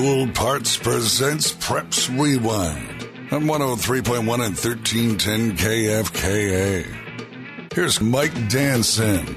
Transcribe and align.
Gould 0.00 0.34
Parts 0.34 0.78
presents 0.78 1.52
Preps 1.52 2.08
Rewind 2.18 3.06
on 3.30 3.42
103.1 3.42 4.18
and 4.18 4.56
1310 4.56 5.58
KFKA. 5.58 7.72
Here's 7.74 8.00
Mike 8.00 8.32
Danson. 8.48 9.36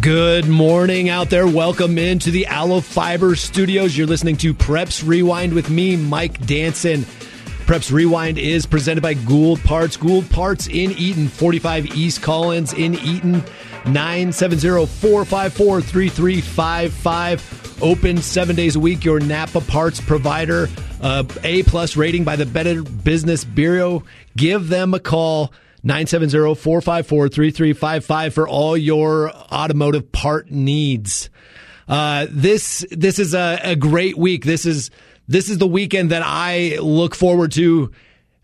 Good 0.00 0.48
morning 0.48 1.10
out 1.10 1.30
there. 1.30 1.46
Welcome 1.46 1.96
into 1.96 2.32
the 2.32 2.46
Allo 2.46 2.80
Fiber 2.80 3.36
Studios. 3.36 3.96
You're 3.96 4.08
listening 4.08 4.36
to 4.38 4.52
Preps 4.52 5.06
Rewind 5.06 5.52
with 5.52 5.70
me, 5.70 5.94
Mike 5.94 6.44
Danson. 6.44 7.06
Preps 7.66 7.92
Rewind 7.92 8.36
is 8.36 8.66
presented 8.66 9.02
by 9.02 9.14
Gould 9.14 9.62
Parts. 9.62 9.96
Gould 9.96 10.28
Parts 10.28 10.66
in 10.66 10.90
Eaton, 10.90 11.28
45 11.28 11.94
East 11.94 12.20
Collins 12.20 12.72
in 12.72 12.96
Eaton, 12.96 13.44
970 13.86 14.86
454 14.86 15.80
3355. 15.80 17.78
Open 17.82 18.18
seven 18.18 18.54
days 18.54 18.76
a 18.76 18.80
week. 18.80 19.04
Your 19.04 19.18
Napa 19.20 19.60
parts 19.60 20.00
provider. 20.00 20.68
Uh, 21.00 21.24
a 21.42 21.64
plus 21.64 21.96
rating 21.96 22.22
by 22.24 22.36
the 22.36 22.46
Better 22.46 22.82
Business 22.82 23.44
Bureau. 23.44 24.04
Give 24.36 24.68
them 24.68 24.94
a 24.94 25.00
call. 25.00 25.52
970-454-3355 25.84 28.32
for 28.32 28.48
all 28.48 28.76
your 28.76 29.32
automotive 29.32 30.12
part 30.12 30.48
needs. 30.50 31.28
Uh, 31.88 32.28
this 32.30 32.86
this 32.90 33.18
is 33.18 33.34
a, 33.34 33.58
a 33.64 33.74
great 33.74 34.16
week. 34.16 34.44
This 34.44 34.64
is 34.64 34.92
this 35.26 35.50
is 35.50 35.58
the 35.58 35.66
weekend 35.66 36.12
that 36.12 36.22
I 36.24 36.78
look 36.78 37.16
forward 37.16 37.50
to 37.52 37.90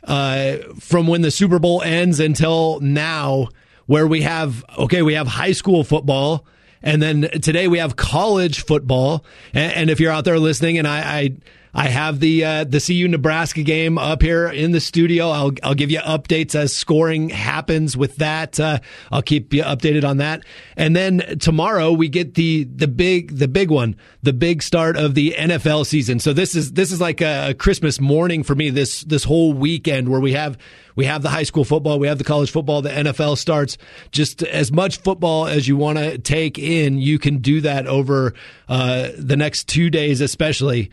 uh, 0.05 0.57
from 0.81 1.07
when 1.07 1.23
the 1.23 1.31
Super 1.31 1.59
Bowl 1.59 1.83
ends 1.83 2.19
until 2.19 2.81
now, 2.81 3.48
where 3.88 4.06
we 4.06 4.20
have 4.20 4.65
okay, 4.78 5.02
we 5.02 5.15
have 5.15 5.27
high 5.27 5.52
school 5.52 5.83
football. 5.83 6.47
And 6.80 7.02
then 7.02 7.23
today 7.23 7.66
we 7.66 7.78
have 7.78 7.97
college 7.97 8.64
football. 8.64 9.24
And, 9.52 9.73
and 9.73 9.91
if 9.91 9.98
you're 9.98 10.12
out 10.12 10.24
there 10.24 10.38
listening, 10.38 10.78
and 10.78 10.87
I, 10.87 10.98
I 11.01 11.37
I 11.79 11.87
have 11.91 12.19
the 12.19 12.45
uh, 12.45 12.65
the 12.65 12.81
CU 12.81 13.07
Nebraska 13.07 13.62
game 13.62 13.98
up 13.98 14.21
here 14.21 14.48
in 14.48 14.73
the 14.73 14.81
studio. 14.81 15.31
I'll 15.31 15.53
I'll 15.62 15.77
give 15.77 15.93
you 15.93 16.01
updates 16.01 16.57
as 16.57 16.75
scoring 16.75 17.29
happens 17.29 17.97
with 17.97 18.17
that. 18.17 18.59
Uh, 18.59 18.81
I'll 19.12 19.23
keep 19.23 19.55
you 19.55 19.62
updated 19.62 20.03
on 20.03 20.17
that. 20.17 20.43
And 20.77 20.97
then 20.97 21.39
tomorrow 21.39 21.93
we 21.93 22.09
get 22.09 22.35
the 22.35 22.65
the 22.65 22.89
big 22.89 23.37
the 23.37 23.47
big 23.47 23.70
one, 23.70 23.95
the 24.25 24.33
big 24.33 24.65
start 24.65 24.97
of 24.97 25.15
the 25.15 25.37
NFL 25.39 25.87
season. 25.87 26.19
So 26.19 26.33
this 26.33 26.57
is 26.57 26.73
this 26.73 26.91
is 26.91 27.01
like 27.01 27.20
a 27.20 27.55
Christmas 27.57 28.01
morning 28.01 28.42
for 28.42 28.57
me. 28.57 28.70
This 28.70 29.05
this 29.05 29.23
whole 29.23 29.53
weekend 29.53 30.09
where 30.09 30.20
we 30.20 30.33
have 30.33 30.59
we 30.97 31.05
have 31.05 31.23
the 31.23 31.31
high 31.31 31.45
school 31.45 31.65
football, 31.65 32.01
we 32.01 32.09
have 32.09 32.19
the 32.19 32.25
college 32.25 32.51
football, 32.51 32.83
the 32.83 32.91
NFL 32.91 33.39
starts. 33.39 33.79
Just 34.11 34.42
as 34.42 34.73
much 34.73 34.97
football 34.98 35.47
as 35.47 35.69
you 35.69 35.77
want 35.77 35.98
to 35.98 36.19
take 36.19 36.59
in, 36.59 36.98
you 36.98 37.20
can 37.20 37.39
do 37.39 37.61
that 37.61 37.87
over 37.87 38.35
uh, 38.69 39.11
the 39.17 39.37
next 39.37 39.69
two 39.69 39.91
days, 39.91 40.20
especially. 40.20 40.91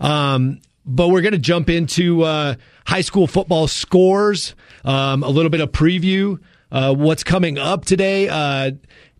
Um, 0.00 0.60
but 0.84 1.08
we're 1.08 1.20
going 1.20 1.32
to 1.32 1.38
jump 1.38 1.68
into 1.68 2.22
uh, 2.22 2.54
high 2.86 3.02
school 3.02 3.26
football 3.26 3.68
scores, 3.68 4.54
um, 4.84 5.22
a 5.22 5.28
little 5.28 5.50
bit 5.50 5.60
of 5.60 5.70
preview, 5.70 6.38
uh, 6.72 6.94
what's 6.94 7.22
coming 7.22 7.58
up 7.58 7.84
today. 7.84 8.28
Uh, 8.28 8.72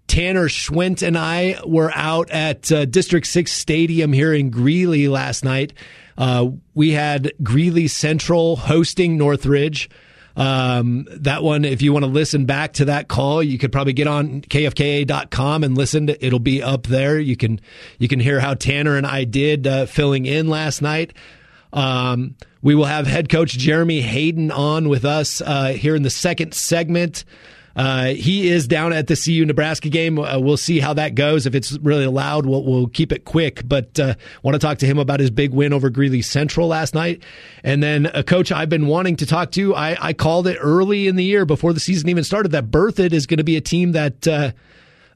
Tanner 0.06 0.48
Schwent 0.48 1.06
and 1.06 1.18
I 1.18 1.60
were 1.66 1.92
out 1.94 2.30
at 2.30 2.72
uh, 2.72 2.86
District 2.86 3.26
6 3.26 3.52
Stadium 3.52 4.12
here 4.12 4.32
in 4.32 4.50
Greeley 4.50 5.06
last 5.06 5.44
night. 5.44 5.74
Uh, 6.16 6.50
we 6.74 6.92
had 6.92 7.32
Greeley 7.42 7.86
Central 7.86 8.56
hosting 8.56 9.18
Northridge. 9.18 9.90
Um, 10.38 11.08
that 11.10 11.42
one, 11.42 11.64
if 11.64 11.82
you 11.82 11.92
want 11.92 12.04
to 12.04 12.10
listen 12.10 12.46
back 12.46 12.74
to 12.74 12.84
that 12.84 13.08
call, 13.08 13.42
you 13.42 13.58
could 13.58 13.72
probably 13.72 13.92
get 13.92 14.06
on 14.06 14.42
kfka.com 14.42 15.64
and 15.64 15.76
listen. 15.76 16.06
To, 16.06 16.24
it'll 16.24 16.38
be 16.38 16.62
up 16.62 16.86
there. 16.86 17.18
You 17.18 17.36
can 17.36 17.60
you 17.98 18.06
can 18.06 18.20
hear 18.20 18.38
how 18.38 18.54
Tanner 18.54 18.96
and 18.96 19.04
I 19.04 19.24
did 19.24 19.66
uh, 19.66 19.86
filling 19.86 20.26
in 20.26 20.48
last 20.48 20.80
night. 20.80 21.12
Um, 21.72 22.36
we 22.62 22.76
will 22.76 22.84
have 22.84 23.08
head 23.08 23.28
coach 23.28 23.58
Jeremy 23.58 24.00
Hayden 24.00 24.52
on 24.52 24.88
with 24.88 25.04
us 25.04 25.40
uh, 25.40 25.72
here 25.72 25.96
in 25.96 26.04
the 26.04 26.10
second 26.10 26.54
segment. 26.54 27.24
Uh, 27.76 28.06
he 28.06 28.48
is 28.48 28.66
down 28.66 28.92
at 28.92 29.06
the 29.06 29.16
CU 29.16 29.44
Nebraska 29.44 29.88
game. 29.88 30.18
Uh, 30.18 30.38
we'll 30.38 30.56
see 30.56 30.80
how 30.80 30.94
that 30.94 31.14
goes. 31.14 31.46
If 31.46 31.54
it's 31.54 31.78
really 31.78 32.06
loud, 32.06 32.44
we'll, 32.44 32.64
we'll 32.64 32.88
keep 32.88 33.12
it 33.12 33.24
quick. 33.24 33.62
But 33.66 33.98
uh, 34.00 34.14
want 34.42 34.54
to 34.54 34.58
talk 34.58 34.78
to 34.78 34.86
him 34.86 34.98
about 34.98 35.20
his 35.20 35.30
big 35.30 35.52
win 35.52 35.72
over 35.72 35.88
Greeley 35.90 36.22
Central 36.22 36.68
last 36.68 36.94
night. 36.94 37.22
And 37.62 37.82
then 37.82 38.06
a 38.06 38.24
coach 38.24 38.50
I've 38.50 38.68
been 38.68 38.86
wanting 38.86 39.16
to 39.16 39.26
talk 39.26 39.52
to. 39.52 39.74
I, 39.74 39.96
I 40.00 40.12
called 40.12 40.46
it 40.46 40.58
early 40.60 41.06
in 41.06 41.16
the 41.16 41.24
year 41.24 41.44
before 41.44 41.72
the 41.72 41.80
season 41.80 42.08
even 42.08 42.24
started 42.24 42.52
that 42.52 42.70
Berthoud 42.70 43.12
is 43.12 43.26
going 43.26 43.38
to 43.38 43.44
be 43.44 43.56
a 43.56 43.62
team 43.62 43.92
that. 43.92 44.26
Uh, 44.26 44.52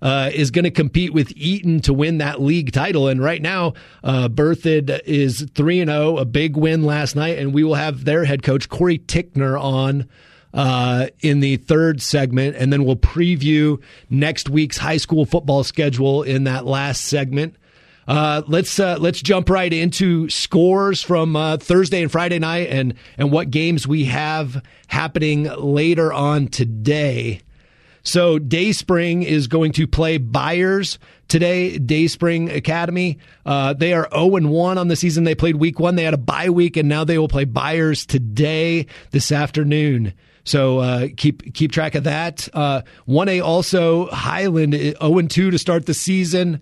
uh, 0.02 0.30
is 0.34 0.50
going 0.50 0.64
to 0.64 0.70
compete 0.70 1.12
with 1.12 1.32
Eaton 1.36 1.80
to 1.80 1.94
win 1.94 2.18
that 2.18 2.40
league 2.42 2.72
title. 2.72 3.06
And 3.06 3.22
right 3.22 3.40
now, 3.40 3.74
uh, 4.02 4.28
Berthoud 4.28 5.00
is 5.04 5.46
3 5.54 5.80
and 5.80 5.90
0, 5.90 6.16
a 6.18 6.24
big 6.24 6.56
win 6.56 6.82
last 6.82 7.14
night. 7.14 7.38
And 7.38 7.54
we 7.54 7.62
will 7.62 7.76
have 7.76 8.04
their 8.04 8.24
head 8.24 8.42
coach, 8.42 8.68
Cory 8.68 8.98
Tickner, 8.98 9.56
on 9.56 10.08
uh, 10.54 11.06
in 11.20 11.40
the 11.40 11.56
third 11.56 12.02
segment, 12.02 12.56
and 12.56 12.72
then 12.72 12.84
we'll 12.84 12.96
preview 12.96 13.80
next 14.10 14.48
week's 14.48 14.78
high 14.78 14.96
school 14.96 15.24
football 15.24 15.64
schedule 15.64 16.22
in 16.22 16.44
that 16.44 16.66
last 16.66 17.04
segment. 17.04 17.56
Uh, 18.06 18.42
let's 18.48 18.80
uh, 18.80 18.96
let's 18.98 19.22
jump 19.22 19.48
right 19.48 19.72
into 19.72 20.28
scores 20.28 21.02
from 21.02 21.36
uh, 21.36 21.56
Thursday 21.56 22.02
and 22.02 22.10
Friday 22.10 22.38
night, 22.38 22.68
and 22.68 22.94
and 23.16 23.30
what 23.30 23.50
games 23.50 23.86
we 23.86 24.04
have 24.04 24.62
happening 24.88 25.44
later 25.44 26.12
on 26.12 26.48
today. 26.48 27.40
So 28.04 28.40
Dayspring 28.40 29.22
is 29.22 29.46
going 29.46 29.72
to 29.72 29.86
play 29.86 30.18
Byers 30.18 30.98
today. 31.28 31.78
Dayspring 31.78 32.50
Academy. 32.50 33.18
Uh, 33.46 33.74
they 33.74 33.92
are 33.92 34.08
0 34.12 34.36
and 34.36 34.50
1 34.50 34.76
on 34.76 34.88
the 34.88 34.96
season. 34.96 35.22
They 35.22 35.36
played 35.36 35.54
week 35.56 35.78
one. 35.78 35.94
They 35.94 36.02
had 36.02 36.14
a 36.14 36.18
bye 36.18 36.50
week, 36.50 36.76
and 36.76 36.88
now 36.88 37.04
they 37.04 37.16
will 37.16 37.28
play 37.28 37.44
Byers 37.44 38.04
today 38.04 38.86
this 39.12 39.30
afternoon. 39.30 40.14
So 40.44 40.78
uh, 40.78 41.08
keep 41.16 41.54
keep 41.54 41.72
track 41.72 41.94
of 41.94 42.04
that. 42.04 42.48
Uh, 42.52 42.82
one 43.04 43.28
A 43.28 43.40
also 43.40 44.06
Highland 44.06 44.74
zero 44.74 44.94
uh, 45.00 45.18
and 45.18 45.30
two 45.30 45.50
to 45.50 45.58
start 45.58 45.86
the 45.86 45.94
season. 45.94 46.60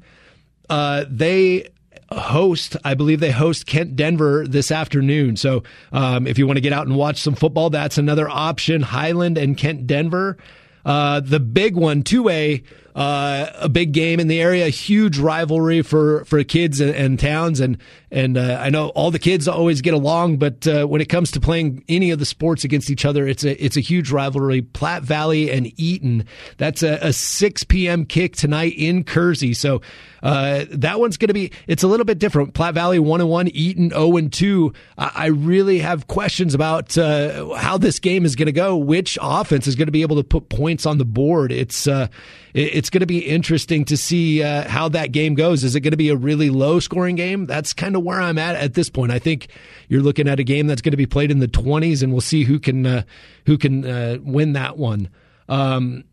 Uh, 0.69 1.05
they 1.09 1.69
host, 2.13 2.77
I 2.85 2.95
believe 2.95 3.21
they 3.21 3.31
host 3.31 3.67
Kent 3.67 3.97
Denver 3.97 4.47
this 4.47 4.71
afternoon. 4.71 5.37
So 5.37 5.63
um, 5.93 6.27
if 6.27 6.39
you 6.39 6.47
want 6.47 6.57
to 6.57 6.61
get 6.61 6.73
out 6.73 6.87
and 6.87 6.97
watch 6.97 7.19
some 7.19 7.35
football, 7.35 7.71
that's 7.71 7.99
another 7.99 8.29
option. 8.29 8.83
Highland 8.83 9.39
and 9.39 9.57
Kent 9.57 9.87
Denver. 9.87 10.37
Uh, 10.85 11.21
the 11.21 11.41
big 11.41 11.77
one, 11.77 12.03
2A, 12.03 12.65
uh, 12.95 13.47
a 13.55 13.69
big 13.69 13.93
game 13.93 14.21
in 14.21 14.29
the 14.29 14.41
area, 14.41 14.69
huge 14.69 15.19
rivalry 15.19 15.83
for, 15.83 16.25
for 16.25 16.43
kids 16.45 16.81
and, 16.81 16.95
and 16.95 17.19
towns. 17.19 17.61
And, 17.61 17.79
and 18.11 18.37
uh, 18.37 18.59
I 18.61 18.71
know 18.71 18.89
all 18.91 19.11
the 19.11 19.19
kids 19.19 19.47
always 19.47 19.81
get 19.81 19.95
along, 19.95 20.39
but 20.39 20.67
uh, 20.67 20.87
when 20.87 21.01
it 21.01 21.09
comes 21.09 21.31
to 21.33 21.41
playing 21.41 21.85
any 21.89 22.11
of 22.11 22.19
the 22.19 22.25
sports 22.25 22.65
against 22.65 22.91
each 22.91 23.05
other, 23.05 23.27
it's 23.27 23.45
a, 23.45 23.63
it's 23.65 23.77
a 23.77 23.81
huge 23.81 24.11
rivalry. 24.11 24.63
Platte 24.63 25.03
Valley 25.03 25.51
and 25.51 25.73
Eaton. 25.79 26.25
That's 26.57 26.83
a, 26.83 26.99
a 27.03 27.13
6 27.13 27.65
p.m. 27.65 28.05
kick 28.05 28.37
tonight 28.37 28.75
in 28.77 29.05
Kersey. 29.05 29.55
So 29.55 29.81
uh, 30.23 30.65
that 30.71 31.01
one's 31.01 31.17
going 31.17 31.29
to 31.29 31.35
be, 31.35 31.53
it's 31.67 31.83
a 31.83 31.89
little 31.89 32.05
bit 32.05 32.19
different. 32.19 32.55
Platte 32.55 32.75
Valley 32.75 32.99
1 32.99 33.21
and 33.21 33.31
1, 33.31 33.49
Eaton 33.49 33.91
0 33.91 34.17
and 34.17 34.33
2. 34.33 34.73
I, 34.99 35.13
I 35.15 35.27
really 35.27 35.79
have 35.79 36.07
questions 36.07 36.55
about 36.55 36.97
uh, 36.99 37.55
how 37.55 37.79
this 37.79 37.99
game 37.99 38.25
is 38.25 38.37
going 38.37 38.47
to 38.47 38.53
go, 38.53 38.77
which 38.77 39.19
offense 39.21 39.67
is 39.67 39.77
going 39.77 39.89
to 39.89 39.93
be 39.93 40.03
able 40.03 40.17
to 40.17 40.25
put 40.25 40.49
points 40.49 40.87
on 40.87 40.99
the 40.99 41.05
board. 41.05 41.53
It's, 41.53 41.87
uh, 41.87 42.09
it's 42.53 42.91
going 42.91 43.01
to 43.01 43.07
be 43.07 43.19
interesting 43.21 43.85
to 43.87 43.97
see 43.97 44.43
uh, 44.43 44.69
how 44.69 44.89
that 44.91 45.13
game 45.13 45.35
goes. 45.35 45.65
Is 45.65 45.75
it 45.75 45.81
going 45.81 45.93
to 45.93 45.97
be 45.97 46.09
a 46.09 46.17
really 46.17 46.51
low 46.51 46.81
scoring 46.81 47.17
game? 47.17 47.47
That's 47.47 47.73
kind 47.73 47.97
of 47.97 48.03
where 48.03 48.21
I'm 48.21 48.39
at 48.39 48.57
at 48.57 48.75
this 48.75 48.91
point. 48.91 49.13
I 49.13 49.19
think 49.19 49.49
you're 49.89 50.03
looking 50.03 50.29
at 50.29 50.41
a 50.41 50.45
game 50.45 50.67
that's 50.67 50.83
going 50.83 50.93
to 50.93 50.97
be 50.97 51.07
played 51.07 51.31
in 51.31 51.39
the 51.39 51.49
20s, 51.49 52.03
and 52.03 52.13
we'll 52.13 52.21
see 52.21 52.45
who 52.45 52.59
can 52.59 52.87
uh, 52.87 53.03
who 53.47 53.57
can 53.57 53.85
uh, 53.87 54.19
win 54.23 54.55
that 54.55 54.77
one. 54.77 55.09
Um, 55.49 56.05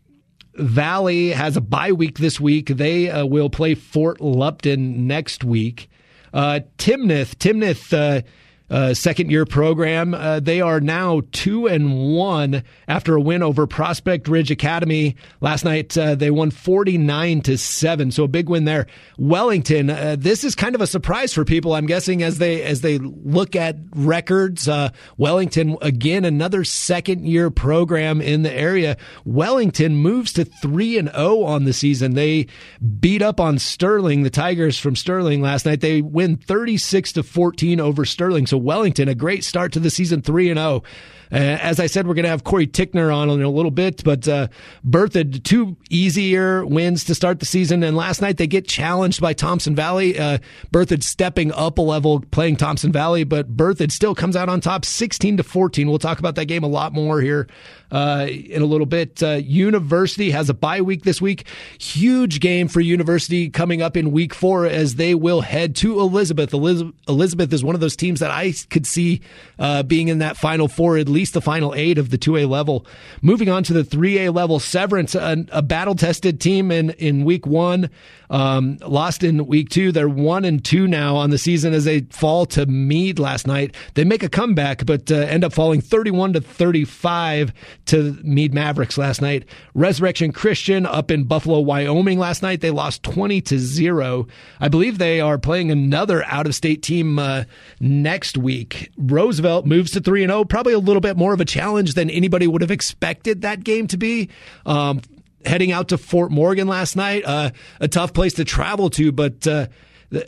Valley 0.58 1.30
has 1.30 1.56
a 1.56 1.60
bye 1.60 1.92
week 1.92 2.18
this 2.18 2.40
week. 2.40 2.68
They 2.68 3.10
uh, 3.10 3.24
will 3.26 3.50
play 3.50 3.74
Fort 3.74 4.20
Lupton 4.20 5.06
next 5.06 5.44
week. 5.44 5.88
Uh, 6.32 6.60
Timnath, 6.76 7.36
Timnath 7.36 8.24
uh, 8.70 8.94
second 8.94 9.30
year 9.30 9.46
program. 9.46 10.14
Uh, 10.14 10.40
they 10.40 10.60
are 10.60 10.80
now 10.80 11.22
two 11.32 11.66
and 11.66 12.14
one 12.14 12.62
after 12.86 13.16
a 13.16 13.20
win 13.20 13.42
over 13.42 13.66
Prospect 13.66 14.28
Ridge 14.28 14.50
Academy 14.50 15.16
last 15.40 15.64
night. 15.64 15.96
Uh, 15.96 16.14
they 16.14 16.30
won 16.30 16.50
49 16.50 17.40
to 17.42 17.58
seven. 17.58 18.10
So 18.10 18.24
a 18.24 18.28
big 18.28 18.48
win 18.48 18.64
there. 18.64 18.86
Wellington, 19.16 19.90
uh, 19.90 20.16
this 20.18 20.44
is 20.44 20.54
kind 20.54 20.74
of 20.74 20.80
a 20.80 20.86
surprise 20.86 21.32
for 21.32 21.44
people. 21.44 21.74
I'm 21.74 21.86
guessing 21.86 22.22
as 22.22 22.38
they, 22.38 22.62
as 22.62 22.82
they 22.82 22.98
look 22.98 23.56
at 23.56 23.76
records, 23.94 24.68
uh, 24.68 24.90
Wellington 25.16 25.76
again, 25.80 26.24
another 26.24 26.64
second 26.64 27.24
year 27.26 27.50
program 27.50 28.20
in 28.20 28.42
the 28.42 28.52
area. 28.52 28.96
Wellington 29.24 29.96
moves 29.96 30.32
to 30.34 30.44
three 30.44 30.98
and 30.98 31.10
zero 31.10 31.42
on 31.44 31.64
the 31.64 31.72
season. 31.72 32.14
They 32.14 32.46
beat 33.00 33.22
up 33.22 33.40
on 33.40 33.58
Sterling, 33.58 34.22
the 34.22 34.30
Tigers 34.30 34.78
from 34.78 34.94
Sterling 34.94 35.40
last 35.40 35.64
night. 35.64 35.80
They 35.80 36.02
win 36.02 36.36
36 36.36 37.12
to 37.12 37.22
14 37.22 37.80
over 37.80 38.04
Sterling. 38.04 38.46
So 38.46 38.57
Wellington, 38.58 39.08
a 39.08 39.14
great 39.14 39.44
start 39.44 39.72
to 39.72 39.80
the 39.80 39.90
season, 39.90 40.22
3 40.22 40.50
and 40.50 40.58
0. 40.58 40.82
Uh, 41.30 41.36
as 41.36 41.80
I 41.80 41.86
said, 41.86 42.06
we're 42.06 42.14
going 42.14 42.24
to 42.24 42.30
have 42.30 42.44
Cory 42.44 42.66
Tickner 42.66 43.14
on 43.14 43.28
in 43.30 43.42
a 43.42 43.50
little 43.50 43.70
bit, 43.70 44.02
but 44.04 44.26
uh, 44.26 44.48
Berthoud, 44.86 45.42
two 45.44 45.76
easier 45.90 46.64
wins 46.64 47.04
to 47.04 47.14
start 47.14 47.40
the 47.40 47.46
season. 47.46 47.82
And 47.82 47.96
last 47.96 48.22
night 48.22 48.36
they 48.38 48.46
get 48.46 48.66
challenged 48.66 49.20
by 49.20 49.32
Thompson 49.32 49.74
Valley. 49.74 50.18
Uh, 50.18 50.38
Berthoud 50.72 51.02
stepping 51.02 51.52
up 51.52 51.78
a 51.78 51.82
level 51.82 52.20
playing 52.30 52.56
Thompson 52.56 52.92
Valley, 52.92 53.24
but 53.24 53.56
Berthoud 53.56 53.92
still 53.92 54.14
comes 54.14 54.36
out 54.36 54.48
on 54.48 54.60
top 54.60 54.84
16 54.84 55.38
to 55.38 55.42
14. 55.42 55.88
We'll 55.88 55.98
talk 55.98 56.18
about 56.18 56.34
that 56.36 56.46
game 56.46 56.64
a 56.64 56.68
lot 56.68 56.92
more 56.92 57.20
here 57.20 57.46
uh, 57.90 58.26
in 58.28 58.62
a 58.62 58.66
little 58.66 58.86
bit. 58.86 59.22
Uh, 59.22 59.32
University 59.32 60.30
has 60.30 60.48
a 60.48 60.54
bye 60.54 60.80
week 60.80 61.02
this 61.02 61.20
week. 61.20 61.46
Huge 61.78 62.40
game 62.40 62.68
for 62.68 62.80
University 62.80 63.48
coming 63.50 63.82
up 63.82 63.96
in 63.96 64.12
week 64.12 64.34
four 64.34 64.66
as 64.66 64.96
they 64.96 65.14
will 65.14 65.40
head 65.42 65.76
to 65.76 66.00
Elizabeth. 66.00 66.52
Elizabeth 66.52 67.52
is 67.52 67.64
one 67.64 67.74
of 67.74 67.80
those 67.80 67.96
teams 67.96 68.20
that 68.20 68.30
I 68.30 68.54
could 68.70 68.86
see 68.86 69.20
uh, 69.58 69.82
being 69.82 70.08
in 70.08 70.18
that 70.18 70.36
final 70.36 70.68
four, 70.68 70.96
at 70.96 71.08
least 71.08 71.17
the 71.26 71.40
final 71.40 71.74
eight 71.74 71.98
of 71.98 72.10
the 72.10 72.18
2A 72.18 72.48
level. 72.48 72.86
Moving 73.20 73.48
on 73.48 73.62
to 73.64 73.72
the 73.72 73.82
3A 73.82 74.34
level, 74.34 74.58
Severance, 74.60 75.14
a, 75.14 75.44
a 75.50 75.62
battle 75.62 75.94
tested 75.94 76.40
team 76.40 76.70
in, 76.70 76.90
in 76.90 77.24
week 77.24 77.46
one, 77.46 77.90
um, 78.30 78.78
lost 78.86 79.22
in 79.22 79.46
week 79.46 79.68
two. 79.68 79.92
They're 79.92 80.08
one 80.08 80.44
and 80.44 80.64
two 80.64 80.86
now 80.86 81.16
on 81.16 81.30
the 81.30 81.38
season 81.38 81.72
as 81.72 81.84
they 81.84 82.00
fall 82.10 82.46
to 82.46 82.66
Mead 82.66 83.18
last 83.18 83.46
night. 83.46 83.74
They 83.94 84.04
make 84.04 84.22
a 84.22 84.28
comeback, 84.28 84.84
but 84.86 85.10
uh, 85.10 85.16
end 85.16 85.44
up 85.44 85.52
falling 85.52 85.80
31 85.80 86.34
to 86.34 86.40
35 86.40 87.52
to 87.86 88.18
Mead 88.22 88.54
Mavericks 88.54 88.98
last 88.98 89.20
night. 89.20 89.44
Resurrection 89.74 90.32
Christian 90.32 90.86
up 90.86 91.10
in 91.10 91.24
Buffalo, 91.24 91.60
Wyoming 91.60 92.18
last 92.18 92.42
night. 92.42 92.60
They 92.60 92.70
lost 92.70 93.02
20 93.02 93.40
to 93.42 93.58
0. 93.58 94.26
I 94.60 94.68
believe 94.68 94.98
they 94.98 95.20
are 95.20 95.38
playing 95.38 95.70
another 95.70 96.24
out 96.24 96.46
of 96.46 96.54
state 96.54 96.82
team 96.82 97.18
uh, 97.18 97.44
next 97.80 98.36
week. 98.36 98.90
Roosevelt 98.96 99.66
moves 99.66 99.92
to 99.92 100.00
3 100.00 100.24
and 100.24 100.30
0. 100.30 100.44
Probably 100.44 100.72
a 100.72 100.78
little 100.78 101.00
bit 101.00 101.16
more 101.16 101.32
of 101.32 101.40
a 101.40 101.44
challenge 101.44 101.94
than 101.94 102.10
anybody 102.10 102.46
would 102.46 102.62
have 102.62 102.70
expected 102.70 103.42
that 103.42 103.64
game 103.64 103.86
to 103.88 103.96
be. 103.96 104.28
Um, 104.66 105.00
heading 105.48 105.72
out 105.72 105.88
to 105.88 105.98
Fort 105.98 106.30
Morgan 106.30 106.68
last 106.68 106.94
night, 106.94 107.24
uh, 107.24 107.50
a 107.80 107.88
tough 107.88 108.12
place 108.12 108.34
to 108.34 108.44
travel 108.44 108.90
to, 108.90 109.10
but 109.10 109.46
uh, 109.46 109.66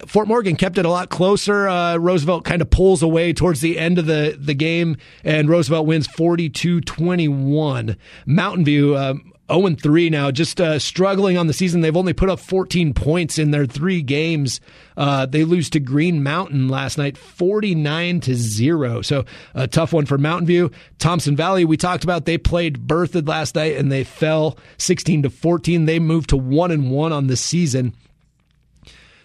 Fort 0.06 0.28
Morgan 0.28 0.56
kept 0.56 0.78
it 0.78 0.84
a 0.84 0.90
lot 0.90 1.08
closer. 1.08 1.68
Uh, 1.68 1.96
Roosevelt 1.96 2.44
kind 2.44 2.60
of 2.60 2.70
pulls 2.70 3.02
away 3.02 3.32
towards 3.32 3.60
the 3.60 3.78
end 3.78 3.98
of 3.98 4.06
the, 4.06 4.36
the 4.38 4.54
game, 4.54 4.96
and 5.24 5.48
Roosevelt 5.48 5.86
wins 5.86 6.06
42 6.06 6.80
21. 6.80 7.96
Mountain 8.26 8.64
View, 8.64 8.96
um, 8.96 9.32
0 9.50 9.74
3 9.74 10.10
now, 10.10 10.30
just 10.30 10.60
uh, 10.60 10.78
struggling 10.78 11.36
on 11.36 11.46
the 11.46 11.52
season. 11.52 11.80
They've 11.80 11.96
only 11.96 12.12
put 12.12 12.30
up 12.30 12.40
14 12.40 12.94
points 12.94 13.38
in 13.38 13.50
their 13.50 13.66
three 13.66 14.02
games. 14.02 14.60
Uh, 14.96 15.26
they 15.26 15.44
lose 15.44 15.70
to 15.70 15.80
Green 15.80 16.22
Mountain 16.22 16.68
last 16.68 16.98
night, 16.98 17.16
49 17.16 18.20
to 18.20 18.34
0. 18.34 19.02
So 19.02 19.24
a 19.54 19.66
tough 19.66 19.92
one 19.92 20.06
for 20.06 20.18
Mountain 20.18 20.46
View. 20.46 20.70
Thompson 20.98 21.36
Valley, 21.36 21.64
we 21.64 21.76
talked 21.76 22.04
about, 22.04 22.24
they 22.24 22.38
played 22.38 22.86
Berthoud 22.86 23.28
last 23.28 23.54
night 23.54 23.76
and 23.76 23.90
they 23.90 24.04
fell 24.04 24.58
16 24.78 25.22
to 25.22 25.30
14. 25.30 25.86
They 25.86 25.98
moved 25.98 26.30
to 26.30 26.36
1 26.36 26.70
and 26.70 26.90
1 26.90 27.12
on 27.12 27.26
the 27.26 27.36
season. 27.36 27.94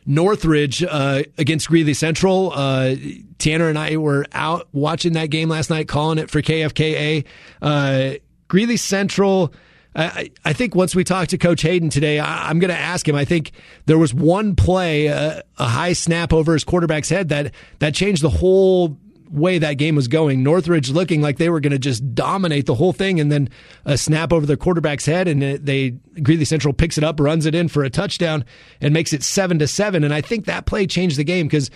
Northridge 0.06 0.84
uh, 0.84 1.24
against 1.38 1.68
Greeley 1.68 1.96
Central. 1.96 2.52
Uh, 2.54 2.96
Tanner 3.40 3.70
and 3.70 3.78
I 3.78 3.98
were 3.98 4.26
out 4.34 4.68
watching 4.72 5.14
that 5.14 5.32
game 5.32 5.50
last 5.50 5.70
night, 5.70 5.88
calling 5.88 6.20
it 6.20 6.30
for 6.30 6.42
KFKA. 6.42 7.26
Uh, 7.62 8.14
Greeley 8.48 8.78
Central. 8.78 9.54
I, 9.96 10.32
I, 10.44 10.52
think 10.52 10.76
once 10.76 10.94
we 10.94 11.06
talk 11.06 11.30
to 11.30 11.38
Coach 11.38 11.62
Hayden 11.62 11.90
today, 11.90 12.20
I, 12.20 12.50
am 12.50 12.60
going 12.60 12.70
to 12.70 12.78
ask 12.78 13.08
him. 13.08 13.16
I 13.16 13.24
think 13.24 13.52
there 13.86 13.98
was 13.98 14.14
one 14.14 14.56
play, 14.56 15.08
uh, 15.08 15.42
a 15.58 15.66
high 15.66 15.94
snap 15.94 16.34
over 16.34 16.52
his 16.52 16.66
quarterback's 16.66 17.08
head 17.08 17.30
that 17.30 17.54
that 17.80 17.96
changed 17.96 18.22
the 18.22 18.30
whole 18.30 18.98
way 19.32 19.58
that 19.58 19.74
game 19.74 19.96
was 19.96 20.08
going. 20.08 20.44
Northridge 20.44 20.90
looking 20.90 21.22
like 21.22 21.38
they 21.38 21.50
were 21.50 21.60
going 21.60 21.72
to 21.72 21.80
just 21.80 22.14
dominate 22.14 22.66
the 22.66 22.76
whole 22.76 22.94
thing, 22.94 23.20
and 23.20 23.32
then 23.32 23.50
a 23.86 23.98
snap 23.98 24.34
over 24.34 24.46
their 24.46 24.58
quarterback's 24.58 25.06
head, 25.06 25.28
and 25.30 25.42
they 25.42 25.92
Greeley 26.22 26.46
Central 26.46 26.74
picks 26.74 26.98
it 26.98 27.04
up, 27.04 27.20
runs 27.20 27.46
it 27.46 27.56
in 27.56 27.70
for 27.70 27.84
a 27.84 27.90
touchdown, 27.90 28.44
and 28.82 28.94
makes 28.94 29.14
it 29.14 29.24
seven 29.24 29.60
to 29.60 29.68
seven. 29.68 30.04
And 30.04 30.14
I 30.14 30.20
think 30.22 30.46
that 30.46 30.66
play 30.66 30.88
changed 30.88 31.18
the 31.18 31.24
game 31.24 31.48
because. 31.48 31.70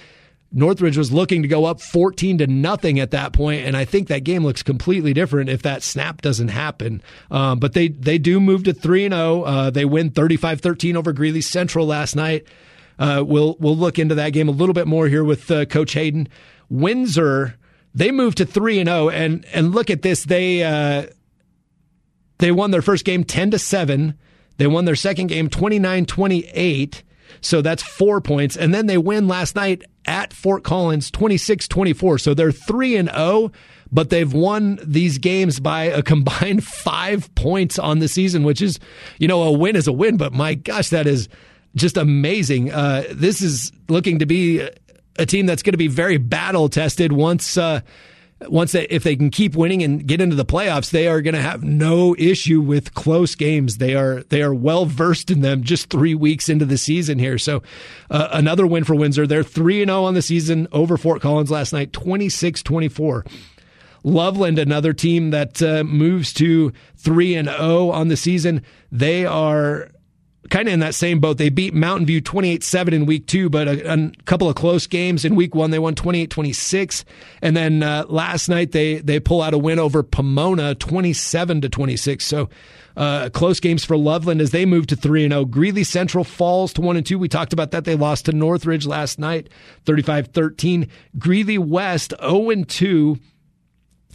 Northridge 0.51 0.97
was 0.97 1.11
looking 1.11 1.43
to 1.43 1.47
go 1.47 1.65
up 1.65 1.79
14 1.79 2.39
to 2.39 2.47
nothing 2.47 2.99
at 2.99 3.11
that 3.11 3.33
point, 3.33 3.65
and 3.65 3.77
I 3.77 3.85
think 3.85 4.07
that 4.07 4.23
game 4.23 4.43
looks 4.43 4.63
completely 4.63 5.13
different 5.13 5.49
if 5.49 5.61
that 5.61 5.83
snap 5.83 6.21
doesn't 6.21 6.47
happen. 6.47 7.03
Um, 7.29 7.59
but 7.59 7.73
they 7.73 7.89
they 7.89 8.17
do 8.17 8.39
move 8.39 8.63
to 8.63 8.73
3 8.73 9.05
and 9.05 9.13
0. 9.13 9.43
Uh, 9.43 9.69
they 9.69 9.85
win 9.85 10.09
35-13 10.09 10.95
over 10.95 11.13
Greeley 11.13 11.41
Central 11.41 11.85
last 11.85 12.15
night. 12.15 12.45
Uh, 12.97 13.23
we'll 13.25 13.57
we'll 13.59 13.77
look 13.77 13.99
into 13.99 14.15
that 14.15 14.31
game 14.31 14.49
a 14.49 14.51
little 14.51 14.73
bit 14.73 14.87
more 14.87 15.07
here 15.07 15.23
with 15.23 15.49
uh, 15.51 15.65
Coach 15.65 15.93
Hayden. 15.93 16.27
Windsor, 16.69 17.55
they 17.93 18.11
moved 18.11 18.37
to 18.37 18.45
three 18.45 18.79
and 18.79 18.87
zero, 18.87 19.05
oh, 19.05 19.09
and 19.09 19.45
and 19.53 19.73
look 19.73 19.89
at 19.89 20.01
this. 20.01 20.23
They 20.23 20.63
uh, 20.63 21.07
they 22.39 22.51
won 22.51 22.71
their 22.71 22.81
first 22.81 23.05
game 23.05 23.23
ten 23.23 23.51
to 23.51 23.59
seven. 23.59 24.15
They 24.57 24.67
won 24.67 24.83
their 24.83 24.95
second 24.95 25.27
game 25.27 25.49
29-28. 25.49 27.03
So 27.39 27.61
that's 27.61 27.81
four 27.81 28.19
points. 28.19 28.57
And 28.57 28.73
then 28.73 28.87
they 28.87 28.97
win 28.97 29.27
last 29.27 29.55
night 29.55 29.83
at 30.09 30.33
Fort 30.33 30.63
Collins 30.63 31.11
26 31.11 31.67
24. 31.67 32.17
So 32.17 32.33
they're 32.33 32.51
3 32.51 32.95
and 32.95 33.09
0, 33.09 33.51
but 33.91 34.09
they've 34.09 34.33
won 34.33 34.79
these 34.83 35.19
games 35.19 35.59
by 35.59 35.83
a 35.83 36.01
combined 36.01 36.63
five 36.65 37.33
points 37.35 37.77
on 37.77 37.99
the 37.99 38.07
season, 38.07 38.43
which 38.43 38.59
is, 38.59 38.79
you 39.19 39.27
know, 39.27 39.43
a 39.43 39.51
win 39.51 39.75
is 39.75 39.87
a 39.87 39.93
win, 39.93 40.17
but 40.17 40.33
my 40.33 40.55
gosh, 40.55 40.89
that 40.89 41.05
is 41.05 41.29
just 41.75 41.95
amazing. 41.95 42.71
Uh, 42.71 43.03
this 43.11 43.43
is 43.43 43.71
looking 43.87 44.17
to 44.19 44.25
be 44.25 44.67
a 45.19 45.25
team 45.27 45.45
that's 45.45 45.61
going 45.61 45.73
to 45.73 45.77
be 45.77 45.87
very 45.87 46.17
battle 46.17 46.69
tested 46.69 47.11
once. 47.11 47.55
Uh, 47.55 47.81
once 48.47 48.71
they, 48.71 48.85
if 48.87 49.03
they 49.03 49.15
can 49.15 49.29
keep 49.29 49.55
winning 49.55 49.83
and 49.83 50.05
get 50.07 50.21
into 50.21 50.35
the 50.35 50.45
playoffs, 50.45 50.91
they 50.91 51.07
are 51.07 51.21
going 51.21 51.33
to 51.33 51.41
have 51.41 51.63
no 51.63 52.15
issue 52.17 52.61
with 52.61 52.93
close 52.93 53.35
games. 53.35 53.77
They 53.77 53.95
are 53.95 54.23
they 54.23 54.41
are 54.41 54.53
well 54.53 54.85
versed 54.85 55.29
in 55.29 55.41
them. 55.41 55.63
Just 55.63 55.89
three 55.89 56.15
weeks 56.15 56.47
into 56.47 56.65
the 56.65 56.77
season 56.77 57.19
here, 57.19 57.37
so 57.37 57.61
uh, 58.09 58.29
another 58.31 58.65
win 58.65 58.83
for 58.83 58.95
Windsor. 58.95 59.27
They're 59.27 59.43
three 59.43 59.81
and 59.81 59.89
zero 59.89 60.01
oh 60.01 60.05
on 60.05 60.13
the 60.13 60.21
season 60.21 60.67
over 60.71 60.97
Fort 60.97 61.21
Collins 61.21 61.51
last 61.51 61.73
night, 61.73 61.91
26-24. 61.91 63.29
Loveland, 64.03 64.57
another 64.57 64.93
team 64.93 65.31
that 65.31 65.61
uh, 65.61 65.83
moves 65.83 66.31
to 66.33 66.71
three 66.95 67.35
and 67.35 67.49
zero 67.49 67.59
oh 67.59 67.91
on 67.91 68.07
the 68.07 68.17
season. 68.17 68.63
They 68.91 69.25
are 69.25 69.89
kind 70.49 70.67
of 70.67 70.73
in 70.73 70.79
that 70.79 70.95
same 70.95 71.19
boat. 71.19 71.37
They 71.37 71.49
beat 71.49 71.73
Mountain 71.73 72.07
View 72.07 72.21
28 72.21 72.63
7 72.63 72.93
in 72.93 73.05
week 73.05 73.27
two, 73.27 73.49
but 73.49 73.67
a, 73.67 73.93
a, 73.93 74.11
couple 74.25 74.49
of 74.49 74.55
close 74.55 74.87
games. 74.87 75.25
In 75.25 75.35
week 75.35 75.53
one, 75.53 75.71
they 75.71 75.79
won 75.79 75.95
28 75.95 76.29
26. 76.29 77.05
And 77.41 77.55
then 77.55 77.83
uh, 77.83 78.05
last 78.07 78.49
night, 78.49 78.71
they, 78.71 78.99
they 78.99 79.19
pull 79.19 79.41
out 79.41 79.53
a 79.53 79.57
win 79.57 79.79
over 79.79 80.03
Pomona 80.03 80.75
27 80.75 81.61
to 81.61 81.69
26. 81.69 82.25
So, 82.25 82.49
uh, 82.97 83.29
close 83.29 83.59
games 83.59 83.85
for 83.85 83.95
Loveland 83.95 84.41
as 84.41 84.51
they 84.51 84.65
move 84.65 84.87
to 84.87 84.95
3 84.95 85.29
0. 85.29 85.45
Greeley 85.45 85.83
Central 85.83 86.23
falls 86.23 86.73
to 86.73 86.81
1 86.81 86.97
and 86.97 87.05
2. 87.05 87.17
We 87.17 87.29
talked 87.29 87.53
about 87.53 87.71
that. 87.71 87.85
They 87.85 87.95
lost 87.95 88.25
to 88.25 88.33
Northridge 88.33 88.85
last 88.85 89.19
night 89.19 89.49
35 89.85 90.27
13. 90.27 90.89
Greeley 91.17 91.57
West 91.57 92.13
0 92.21 92.49
and 92.49 92.67
2 92.67 93.17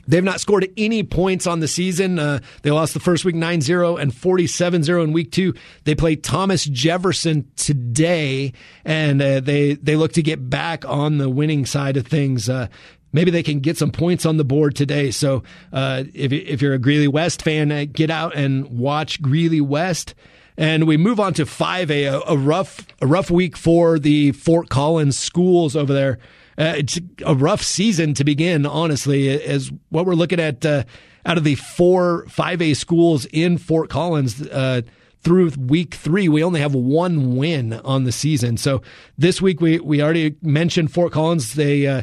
They've 0.06 0.24
not 0.24 0.40
scored 0.40 0.68
any 0.76 1.02
points 1.02 1.46
on 1.46 1.60
the 1.60 1.68
season. 1.68 2.18
Uh, 2.18 2.40
they 2.62 2.70
lost 2.70 2.94
the 2.94 3.00
first 3.00 3.24
week 3.24 3.34
9 3.34 3.60
0 3.60 3.96
and 3.96 4.14
47 4.14 4.82
0 4.82 5.02
in 5.02 5.12
week 5.12 5.32
two. 5.32 5.54
They 5.84 5.94
play 5.94 6.16
Thomas 6.16 6.64
Jefferson 6.64 7.50
today, 7.56 8.52
and 8.84 9.20
uh, 9.20 9.40
they, 9.40 9.74
they 9.74 9.96
look 9.96 10.12
to 10.14 10.22
get 10.22 10.50
back 10.50 10.84
on 10.84 11.18
the 11.18 11.28
winning 11.28 11.66
side 11.66 11.96
of 11.96 12.06
things. 12.06 12.48
Uh, 12.48 12.68
maybe 13.12 13.30
they 13.30 13.42
can 13.42 13.60
get 13.60 13.78
some 13.78 13.90
points 13.90 14.26
on 14.26 14.36
the 14.36 14.44
board 14.44 14.76
today. 14.76 15.10
So 15.10 15.42
uh, 15.72 16.04
if, 16.12 16.32
if 16.32 16.60
you're 16.60 16.74
a 16.74 16.78
Greeley 16.78 17.08
West 17.08 17.42
fan, 17.42 17.72
uh, 17.72 17.86
get 17.90 18.10
out 18.10 18.36
and 18.36 18.78
watch 18.78 19.22
Greeley 19.22 19.62
West. 19.62 20.14
And 20.56 20.86
we 20.86 20.96
move 20.96 21.18
on 21.18 21.34
to 21.34 21.44
5A, 21.44 22.12
a, 22.12 22.32
a 22.32 22.36
rough, 22.36 22.86
a 23.00 23.06
rough 23.06 23.30
week 23.30 23.56
for 23.56 23.98
the 23.98 24.32
Fort 24.32 24.68
Collins 24.68 25.18
schools 25.18 25.74
over 25.74 25.92
there. 25.92 26.18
Uh, 26.56 26.74
it's 26.76 27.00
a 27.26 27.34
rough 27.34 27.62
season 27.62 28.14
to 28.14 28.24
begin, 28.24 28.64
honestly, 28.64 29.42
as 29.42 29.72
what 29.88 30.06
we're 30.06 30.14
looking 30.14 30.38
at 30.38 30.64
uh, 30.64 30.84
out 31.26 31.36
of 31.36 31.44
the 31.44 31.56
four 31.56 32.24
5A 32.26 32.76
schools 32.76 33.26
in 33.26 33.58
Fort 33.58 33.90
Collins. 33.90 34.40
Uh, 34.42 34.82
through 35.22 35.50
week 35.58 35.94
three, 35.94 36.28
we 36.28 36.44
only 36.44 36.60
have 36.60 36.74
one 36.74 37.36
win 37.36 37.72
on 37.72 38.04
the 38.04 38.12
season. 38.12 38.58
So 38.58 38.82
this 39.16 39.40
week, 39.40 39.60
we, 39.60 39.80
we 39.80 40.02
already 40.02 40.36
mentioned 40.42 40.92
Fort 40.92 41.12
Collins. 41.12 41.54
They, 41.54 41.86
uh, 41.86 42.02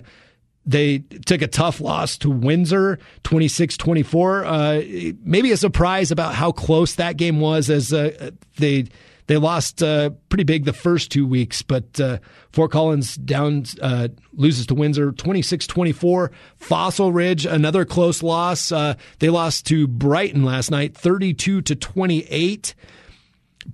they 0.66 1.00
took 1.26 1.42
a 1.42 1.48
tough 1.48 1.82
loss 1.82 2.18
to 2.20 2.30
Windsor, 2.30 3.00
26 3.24 3.78
24. 3.78 4.46
Uh, 4.46 4.82
maybe 5.24 5.52
a 5.52 5.58
surprise 5.58 6.12
about 6.12 6.36
how 6.36 6.52
close 6.52 6.96
that 6.96 7.18
game 7.18 7.40
was 7.40 7.70
as 7.70 7.92
uh, 7.92 8.32
they 8.58 8.86
they 9.28 9.38
lost 9.38 9.82
uh, 9.82 10.10
pretty 10.30 10.44
big 10.44 10.66
the 10.66 10.74
first 10.74 11.10
two 11.12 11.26
weeks, 11.26 11.62
but 11.62 12.00
uh, 12.00 12.18
Fort 12.52 12.72
Collins 12.72 13.16
down 13.16 13.64
uh, 13.82 14.10
loses 14.34 14.66
to 14.68 14.76
Windsor 14.76 15.14
26 15.14 15.68
24. 15.68 16.32
Fossil 16.58 17.14
Ridge, 17.14 17.46
another 17.46 17.86
close 17.86 18.22
loss. 18.22 18.72
Uh, 18.72 18.96
they 19.20 19.30
lost 19.30 19.66
to 19.68 19.88
Brighton 19.88 20.44
last 20.44 20.70
night 20.70 20.98
32 20.98 21.62
to 21.62 21.76
28. 21.76 22.76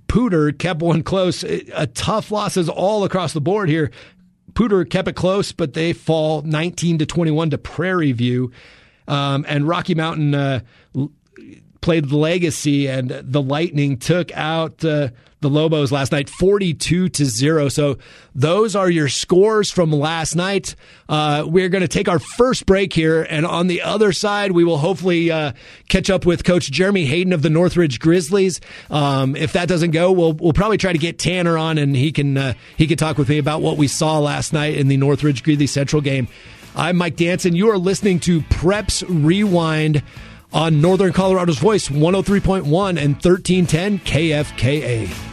Poudre 0.06 0.52
kept 0.52 0.80
one 0.80 1.02
close. 1.02 1.42
A 1.42 1.86
tough 1.88 2.30
losses 2.30 2.68
all 2.68 3.04
across 3.04 3.32
the 3.32 3.40
board 3.40 3.68
here. 3.68 3.90
Poudre 4.58 4.84
kept 4.84 5.06
it 5.06 5.14
close, 5.14 5.52
but 5.52 5.74
they 5.74 5.92
fall 5.92 6.42
19 6.42 6.98
to 6.98 7.06
21 7.06 7.50
to 7.50 7.58
Prairie 7.58 8.10
View. 8.10 8.50
um, 9.06 9.46
and 9.48 9.68
Rocky 9.68 9.94
Mountain 9.94 10.34
uh, 10.34 10.60
played 11.80 12.10
Legacy, 12.10 12.88
and 12.88 13.08
the 13.08 13.40
Lightning 13.40 13.98
took 13.98 14.32
out 14.36 14.84
uh, 14.84 15.10
the 15.40 15.48
Lobos 15.48 15.92
last 15.92 16.10
night, 16.10 16.28
forty-two 16.28 17.08
to 17.10 17.24
zero. 17.24 17.68
So 17.68 17.98
those 18.34 18.74
are 18.74 18.90
your 18.90 19.08
scores 19.08 19.70
from 19.70 19.92
last 19.92 20.34
night. 20.34 20.74
Uh, 21.08 21.44
we're 21.46 21.68
going 21.68 21.82
to 21.82 21.88
take 21.88 22.08
our 22.08 22.18
first 22.18 22.66
break 22.66 22.92
here, 22.92 23.22
and 23.22 23.46
on 23.46 23.68
the 23.68 23.82
other 23.82 24.12
side, 24.12 24.52
we 24.52 24.64
will 24.64 24.78
hopefully 24.78 25.30
uh, 25.30 25.52
catch 25.88 26.10
up 26.10 26.26
with 26.26 26.44
Coach 26.44 26.70
Jeremy 26.70 27.04
Hayden 27.04 27.32
of 27.32 27.42
the 27.42 27.50
Northridge 27.50 28.00
Grizzlies. 28.00 28.60
Um, 28.90 29.36
if 29.36 29.52
that 29.52 29.68
doesn't 29.68 29.92
go, 29.92 30.10
we'll 30.10 30.32
we'll 30.32 30.52
probably 30.52 30.78
try 30.78 30.92
to 30.92 30.98
get 30.98 31.18
Tanner 31.18 31.56
on, 31.56 31.78
and 31.78 31.94
he 31.94 32.10
can 32.10 32.36
uh, 32.36 32.54
he 32.76 32.86
can 32.86 32.96
talk 32.96 33.16
with 33.16 33.28
me 33.28 33.38
about 33.38 33.62
what 33.62 33.76
we 33.76 33.86
saw 33.86 34.18
last 34.18 34.52
night 34.52 34.74
in 34.74 34.88
the 34.88 34.96
Northridge 34.96 35.44
Greeley 35.44 35.66
Central 35.68 36.02
game. 36.02 36.28
I'm 36.76 36.96
Mike 36.96 37.16
Danson. 37.16 37.56
You 37.56 37.70
are 37.70 37.78
listening 37.78 38.20
to 38.20 38.40
Preps 38.42 39.02
Rewind 39.08 40.02
on 40.52 40.80
Northern 40.80 41.12
Colorado's 41.12 41.58
Voice 41.58 41.88
103.1 41.88 42.62
and 42.98 43.14
1310 43.14 43.98
KFKA. 44.00 45.28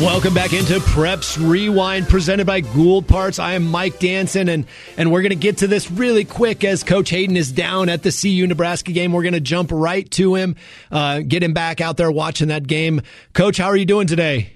Welcome 0.00 0.34
back 0.34 0.52
into 0.52 0.74
Preps 0.80 1.38
Rewind 1.38 2.08
presented 2.08 2.46
by 2.46 2.60
Gould 2.60 3.08
Parts. 3.08 3.38
I 3.38 3.54
am 3.54 3.70
Mike 3.70 3.98
Danson 4.00 4.50
and 4.50 4.66
and 4.98 5.10
we're 5.10 5.22
going 5.22 5.30
to 5.30 5.36
get 5.36 5.58
to 5.58 5.66
this 5.66 5.90
really 5.90 6.26
quick 6.26 6.62
as 6.62 6.82
Coach 6.82 7.08
Hayden 7.08 7.38
is 7.38 7.50
down 7.50 7.88
at 7.88 8.02
the 8.02 8.12
CU 8.12 8.46
Nebraska 8.46 8.92
game. 8.92 9.12
We're 9.12 9.22
going 9.22 9.32
to 9.32 9.40
jump 9.40 9.70
right 9.72 10.08
to 10.10 10.34
him, 10.34 10.56
uh, 10.90 11.20
get 11.20 11.42
him 11.42 11.54
back 11.54 11.80
out 11.80 11.96
there 11.96 12.10
watching 12.10 12.48
that 12.48 12.66
game. 12.66 13.00
Coach, 13.32 13.56
how 13.56 13.68
are 13.68 13.76
you 13.76 13.86
doing 13.86 14.06
today? 14.06 14.53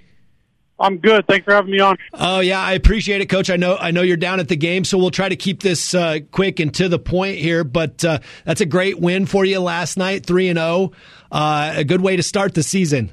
I'm 0.81 0.99
good. 0.99 1.27
Thanks 1.27 1.45
for 1.45 1.53
having 1.53 1.73
me 1.73 1.81
on. 1.81 1.97
Oh 2.15 2.41
yeah, 2.41 2.61
I 2.61 2.73
appreciate 2.73 3.21
it, 3.21 3.27
Coach. 3.27 3.51
I 3.51 3.57
know 3.57 3.77
I 3.77 3.91
know 3.91 4.03
you're 4.03 4.17
down 4.17 4.39
at 4.39 4.49
the 4.49 4.57
game, 4.57 4.85
so 4.85 4.97
we'll 4.97 5.11
try 5.11 5.29
to 5.29 5.37
keep 5.37 5.61
this 5.61 5.93
uh, 5.93 6.21
quick 6.31 6.61
and 6.61 6.73
to 6.75 6.89
the 6.89 6.99
point 6.99 7.39
here. 7.39 7.65
But 7.65 8.05
uh, 8.05 8.21
that's 8.45 8.61
a 8.61 8.67
great 8.67 9.01
win 9.01 9.27
for 9.27 9.45
you 9.45 9.61
last 9.61 9.97
night, 9.97 10.25
three 10.25 10.49
and 10.49 10.59
zero. 10.59 10.93
Uh, 11.33 11.73
a 11.77 11.85
good 11.85 12.01
way 12.01 12.17
to 12.17 12.23
start 12.23 12.55
the 12.55 12.63
season. 12.63 13.13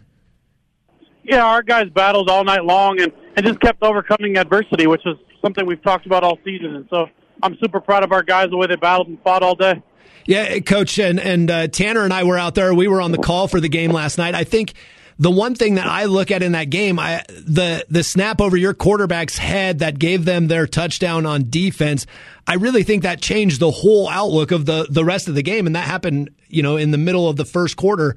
Yeah, 1.23 1.43
our 1.43 1.63
guys 1.63 1.89
battled 1.89 2.29
all 2.29 2.43
night 2.43 2.63
long 2.63 3.01
and 3.01 3.11
and 3.35 3.45
just 3.45 3.59
kept 3.59 3.81
overcoming 3.81 4.37
adversity, 4.37 4.85
which 4.85 5.05
is 5.05 5.17
something 5.41 5.65
we've 5.65 5.81
talked 5.81 6.05
about 6.05 6.23
all 6.23 6.37
season. 6.45 6.75
And 6.75 6.87
so 6.89 7.07
I'm 7.41 7.57
super 7.59 7.79
proud 7.79 8.03
of 8.03 8.11
our 8.11 8.23
guys 8.23 8.49
the 8.51 8.57
way 8.57 8.67
they 8.67 8.75
battled 8.75 9.07
and 9.07 9.21
fought 9.23 9.41
all 9.41 9.55
day. 9.55 9.81
Yeah, 10.27 10.59
Coach, 10.59 10.97
and 10.99 11.19
and 11.19 11.51
uh, 11.51 11.67
Tanner 11.67 12.03
and 12.03 12.13
I 12.13 12.23
were 12.23 12.37
out 12.37 12.55
there. 12.55 12.73
We 12.73 12.87
were 12.87 13.01
on 13.01 13.11
the 13.11 13.17
call 13.17 13.47
for 13.47 13.59
the 13.59 13.69
game 13.69 13.91
last 13.91 14.17
night. 14.17 14.33
I 14.33 14.43
think 14.43 14.73
the 15.17 15.31
one 15.31 15.55
thing 15.55 15.75
that 15.75 15.87
I 15.87 16.05
look 16.05 16.29
at 16.31 16.43
in 16.43 16.51
that 16.53 16.69
game, 16.69 16.99
I 16.99 17.23
the 17.29 17.85
the 17.89 18.03
snap 18.03 18.41
over 18.41 18.57
your 18.57 18.73
quarterback's 18.73 19.37
head 19.37 19.79
that 19.79 19.97
gave 19.97 20.25
them 20.25 20.47
their 20.47 20.67
touchdown 20.67 21.25
on 21.25 21.49
defense, 21.49 22.05
I 22.47 22.55
really 22.55 22.83
think 22.83 23.03
that 23.03 23.21
changed 23.21 23.59
the 23.59 23.71
whole 23.71 24.09
outlook 24.09 24.51
of 24.51 24.65
the 24.65 24.87
the 24.89 25.05
rest 25.05 25.27
of 25.27 25.35
the 25.35 25.43
game, 25.43 25.67
and 25.67 25.75
that 25.75 25.85
happened, 25.85 26.31
you 26.47 26.61
know, 26.63 26.75
in 26.77 26.91
the 26.91 26.97
middle 26.97 27.29
of 27.29 27.37
the 27.37 27.45
first 27.45 27.77
quarter. 27.77 28.15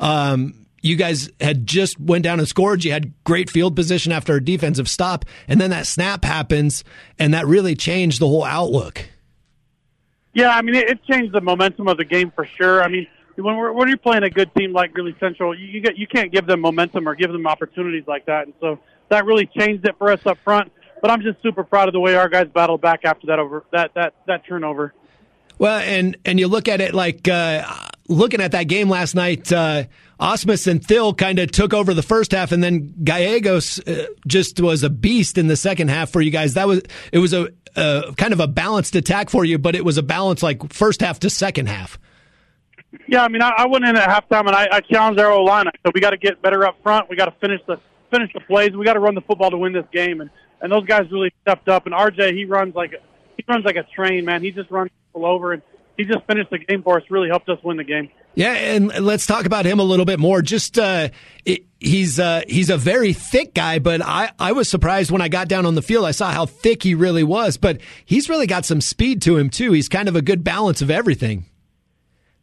Um, 0.00 0.66
you 0.82 0.96
guys 0.96 1.30
had 1.40 1.66
just 1.66 2.00
went 2.00 2.24
down 2.24 2.38
and 2.38 2.48
scored. 2.48 2.84
You 2.84 2.92
had 2.92 3.12
great 3.24 3.50
field 3.50 3.76
position 3.76 4.12
after 4.12 4.34
a 4.34 4.42
defensive 4.42 4.88
stop, 4.88 5.24
and 5.46 5.60
then 5.60 5.70
that 5.70 5.86
snap 5.86 6.24
happens, 6.24 6.84
and 7.18 7.34
that 7.34 7.46
really 7.46 7.74
changed 7.74 8.18
the 8.20 8.26
whole 8.26 8.44
outlook. 8.44 9.04
Yeah, 10.32 10.50
I 10.50 10.62
mean, 10.62 10.74
it, 10.74 10.88
it 10.88 11.04
changed 11.04 11.32
the 11.32 11.40
momentum 11.40 11.88
of 11.88 11.96
the 11.96 12.04
game 12.04 12.30
for 12.30 12.44
sure. 12.46 12.82
I 12.82 12.88
mean, 12.88 13.06
when 13.36 13.74
when 13.74 13.88
you're 13.88 13.96
playing 13.96 14.22
a 14.22 14.30
good 14.30 14.54
team 14.54 14.72
like 14.72 14.92
Greeley 14.92 15.16
Central, 15.20 15.58
you, 15.58 15.66
you 15.66 15.80
get 15.80 15.96
you 15.96 16.06
can't 16.06 16.32
give 16.32 16.46
them 16.46 16.60
momentum 16.60 17.08
or 17.08 17.14
give 17.14 17.32
them 17.32 17.46
opportunities 17.46 18.04
like 18.06 18.26
that, 18.26 18.46
and 18.46 18.54
so 18.60 18.78
that 19.08 19.24
really 19.24 19.46
changed 19.46 19.84
it 19.86 19.96
for 19.98 20.10
us 20.10 20.20
up 20.26 20.38
front. 20.44 20.72
But 21.00 21.10
I'm 21.10 21.22
just 21.22 21.40
super 21.42 21.64
proud 21.64 21.88
of 21.88 21.92
the 21.92 22.00
way 22.00 22.14
our 22.14 22.28
guys 22.28 22.48
battled 22.52 22.80
back 22.80 23.04
after 23.04 23.28
that 23.28 23.38
over 23.38 23.64
that 23.72 23.94
that 23.94 24.14
that 24.26 24.46
turnover. 24.46 24.94
Well, 25.58 25.78
and 25.78 26.16
and 26.24 26.40
you 26.40 26.48
look 26.48 26.68
at 26.68 26.80
it 26.80 26.94
like 26.94 27.28
uh, 27.28 27.64
looking 28.08 28.40
at 28.40 28.52
that 28.52 28.64
game 28.64 28.88
last 28.88 29.14
night. 29.14 29.52
Uh, 29.52 29.84
Osmus 30.18 30.66
and 30.66 30.84
Thill 30.84 31.14
kind 31.14 31.38
of 31.38 31.50
took 31.50 31.72
over 31.72 31.94
the 31.94 32.02
first 32.02 32.32
half, 32.32 32.52
and 32.52 32.62
then 32.62 32.94
Gallegos 33.02 33.78
uh, 33.80 34.06
just 34.26 34.60
was 34.60 34.82
a 34.82 34.90
beast 34.90 35.38
in 35.38 35.46
the 35.46 35.56
second 35.56 35.88
half 35.88 36.10
for 36.10 36.20
you 36.20 36.30
guys. 36.30 36.54
That 36.54 36.66
was 36.66 36.82
it 37.12 37.18
was 37.18 37.32
a, 37.32 37.48
a 37.76 38.14
kind 38.16 38.32
of 38.32 38.40
a 38.40 38.46
balanced 38.46 38.94
attack 38.96 39.30
for 39.30 39.44
you, 39.44 39.58
but 39.58 39.74
it 39.74 39.84
was 39.84 39.96
a 39.96 40.02
balance 40.02 40.42
like 40.42 40.72
first 40.72 41.00
half 41.00 41.20
to 41.20 41.30
second 41.30 41.68
half. 41.68 41.98
Yeah, 43.06 43.22
I 43.22 43.28
mean, 43.28 43.42
I, 43.42 43.50
I 43.50 43.66
went 43.66 43.84
in 43.84 43.96
at 43.96 44.08
halftime 44.08 44.46
and 44.46 44.54
I, 44.54 44.68
I 44.70 44.80
challenged 44.80 45.20
our 45.20 45.30
O 45.30 45.42
line. 45.42 45.66
So 45.84 45.92
we 45.94 46.00
got 46.00 46.10
to 46.10 46.16
get 46.16 46.42
better 46.42 46.66
up 46.66 46.76
front. 46.82 47.08
We 47.08 47.16
got 47.16 47.26
to 47.26 47.34
finish 47.40 47.60
the 47.66 47.80
finish 48.10 48.32
the 48.32 48.40
plays. 48.40 48.72
We 48.72 48.84
got 48.84 48.94
to 48.94 49.00
run 49.00 49.14
the 49.14 49.20
football 49.20 49.50
to 49.50 49.58
win 49.58 49.72
this 49.72 49.86
game. 49.92 50.20
And 50.20 50.30
and 50.60 50.70
those 50.70 50.84
guys 50.84 51.10
really 51.10 51.32
stepped 51.42 51.68
up. 51.68 51.86
And 51.86 51.94
RJ, 51.94 52.34
he 52.34 52.44
runs 52.44 52.74
like 52.74 52.94
he 53.36 53.44
runs 53.48 53.64
like 53.64 53.76
a 53.76 53.84
train, 53.94 54.24
man. 54.24 54.42
He 54.42 54.50
just 54.50 54.70
runs 54.70 54.90
people 55.06 55.26
over 55.26 55.52
and 55.52 55.62
he 55.96 56.04
just 56.04 56.24
finished 56.26 56.50
the 56.50 56.58
game 56.58 56.82
for 56.82 56.98
us. 56.98 57.04
Really 57.10 57.28
helped 57.28 57.48
us 57.48 57.58
win 57.62 57.76
the 57.76 57.84
game. 57.84 58.10
Yeah, 58.34 58.52
and 58.52 58.88
let's 59.04 59.26
talk 59.26 59.44
about 59.44 59.66
him 59.66 59.80
a 59.80 59.82
little 59.82 60.04
bit 60.04 60.20
more. 60.20 60.40
Just 60.40 60.78
uh, 60.78 61.08
it, 61.44 61.64
he's 61.78 62.18
uh, 62.20 62.42
he's 62.48 62.70
a 62.70 62.76
very 62.76 63.12
thick 63.12 63.54
guy, 63.54 63.80
but 63.80 64.00
I, 64.02 64.30
I 64.38 64.52
was 64.52 64.68
surprised 64.68 65.10
when 65.10 65.20
I 65.20 65.28
got 65.28 65.48
down 65.48 65.66
on 65.66 65.74
the 65.74 65.82
field. 65.82 66.04
I 66.04 66.12
saw 66.12 66.30
how 66.30 66.46
thick 66.46 66.82
he 66.82 66.94
really 66.94 67.24
was, 67.24 67.56
but 67.56 67.80
he's 68.04 68.28
really 68.28 68.46
got 68.46 68.64
some 68.64 68.80
speed 68.80 69.20
to 69.22 69.36
him 69.36 69.50
too. 69.50 69.72
He's 69.72 69.88
kind 69.88 70.08
of 70.08 70.16
a 70.16 70.22
good 70.22 70.44
balance 70.44 70.80
of 70.80 70.90
everything. 70.90 71.44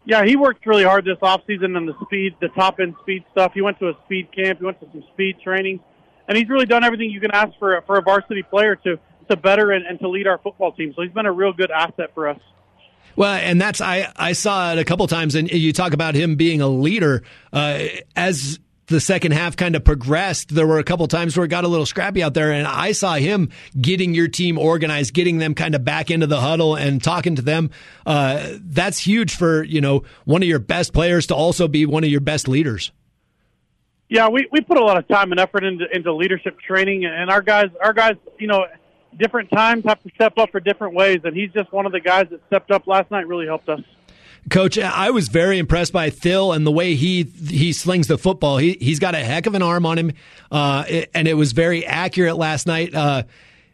Yeah, 0.08 0.24
he 0.24 0.38
worked 0.38 0.66
really 0.66 0.86
hard 0.86 1.04
this 1.04 1.18
off 1.22 1.42
season 1.46 1.76
on 1.76 1.86
the 1.86 1.94
speed, 2.06 2.38
the 2.40 2.48
top 2.48 2.80
end 2.80 2.96
speed 3.02 3.26
stuff. 3.34 3.52
He 3.54 3.62
went 3.62 3.78
to 3.80 3.90
a 3.90 3.94
speed 4.06 4.30
camp. 4.34 4.60
He 4.60 4.66
went 4.66 4.80
to 4.80 4.88
some 4.94 5.04
speed 5.12 5.36
training, 5.44 5.82
and 6.30 6.38
he's 6.38 6.48
really 6.48 6.66
done 6.66 6.86
everything 6.86 7.10
you 7.10 7.20
can 7.20 7.32
ask 7.32 7.52
for 7.60 7.84
for 7.86 7.98
a 7.98 8.02
varsity 8.02 8.42
player 8.42 8.78
to 8.78 8.98
to 9.30 9.36
better 9.36 9.72
and, 9.72 9.86
and 9.86 10.00
to 10.00 10.08
lead 10.08 10.26
our 10.26 10.38
football 10.38 10.72
team. 10.72 10.94
So 10.96 11.02
he's 11.02 11.12
been 11.12 11.26
a 11.26 11.32
real 11.34 11.52
good 11.52 11.72
asset 11.72 12.12
for 12.14 12.30
us. 12.30 12.40
Well, 13.18 13.34
and 13.34 13.60
that's 13.60 13.82
I 13.82 14.10
I 14.16 14.32
saw 14.32 14.72
it 14.72 14.80
a 14.80 14.86
couple 14.86 15.06
times, 15.08 15.36
and 15.36 15.52
you 15.52 15.74
talk 15.74 15.92
about 15.92 16.16
him 16.16 16.38
being 16.38 16.62
a 16.62 16.70
leader 16.70 17.24
uh, 17.52 17.84
as 18.16 18.60
the 18.88 19.02
second 19.02 19.34
half 19.34 19.56
kind 19.58 19.76
of 19.76 19.84
progressed, 19.84 20.56
there 20.56 20.66
were 20.66 20.80
a 20.80 20.84
couple 20.84 21.08
times 21.08 21.36
where 21.36 21.46
it 21.46 21.50
got 21.50 21.66
a 21.66 21.68
little 21.68 21.86
scrappy 21.86 22.24
out 22.24 22.34
there, 22.34 22.52
and 22.52 22.66
I 22.66 22.94
saw 22.94 23.16
him 23.16 23.50
getting 23.80 24.14
your 24.14 24.30
team 24.30 24.58
organized, 24.58 25.14
getting 25.14 25.40
them 25.40 25.54
kind 25.54 25.76
of 25.76 25.84
back 25.84 26.10
into 26.10 26.26
the 26.26 26.40
huddle 26.40 26.76
and 26.76 27.04
talking 27.04 27.36
to 27.36 27.42
them. 27.42 27.70
Uh, 28.06 28.54
that's 28.62 29.00
huge 29.00 29.36
for 29.36 29.64
you 29.64 29.82
know 29.82 30.04
one 30.26 30.42
of 30.42 30.48
your 30.48 30.60
best 30.60 30.94
players 30.94 31.28
to 31.28 31.36
also 31.36 31.68
be 31.68 31.86
one 31.86 32.04
of 32.04 32.10
your 32.10 32.22
best 32.22 32.48
leaders. 32.48 32.92
Yeah, 34.10 34.30
we, 34.30 34.48
we 34.54 34.62
put 34.62 34.78
a 34.78 34.84
lot 34.84 34.96
of 34.96 35.06
time 35.10 35.32
and 35.32 35.40
effort 35.40 35.66
into 35.66 35.86
into 35.94 36.14
leadership 36.14 36.58
training, 36.60 37.06
and 37.06 37.30
our 37.30 37.42
guys 37.42 37.68
our 37.84 37.94
guys 37.94 38.16
you 38.40 38.48
know 38.48 38.66
different 39.20 39.50
times 39.50 39.84
have 39.86 40.02
to 40.04 40.10
step 40.16 40.38
up 40.38 40.52
for 40.52 40.62
different 40.62 40.94
ways, 40.96 41.20
and 41.26 41.36
he's 41.36 41.52
just 41.52 41.74
one 41.74 41.86
of 41.86 41.92
the 41.92 42.00
guys 42.00 42.28
that 42.30 42.40
stepped 42.48 42.72
up 42.72 42.88
last 42.88 43.12
night. 43.12 43.28
Really 43.28 43.48
helped 43.48 43.68
us. 43.68 43.82
Coach, 44.50 44.78
I 44.78 45.10
was 45.10 45.28
very 45.28 45.58
impressed 45.58 45.92
by 45.92 46.10
Thill 46.10 46.54
and 46.54 46.66
the 46.66 46.72
way 46.72 46.96
he 46.96 47.24
he 47.24 47.74
slings 47.74 48.08
the 48.08 48.18
football. 48.18 48.58
He 48.58 48.78
he's 48.80 49.00
got 49.00 49.14
a 49.14 49.20
heck 49.20 49.46
of 49.46 49.56
an 49.56 49.62
arm 49.62 49.86
on 49.86 49.98
him, 49.98 50.14
uh, 50.52 50.86
and 51.14 51.28
it 51.28 51.34
was 51.34 51.52
very 51.52 51.86
accurate 51.86 52.38
last 52.38 52.66
night. 52.66 52.96
Uh, 52.96 53.24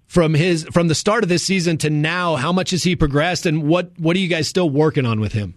from 0.08 0.34
his 0.34 0.64
from 0.66 0.88
the 0.88 0.96
start 0.96 1.24
of 1.24 1.30
this 1.30 1.44
season 1.44 1.78
to 1.80 1.90
now, 1.90 2.36
how 2.36 2.52
much 2.52 2.72
has 2.72 2.84
he 2.84 2.96
progressed, 2.96 3.46
and 3.46 3.64
what 3.64 3.92
what 3.98 4.16
are 4.16 4.20
you 4.20 4.28
guys 4.28 4.48
still 4.48 4.70
working 4.70 5.06
on 5.06 5.20
with 5.20 5.34
him? 5.34 5.56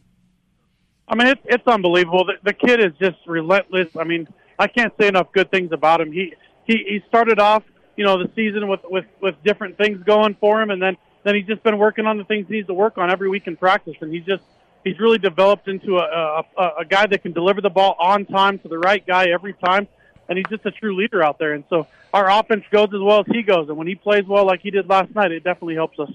I 1.09 1.15
mean, 1.15 1.29
it's 1.29 1.43
it's 1.45 1.67
unbelievable. 1.67 2.25
The, 2.25 2.35
the 2.43 2.53
kid 2.53 2.81
is 2.81 2.93
just 2.99 3.17
relentless. 3.27 3.89
I 3.99 4.05
mean, 4.05 4.27
I 4.59 4.67
can't 4.67 4.93
say 4.99 5.09
enough 5.09 5.33
good 5.33 5.51
things 5.51 5.73
about 5.73 6.01
him. 6.01 6.13
He 6.13 6.35
he 6.65 6.79
he 6.89 7.03
started 7.09 7.39
off, 7.39 7.63
you 7.97 8.05
know, 8.05 8.23
the 8.23 8.31
season 8.35 8.69
with 8.69 8.81
with 8.85 9.05
with 9.21 9.35
different 9.45 9.77
things 9.77 10.03
going 10.05 10.37
for 10.41 10.61
him, 10.61 10.71
and 10.71 10.81
then 10.81 10.97
then 11.25 11.35
he's 11.35 11.47
just 11.47 11.63
been 11.63 11.79
working 11.79 12.07
on 12.07 12.19
the 12.19 12.25
things 12.25 12.47
he 12.49 12.55
needs 12.55 12.69
to 12.69 12.75
work 12.75 12.99
on 12.99 13.11
every 13.11 13.29
week 13.29 13.47
in 13.47 13.57
practice, 13.57 13.97
and 14.01 14.13
he's 14.13 14.25
just 14.25 14.43
he's 14.87 15.00
really 15.00 15.19
developed 15.19 15.66
into 15.66 15.99
a, 15.99 16.45
a, 16.57 16.62
a 16.81 16.85
guy 16.85 17.07
that 17.07 17.23
can 17.23 17.33
deliver 17.33 17.61
the 17.61 17.71
ball 17.71 17.97
on 17.99 18.25
time 18.25 18.59
to 18.61 18.69
the 18.69 18.78
right 18.78 19.05
guy 19.05 19.26
every 19.31 19.52
time, 19.55 19.88
and 20.28 20.38
he's 20.38 20.47
just 20.49 20.64
a 20.64 20.71
true 20.71 20.97
leader 20.97 21.23
out 21.23 21.38
there. 21.38 21.55
And 21.55 21.64
so 21.69 21.88
our 22.14 22.31
offense 22.31 22.64
goes 22.71 22.88
as 22.95 23.00
well 23.00 23.21
as 23.21 23.26
he 23.26 23.43
goes, 23.43 23.69
and 23.69 23.76
when 23.76 23.88
he 23.88 23.97
plays 23.97 24.25
well 24.26 24.47
like 24.47 24.61
he 24.61 24.71
did 24.71 24.88
last 24.88 25.14
night, 25.14 25.33
it 25.33 25.43
definitely 25.43 25.75
helps 25.75 25.99
us. 25.99 26.11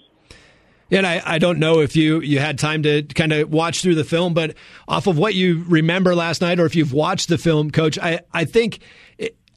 And 0.89 1.05
I, 1.05 1.21
I 1.25 1.37
don't 1.37 1.59
know 1.59 1.79
if 1.79 1.95
you, 1.95 2.19
you 2.21 2.39
had 2.39 2.59
time 2.59 2.83
to 2.83 3.03
kind 3.03 3.31
of 3.31 3.49
watch 3.49 3.81
through 3.81 3.95
the 3.95 4.03
film, 4.03 4.33
but 4.33 4.55
off 4.87 5.07
of 5.07 5.17
what 5.17 5.35
you 5.35 5.63
remember 5.67 6.15
last 6.15 6.41
night, 6.41 6.59
or 6.59 6.65
if 6.65 6.75
you've 6.75 6.93
watched 6.93 7.29
the 7.29 7.37
film, 7.37 7.71
Coach, 7.71 7.97
I, 7.97 8.21
I 8.33 8.45
think 8.45 8.79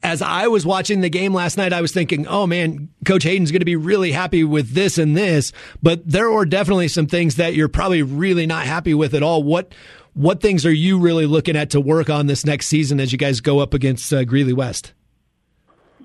as 0.04 0.20
I 0.20 0.48
was 0.48 0.66
watching 0.66 1.00
the 1.00 1.08
game 1.08 1.32
last 1.32 1.56
night, 1.56 1.72
I 1.72 1.80
was 1.80 1.90
thinking, 1.90 2.26
oh 2.26 2.46
man, 2.46 2.90
Coach 3.06 3.24
Hayden's 3.24 3.50
going 3.50 3.62
to 3.62 3.64
be 3.64 3.74
really 3.74 4.12
happy 4.12 4.44
with 4.44 4.72
this 4.72 4.98
and 4.98 5.16
this. 5.16 5.50
But 5.82 6.06
there 6.06 6.30
were 6.30 6.44
definitely 6.44 6.88
some 6.88 7.06
things 7.06 7.36
that 7.36 7.54
you're 7.54 7.68
probably 7.68 8.02
really 8.02 8.46
not 8.46 8.66
happy 8.66 8.92
with 8.92 9.14
at 9.14 9.22
all. 9.22 9.42
What 9.42 9.74
what 10.12 10.40
things 10.40 10.64
are 10.66 10.72
you 10.72 11.00
really 11.00 11.26
looking 11.26 11.56
at 11.56 11.70
to 11.70 11.80
work 11.80 12.10
on 12.10 12.26
this 12.26 12.44
next 12.44 12.68
season 12.68 13.00
as 13.00 13.10
you 13.10 13.18
guys 13.18 13.40
go 13.40 13.58
up 13.58 13.74
against 13.74 14.12
uh, 14.12 14.24
Greeley 14.24 14.52
West? 14.52 14.92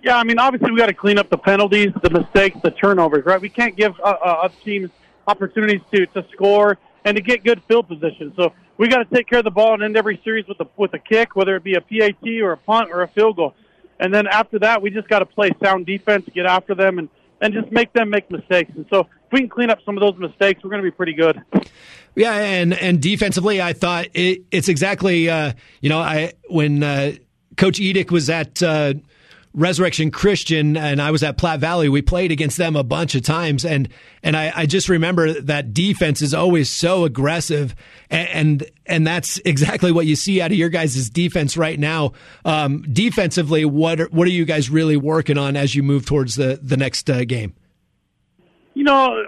Yeah, 0.01 0.15
I 0.15 0.23
mean, 0.23 0.39
obviously 0.39 0.71
we 0.71 0.77
got 0.77 0.87
to 0.87 0.93
clean 0.93 1.19
up 1.19 1.29
the 1.29 1.37
penalties, 1.37 1.91
the 2.01 2.09
mistakes, 2.09 2.57
the 2.63 2.71
turnovers, 2.71 3.25
right? 3.25 3.39
We 3.39 3.49
can't 3.49 3.75
give 3.75 3.99
uh, 3.99 4.15
uh, 4.23 4.49
teams 4.63 4.89
opportunities 5.27 5.81
to 5.91 6.05
to 6.07 6.25
score 6.31 6.77
and 7.03 7.17
to 7.17 7.21
get 7.21 7.43
good 7.43 7.61
field 7.67 7.89
position. 7.89 8.31
So 8.37 8.53
we 8.77 8.87
got 8.87 9.09
to 9.09 9.13
take 9.13 9.27
care 9.27 9.39
of 9.39 9.45
the 9.45 9.51
ball 9.51 9.73
and 9.73 9.83
end 9.83 9.97
every 9.97 10.21
series 10.23 10.47
with 10.47 10.61
a 10.61 10.67
with 10.77 10.93
a 10.93 10.99
kick, 10.99 11.35
whether 11.35 11.57
it 11.57 11.65
be 11.65 11.75
a 11.75 11.81
PAT 11.81 12.25
or 12.41 12.53
a 12.53 12.57
punt 12.57 12.91
or 12.93 13.01
a 13.01 13.09
field 13.09 13.35
goal 13.35 13.53
And 13.99 14.13
then 14.13 14.27
after 14.27 14.59
that, 14.59 14.81
we 14.81 14.89
just 14.89 15.07
got 15.07 15.19
to 15.19 15.25
play 15.25 15.51
sound 15.61 15.85
defense, 15.85 16.27
get 16.33 16.45
after 16.45 16.75
them, 16.75 16.99
and 16.99 17.09
and 17.41 17.53
just 17.53 17.71
make 17.71 17.93
them 17.93 18.09
make 18.09 18.29
mistakes. 18.29 18.71
And 18.75 18.85
so 18.89 19.01
if 19.01 19.07
we 19.31 19.39
can 19.39 19.49
clean 19.49 19.69
up 19.69 19.79
some 19.85 19.97
of 19.97 20.01
those 20.01 20.17
mistakes, 20.19 20.63
we're 20.63 20.69
going 20.69 20.83
to 20.83 20.87
be 20.87 20.95
pretty 20.95 21.13
good. 21.13 21.41
Yeah, 22.15 22.33
and 22.33 22.73
and 22.73 23.01
defensively, 23.01 23.61
I 23.61 23.73
thought 23.73 24.07
it, 24.13 24.43
it's 24.51 24.67
exactly 24.69 25.29
uh, 25.29 25.53
you 25.81 25.89
know 25.89 25.99
I 25.99 26.33
when 26.49 26.83
uh, 26.83 27.13
Coach 27.57 27.79
Edick 27.79 28.11
was 28.11 28.29
at. 28.29 28.61
Uh, 28.61 28.95
Resurrection 29.59 30.09
Christian 30.09 30.77
and 30.77 31.01
I 31.01 31.11
was 31.11 31.21
at 31.21 31.37
Platte 31.37 31.59
Valley. 31.59 31.89
We 31.89 32.01
played 32.01 32.31
against 32.31 32.57
them 32.57 32.75
a 32.77 32.83
bunch 32.83 33.13
of 33.13 33.23
times, 33.23 33.65
and 33.65 33.89
and 34.23 34.37
I, 34.37 34.53
I 34.55 34.65
just 34.65 34.87
remember 34.87 35.33
that 35.41 35.73
defense 35.73 36.21
is 36.21 36.33
always 36.33 36.69
so 36.69 37.03
aggressive, 37.03 37.75
and, 38.09 38.29
and, 38.29 38.71
and 38.85 39.07
that's 39.07 39.37
exactly 39.39 39.91
what 39.91 40.05
you 40.05 40.15
see 40.15 40.41
out 40.41 40.51
of 40.51 40.57
your 40.57 40.69
guys' 40.69 41.09
defense 41.09 41.57
right 41.57 41.77
now. 41.77 42.13
Um, 42.45 42.83
defensively, 42.83 43.65
what 43.65 43.99
are, 43.99 44.07
what 44.07 44.27
are 44.27 44.31
you 44.31 44.45
guys 44.45 44.69
really 44.69 44.97
working 44.97 45.37
on 45.37 45.57
as 45.57 45.75
you 45.75 45.83
move 45.83 46.05
towards 46.05 46.35
the 46.35 46.59
the 46.61 46.77
next 46.77 47.09
uh, 47.09 47.25
game? 47.25 47.53
You 48.75 48.85
know, 48.85 49.25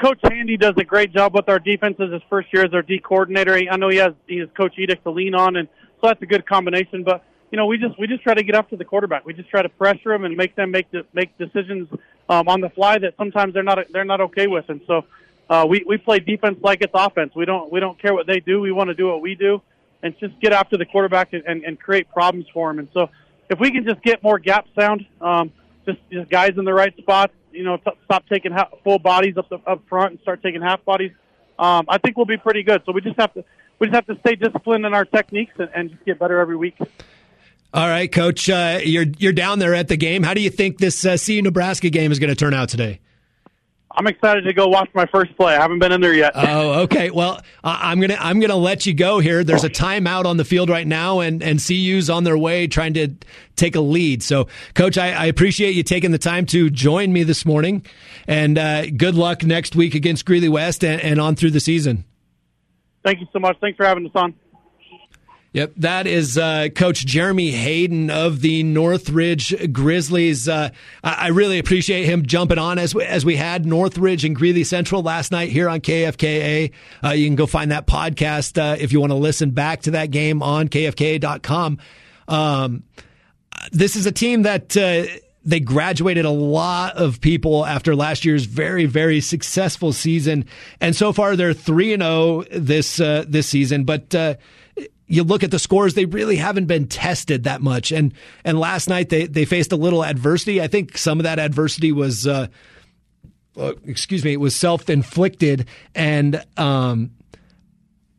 Coach 0.00 0.20
Handy 0.22 0.56
does 0.56 0.74
a 0.78 0.84
great 0.84 1.12
job 1.12 1.34
with 1.34 1.48
our 1.48 1.58
defenses. 1.58 2.10
His 2.10 2.22
first 2.30 2.48
year 2.54 2.64
as 2.64 2.72
our 2.72 2.82
D 2.82 3.00
coordinator, 3.00 3.54
I 3.54 3.76
know 3.76 3.90
he 3.90 3.98
has 3.98 4.14
he 4.26 4.38
has 4.38 4.48
Coach 4.56 4.76
Edick 4.78 5.02
to 5.02 5.10
lean 5.10 5.34
on, 5.34 5.56
and 5.56 5.68
so 6.00 6.06
that's 6.06 6.22
a 6.22 6.26
good 6.26 6.46
combination. 6.46 7.04
But 7.04 7.22
you 7.50 7.56
know, 7.56 7.66
we 7.66 7.78
just 7.78 7.98
we 7.98 8.06
just 8.06 8.22
try 8.22 8.34
to 8.34 8.42
get 8.42 8.54
up 8.54 8.68
to 8.70 8.76
the 8.76 8.84
quarterback. 8.84 9.24
We 9.24 9.32
just 9.32 9.48
try 9.48 9.62
to 9.62 9.68
pressure 9.68 10.10
them 10.10 10.24
and 10.24 10.36
make 10.36 10.54
them 10.54 10.70
make 10.70 10.86
make 11.12 11.36
decisions 11.38 11.88
um, 12.28 12.48
on 12.48 12.60
the 12.60 12.70
fly 12.70 12.98
that 12.98 13.14
sometimes 13.16 13.54
they're 13.54 13.62
not 13.62 13.78
they're 13.92 14.04
not 14.04 14.20
okay 14.20 14.46
with. 14.46 14.68
And 14.68 14.80
so 14.86 15.04
uh, 15.48 15.66
we 15.68 15.84
we 15.86 15.96
play 15.96 16.18
defense 16.18 16.58
like 16.62 16.82
it's 16.82 16.92
offense. 16.94 17.34
We 17.34 17.44
don't 17.44 17.72
we 17.72 17.80
don't 17.80 17.98
care 17.98 18.12
what 18.12 18.26
they 18.26 18.40
do. 18.40 18.60
We 18.60 18.72
want 18.72 18.88
to 18.88 18.94
do 18.94 19.08
what 19.08 19.22
we 19.22 19.34
do, 19.34 19.62
and 20.02 20.18
just 20.18 20.38
get 20.40 20.52
after 20.52 20.76
the 20.76 20.84
quarterback 20.84 21.32
and, 21.32 21.42
and, 21.46 21.64
and 21.64 21.80
create 21.80 22.10
problems 22.10 22.46
for 22.52 22.70
him. 22.70 22.78
And 22.80 22.88
so 22.92 23.08
if 23.48 23.58
we 23.58 23.70
can 23.70 23.84
just 23.84 24.02
get 24.02 24.22
more 24.22 24.38
gap 24.38 24.66
sound, 24.78 25.06
um, 25.20 25.50
just 25.86 25.98
just 26.12 26.28
guys 26.28 26.58
in 26.58 26.64
the 26.64 26.74
right 26.74 26.94
spots, 26.98 27.32
you 27.52 27.64
know, 27.64 27.78
t- 27.78 27.90
stop 28.04 28.28
taking 28.28 28.52
ha- 28.52 28.68
full 28.84 28.98
bodies 28.98 29.38
up 29.38 29.48
the, 29.48 29.58
up 29.66 29.82
front 29.88 30.12
and 30.12 30.20
start 30.20 30.42
taking 30.42 30.60
half 30.60 30.84
bodies. 30.84 31.12
Um, 31.58 31.86
I 31.88 31.98
think 31.98 32.16
we'll 32.16 32.26
be 32.26 32.36
pretty 32.36 32.62
good. 32.62 32.82
So 32.84 32.92
we 32.92 33.00
just 33.00 33.18
have 33.18 33.32
to 33.34 33.44
we 33.78 33.86
just 33.86 33.94
have 33.94 34.06
to 34.06 34.18
stay 34.20 34.34
disciplined 34.34 34.84
in 34.84 34.92
our 34.92 35.04
techniques 35.04 35.54
and, 35.58 35.70
and 35.74 35.90
just 35.90 36.04
get 36.04 36.18
better 36.18 36.40
every 36.40 36.56
week. 36.56 36.76
All 37.74 37.86
right, 37.86 38.10
Coach, 38.10 38.48
uh, 38.48 38.80
you're 38.82 39.06
you're 39.18 39.32
down 39.32 39.58
there 39.58 39.74
at 39.74 39.88
the 39.88 39.96
game. 39.96 40.22
How 40.22 40.32
do 40.32 40.40
you 40.40 40.50
think 40.50 40.78
this 40.78 41.04
uh, 41.04 41.18
CU 41.22 41.42
Nebraska 41.42 41.90
game 41.90 42.10
is 42.12 42.18
going 42.18 42.30
to 42.30 42.36
turn 42.36 42.54
out 42.54 42.70
today? 42.70 43.00
I'm 43.98 44.06
excited 44.06 44.44
to 44.44 44.52
go 44.52 44.68
watch 44.68 44.88
my 44.94 45.06
first 45.06 45.36
play. 45.36 45.56
I 45.56 45.60
haven't 45.60 45.80
been 45.80 45.90
in 45.90 46.00
there 46.00 46.14
yet. 46.14 46.32
Oh, 46.34 46.82
okay. 46.82 47.10
Well, 47.10 47.42
I'm 47.64 48.00
gonna 48.00 48.16
I'm 48.18 48.38
gonna 48.38 48.54
let 48.54 48.86
you 48.86 48.94
go 48.94 49.18
here. 49.18 49.42
There's 49.42 49.64
a 49.64 49.68
timeout 49.68 50.24
on 50.24 50.36
the 50.36 50.44
field 50.44 50.70
right 50.70 50.86
now, 50.86 51.18
and 51.18 51.42
and 51.42 51.58
CU's 51.60 52.08
on 52.08 52.22
their 52.22 52.38
way 52.38 52.68
trying 52.68 52.94
to 52.94 53.08
take 53.56 53.74
a 53.74 53.80
lead. 53.80 54.22
So, 54.22 54.46
Coach, 54.74 54.96
I, 54.98 55.12
I 55.12 55.26
appreciate 55.26 55.74
you 55.74 55.82
taking 55.82 56.12
the 56.12 56.18
time 56.18 56.46
to 56.46 56.70
join 56.70 57.12
me 57.12 57.24
this 57.24 57.44
morning, 57.44 57.84
and 58.28 58.56
uh, 58.56 58.86
good 58.86 59.16
luck 59.16 59.42
next 59.42 59.74
week 59.74 59.96
against 59.96 60.24
Greeley 60.24 60.48
West 60.48 60.84
and, 60.84 61.00
and 61.00 61.20
on 61.20 61.34
through 61.34 61.50
the 61.50 61.60
season. 61.60 62.04
Thank 63.04 63.20
you 63.20 63.26
so 63.32 63.40
much. 63.40 63.56
Thanks 63.60 63.76
for 63.76 63.84
having 63.84 64.06
us 64.06 64.12
on. 64.14 64.34
Yep, 65.54 65.72
that 65.78 66.06
is 66.06 66.36
uh, 66.36 66.68
Coach 66.74 67.06
Jeremy 67.06 67.50
Hayden 67.50 68.10
of 68.10 68.42
the 68.42 68.62
Northridge 68.62 69.72
Grizzlies. 69.72 70.46
Uh, 70.46 70.68
I 71.02 71.28
really 71.28 71.58
appreciate 71.58 72.04
him 72.04 72.26
jumping 72.26 72.58
on 72.58 72.78
as 72.78 72.94
we, 72.94 73.02
as 73.02 73.24
we 73.24 73.34
had 73.36 73.64
Northridge 73.64 74.26
and 74.26 74.36
Greeley 74.36 74.64
Central 74.64 75.02
last 75.02 75.32
night 75.32 75.48
here 75.48 75.70
on 75.70 75.80
KFKA. 75.80 76.70
Uh, 77.02 77.08
you 77.10 77.26
can 77.26 77.34
go 77.34 77.46
find 77.46 77.70
that 77.70 77.86
podcast 77.86 78.60
uh, 78.60 78.76
if 78.78 78.92
you 78.92 79.00
want 79.00 79.10
to 79.10 79.16
listen 79.16 79.50
back 79.50 79.82
to 79.82 79.92
that 79.92 80.10
game 80.10 80.42
on 80.42 80.68
KFKA.com. 80.68 81.78
Um, 82.28 82.82
this 83.72 83.96
is 83.96 84.04
a 84.04 84.12
team 84.12 84.42
that 84.42 84.76
uh, 84.76 85.04
they 85.46 85.60
graduated 85.60 86.26
a 86.26 86.30
lot 86.30 86.96
of 86.96 87.22
people 87.22 87.64
after 87.64 87.96
last 87.96 88.26
year's 88.26 88.44
very 88.44 88.84
very 88.84 89.22
successful 89.22 89.94
season, 89.94 90.44
and 90.78 90.94
so 90.94 91.10
far 91.10 91.36
they're 91.36 91.54
three 91.54 91.94
and 91.94 92.02
zero 92.02 92.12
oh 92.12 92.44
this 92.50 93.00
uh, 93.00 93.24
this 93.26 93.46
season, 93.46 93.84
but 93.84 94.14
you 95.08 95.24
look 95.24 95.42
at 95.42 95.50
the 95.50 95.58
scores, 95.58 95.94
they 95.94 96.04
really 96.04 96.36
haven't 96.36 96.66
been 96.66 96.86
tested 96.86 97.44
that 97.44 97.62
much. 97.62 97.90
And 97.90 98.12
and 98.44 98.60
last 98.60 98.88
night 98.88 99.08
they 99.08 99.26
they 99.26 99.44
faced 99.44 99.72
a 99.72 99.76
little 99.76 100.04
adversity. 100.04 100.60
I 100.60 100.68
think 100.68 100.96
some 100.96 101.18
of 101.18 101.24
that 101.24 101.38
adversity 101.38 101.92
was, 101.92 102.26
uh, 102.26 102.48
uh, 103.56 103.72
excuse 103.84 104.22
me, 104.22 104.34
it 104.34 104.40
was 104.40 104.54
self 104.54 104.88
inflicted. 104.90 105.66
And 105.94 106.44
um, 106.58 107.10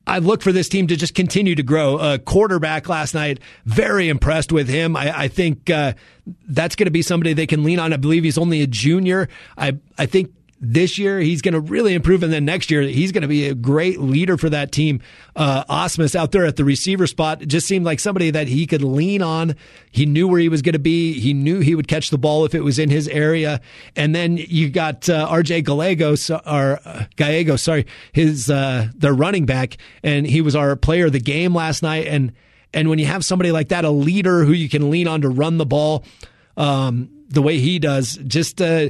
I 0.08 0.17
look 0.17 0.41
for 0.41 0.52
this 0.52 0.67
team 0.67 0.88
to 0.88 0.95
just 0.95 1.13
continue 1.13 1.54
to 1.54 1.63
grow. 1.63 1.97
Uh, 1.97 2.17
quarterback 2.17 2.89
last 2.89 3.13
night, 3.13 3.39
very 3.65 4.10
impressed 4.10 4.52
with 4.52 4.67
him. 4.67 4.95
I, 4.95 5.15
I 5.15 5.28
think 5.28 5.69
uh, 5.69 5.93
that's 6.47 6.75
going 6.75 6.88
to 6.88 6.91
be 6.91 7.04
somebody 7.04 7.34
they 7.34 7.47
can 7.47 7.63
lean 7.63 7.78
on. 7.78 7.93
I 7.93 7.97
believe 7.97 8.23
he's 8.23 8.39
only 8.39 8.62
a 8.62 8.67
junior. 8.67 9.30
I 9.56 9.78
I 9.99 10.08
think 10.08 10.34
this 10.62 10.98
year 10.98 11.19
he's 11.19 11.41
going 11.41 11.54
to 11.54 11.60
really 11.60 11.93
improve 11.93 12.22
and 12.22 12.34
then 12.34 12.43
next 12.45 12.69
year 12.69 12.82
he's 12.82 13.12
going 13.12 13.22
to 13.22 13.28
be 13.28 13.48
a 13.48 13.56
great 13.56 14.00
leader 14.00 14.38
for 14.38 14.50
that 14.50 14.72
team. 14.72 15.02
Uh 15.36 15.63
osmus 15.65 16.15
out 16.15 16.32
there 16.32 16.45
at 16.45 16.58
the 16.58 16.65
receiver 16.65 17.08
spot 17.08 17.39
just 17.41 17.67
seemed 17.67 17.86
like 17.86 18.00
somebody 18.00 18.32
that 18.32 18.48
he 18.48 18.67
could 18.67 18.82
lean 18.82 19.22
on. 19.22 19.56
He 19.91 20.06
knew 20.06 20.28
where 20.28 20.39
he 20.39 20.50
was 20.50 20.62
going 20.62 20.74
to 20.74 20.80
be. 20.80 21.19
He 21.19 21.34
knew 21.34 21.60
he 21.60 21.76
would 21.76 21.88
catch 21.88 22.10
the 22.10 22.17
ball 22.17 22.45
if 22.45 22.54
it 22.54 22.62
was 22.62 22.78
in 22.78 22.89
his 22.89 23.08
area. 23.08 23.62
And 23.95 24.13
then 24.13 24.38
you 24.38 24.69
got 24.69 25.10
uh, 25.10 25.28
rj 25.30 25.63
gallegos 25.63 26.30
or 26.30 26.80
uh, 26.84 27.06
gallegos 27.15 27.62
sorry 27.62 27.86
his 28.12 28.50
uh 28.50 28.89
their 28.95 29.13
running 29.13 29.45
back 29.45 29.78
and 30.04 30.26
he 30.26 30.41
was 30.41 30.56
our 30.56 30.76
player 30.76 31.06
of 31.06 31.13
the 31.13 31.19
game 31.19 31.56
last 31.56 31.82
night. 31.84 32.08
And 32.08 32.34
and 32.74 32.89
when 32.89 33.00
you 33.00 33.06
have 33.06 33.24
somebody 33.24 33.52
like 33.52 33.69
that 33.69 33.86
a 33.86 33.89
leader 33.89 34.43
who 34.43 34.52
you 34.52 34.69
can 34.69 34.91
lean 34.91 35.08
on 35.08 35.22
to 35.22 35.30
run 35.30 35.58
the 35.58 35.65
ball 35.65 36.04
um, 36.58 37.10
the 37.30 37.41
way 37.41 37.58
he 37.58 37.80
does. 37.80 38.19
Just 38.28 38.62
uh, 38.62 38.89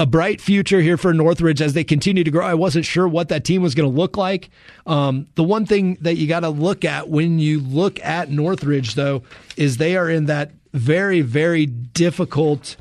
a 0.00 0.06
bright 0.06 0.40
future 0.40 0.80
here 0.80 0.96
for 0.96 1.12
Northridge 1.12 1.60
as 1.60 1.74
they 1.74 1.84
continue 1.84 2.24
to 2.24 2.30
grow. 2.30 2.46
I 2.46 2.54
wasn't 2.54 2.86
sure 2.86 3.06
what 3.06 3.28
that 3.28 3.44
team 3.44 3.60
was 3.60 3.74
going 3.74 3.88
to 3.88 3.94
look 3.94 4.16
like. 4.16 4.48
Um, 4.86 5.26
the 5.34 5.44
one 5.44 5.66
thing 5.66 5.98
that 6.00 6.16
you 6.16 6.26
got 6.26 6.40
to 6.40 6.48
look 6.48 6.86
at 6.86 7.10
when 7.10 7.38
you 7.38 7.60
look 7.60 8.02
at 8.02 8.30
Northridge, 8.30 8.94
though, 8.94 9.24
is 9.58 9.76
they 9.76 9.98
are 9.98 10.08
in 10.08 10.24
that 10.24 10.52
very, 10.72 11.20
very 11.20 11.66
difficult, 11.66 12.76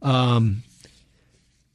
um, 0.00 0.62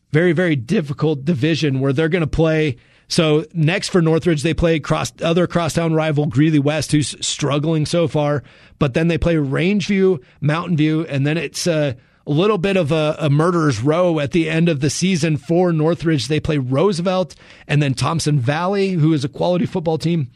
very, 0.10 0.32
very 0.32 0.56
difficult 0.56 1.24
division 1.24 1.82
where 1.82 1.94
they're 1.94 2.10
going 2.10 2.22
to 2.22 2.28
play. 2.28 2.78
So 3.08 3.46
next 3.54 3.90
for 3.90 4.02
Northridge, 4.02 4.42
they 4.42 4.56
play 4.56 4.80
cross 4.80 5.14
other 5.22 5.46
crosstown 5.46 5.94
rival 5.94 6.26
Greeley 6.26 6.58
West, 6.58 6.92
who's 6.94 7.16
struggling 7.24 7.86
so 7.86 8.08
far. 8.08 8.42
But 8.80 8.96
then 8.96 9.08
they 9.08 9.20
play 9.20 9.36
Rangeview, 9.36 10.24
Mountain 10.42 10.78
View, 10.78 11.06
and 11.06 11.28
then 11.28 11.38
it's 11.38 11.68
uh, 11.68 11.94
a 12.28 12.32
little 12.32 12.58
bit 12.58 12.78
of 12.78 12.92
a, 12.92 13.16
a, 13.20 13.30
murderer's 13.30 13.82
row 13.82 14.20
at 14.20 14.32
the 14.32 14.50
end 14.50 14.70
of 14.70 14.82
the 14.82 14.90
season 14.90 15.38
for 15.38 15.74
Northridge. 15.74 16.28
They 16.28 16.40
play 16.40 16.58
Roosevelt 16.58 17.36
and 17.68 17.82
then 17.82 17.94
Thompson 17.94 18.40
Valley, 18.40 18.92
who 18.92 19.14
is 19.14 19.24
a 19.24 19.30
quality 19.30 19.66
football 19.66 19.98
team, 19.98 20.30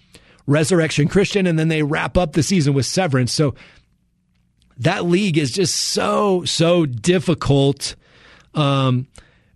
Resurrection 0.48 1.08
Christian, 1.08 1.46
and 1.46 1.60
then 1.60 1.68
they 1.68 1.84
wrap 1.84 2.18
up 2.18 2.34
the 2.34 2.44
season 2.44 2.74
with 2.74 2.86
Severance. 2.86 3.32
So 3.32 3.54
that 4.78 5.06
league 5.06 5.38
is 5.38 5.52
just 5.52 5.76
so, 5.76 6.44
so 6.46 6.86
difficult. 6.86 7.96
Um, 8.56 9.08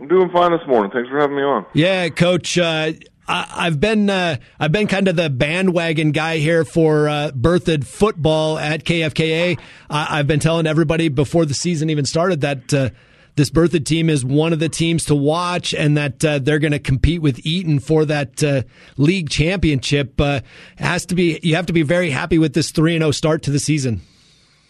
I'm 0.00 0.08
doing 0.08 0.30
fine 0.30 0.52
this 0.52 0.66
morning. 0.66 0.90
Thanks 0.90 1.10
for 1.10 1.20
having 1.20 1.36
me 1.36 1.42
on. 1.42 1.66
Yeah, 1.74 2.08
Coach. 2.08 2.56
Uh, 2.56 2.92
I, 3.28 3.64
have 3.64 3.78
been 3.78 4.08
uh, 4.08 4.36
I've 4.58 4.72
been 4.72 4.86
kind 4.86 5.06
of 5.06 5.16
the 5.16 5.28
bandwagon 5.28 6.12
guy 6.12 6.38
here 6.38 6.64
for 6.64 7.08
uh, 7.08 7.30
football 7.30 8.58
at 8.58 8.84
KFKA. 8.84 9.58
I've 9.90 10.26
been 10.26 10.40
telling 10.40 10.66
everybody 10.66 11.08
before 11.08 11.44
the 11.44 11.54
season 11.54 11.90
even 11.90 12.06
started 12.06 12.40
that 12.40 12.72
uh, 12.72 12.90
this 13.38 13.50
Berthoud 13.50 13.84
team 13.84 14.10
is 14.10 14.24
one 14.24 14.52
of 14.52 14.58
the 14.58 14.68
teams 14.68 15.04
to 15.06 15.14
watch, 15.14 15.72
and 15.72 15.96
that 15.96 16.24
uh, 16.24 16.38
they're 16.40 16.58
going 16.58 16.72
to 16.72 16.80
compete 16.80 17.22
with 17.22 17.38
Eaton 17.46 17.78
for 17.78 18.04
that 18.04 18.42
uh, 18.42 18.62
league 18.96 19.30
championship. 19.30 20.20
Uh, 20.20 20.40
has 20.76 21.06
to 21.06 21.14
be 21.14 21.38
you 21.42 21.54
have 21.54 21.66
to 21.66 21.72
be 21.72 21.82
very 21.82 22.10
happy 22.10 22.38
with 22.38 22.54
this 22.54 22.70
three 22.70 22.94
and 22.94 23.02
zero 23.02 23.08
oh 23.08 23.12
start 23.12 23.42
to 23.42 23.50
the 23.50 23.60
season. 23.60 24.00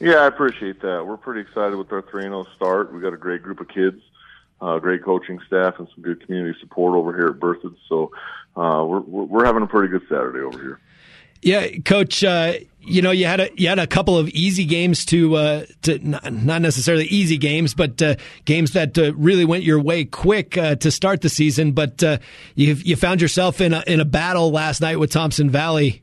Yeah, 0.01 0.17
I 0.17 0.27
appreciate 0.27 0.83
that. 0.83 1.05
We're 1.07 1.17
pretty 1.17 1.41
excited 1.41 1.77
with 1.77 1.91
our 1.93 2.03
three 2.03 2.25
and 2.25 2.33
zero 2.33 2.45
oh 2.47 2.55
start. 2.57 2.93
We 2.93 3.01
got 3.01 3.15
a 3.15 3.17
great 3.17 3.43
group 3.43 3.61
of 3.61 3.69
kids, 3.69 4.03
uh, 4.61 4.79
great 4.79 5.03
coaching 5.03 5.39
staff, 5.47 5.79
and 5.79 5.89
some 5.95 6.03
good 6.03 6.25
community 6.27 6.59
support 6.61 6.95
over 6.95 7.17
here 7.17 7.29
at 7.29 7.41
Berthoud. 7.41 7.75
So 7.89 8.11
uh, 8.59 8.85
we're 8.85 9.01
we're 9.01 9.45
having 9.45 9.63
a 9.63 9.67
pretty 9.67 9.89
good 9.89 10.03
Saturday 10.09 10.41
over 10.41 10.59
here. 10.59 10.81
Yeah, 11.43 11.69
coach. 11.85 12.25
Uh, 12.25 12.55
you 12.81 13.03
know, 13.03 13.11
you 13.11 13.27
had 13.27 13.41
a 13.41 13.51
you 13.55 13.69
had 13.69 13.79
a 13.79 13.87
couple 13.87 14.19
of 14.19 14.29
easy 14.31 14.65
games 14.65 15.05
to 15.07 15.37
uh, 15.37 15.67
to 15.83 15.99
not 15.99 16.63
necessarily 16.63 17.05
easy 17.05 17.39
games, 17.39 17.75
but 17.75 18.01
uh, 18.03 18.17
games 18.45 18.73
that 18.73 18.99
uh, 18.99 19.15
really 19.15 19.45
went 19.45 19.63
your 19.63 19.81
way 19.81 20.05
quick 20.05 20.57
uh, 20.57 20.75
to 20.77 20.91
start 20.91 21.21
the 21.21 21.29
season. 21.29 21.73
But 21.73 22.03
uh, 22.03 22.19
you 22.55 22.75
you 22.75 22.97
found 22.97 23.21
yourself 23.21 23.61
in 23.61 23.75
a 23.75 23.85
in 23.87 24.01
a 24.01 24.05
battle 24.05 24.51
last 24.51 24.81
night 24.81 24.99
with 24.99 25.11
Thompson 25.11 25.51
Valley. 25.51 26.03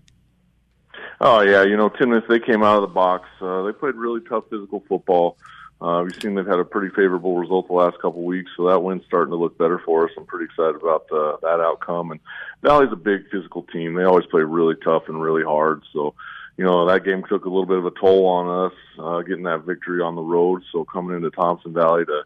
Oh 1.20 1.42
yeah, 1.42 1.64
you 1.64 1.76
know, 1.76 1.90
Timnath 1.90 2.28
they 2.28 2.40
came 2.40 2.64
out 2.64 2.76
of 2.76 2.82
the 2.82 2.94
box. 2.94 3.28
they 3.42 3.72
played 3.78 3.96
really 3.96 4.22
tough 4.30 4.46
physical 4.50 4.84
football. 4.88 5.38
Uh, 5.86 6.02
we've 6.02 6.20
seen 6.20 6.34
they've 6.34 6.48
had 6.48 6.58
a 6.58 6.66
pretty 6.66 6.90
favorable 6.96 7.38
result 7.38 7.68
the 7.68 7.74
last 7.74 7.96
couple 8.02 8.22
of 8.22 8.26
weeks, 8.26 8.50
so 8.58 8.68
that 8.68 8.82
win's 8.82 9.06
starting 9.06 9.30
to 9.30 9.38
look 9.38 9.56
better 9.56 9.80
for 9.86 10.06
us. 10.06 10.12
I'm 10.18 10.26
pretty 10.26 10.46
excited 10.46 10.82
about 10.82 11.06
uh, 11.12 11.38
that 11.44 11.60
outcome. 11.60 12.10
And 12.10 12.20
Valley's 12.64 12.92
a 12.92 12.96
big 12.96 13.30
physical 13.30 13.62
team. 13.62 13.94
They 13.94 14.04
always 14.04 14.26
play 14.26 14.42
really 14.42 14.74
tough 14.84 15.04
and 15.10 15.22
really 15.22 15.44
hard. 15.44 15.84
So, 15.94 16.16
you 16.58 16.66
know, 16.66 16.88
that 16.88 17.06
game 17.06 17.24
took 17.30 17.46
a 17.46 17.50
little 17.50 17.68
bit 17.68 17.78
of 17.78 17.86
a 17.86 17.92
toll 17.92 18.26
on 18.26 18.66
us, 18.66 18.78
uh, 18.98 19.22
getting 19.22 19.44
that 19.44 19.66
victory 19.66 20.02
on 20.02 20.16
the 20.16 20.24
road. 20.24 20.64
So 20.72 20.86
coming 20.86 21.16
into 21.16 21.30
Thompson 21.30 21.74
Valley 21.74 22.04
to 22.06 22.24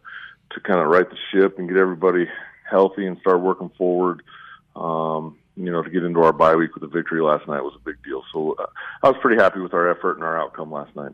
to 0.51 0.59
kind 0.61 0.79
of 0.79 0.87
right 0.87 1.09
the 1.09 1.17
ship 1.31 1.59
and 1.59 1.67
get 1.67 1.77
everybody 1.77 2.27
healthy 2.63 3.05
and 3.07 3.19
start 3.19 3.41
working 3.41 3.71
forward. 3.77 4.23
Um, 4.77 5.37
you 5.57 5.69
know, 5.69 5.83
to 5.83 5.89
get 5.89 6.05
into 6.05 6.21
our 6.21 6.31
bye 6.31 6.55
week 6.55 6.75
with 6.75 6.83
a 6.83 6.87
victory 6.87 7.21
last 7.21 7.45
night 7.45 7.61
was 7.61 7.75
a 7.75 7.83
big 7.83 8.01
deal. 8.03 8.23
So 8.31 8.55
uh, 8.57 8.67
I 9.03 9.09
was 9.09 9.17
pretty 9.21 9.41
happy 9.41 9.59
with 9.59 9.73
our 9.73 9.89
effort 9.89 10.13
and 10.13 10.23
our 10.23 10.39
outcome 10.39 10.71
last 10.71 10.95
night. 10.95 11.11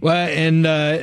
Well, 0.00 0.28
and 0.28 0.66
uh, 0.66 0.98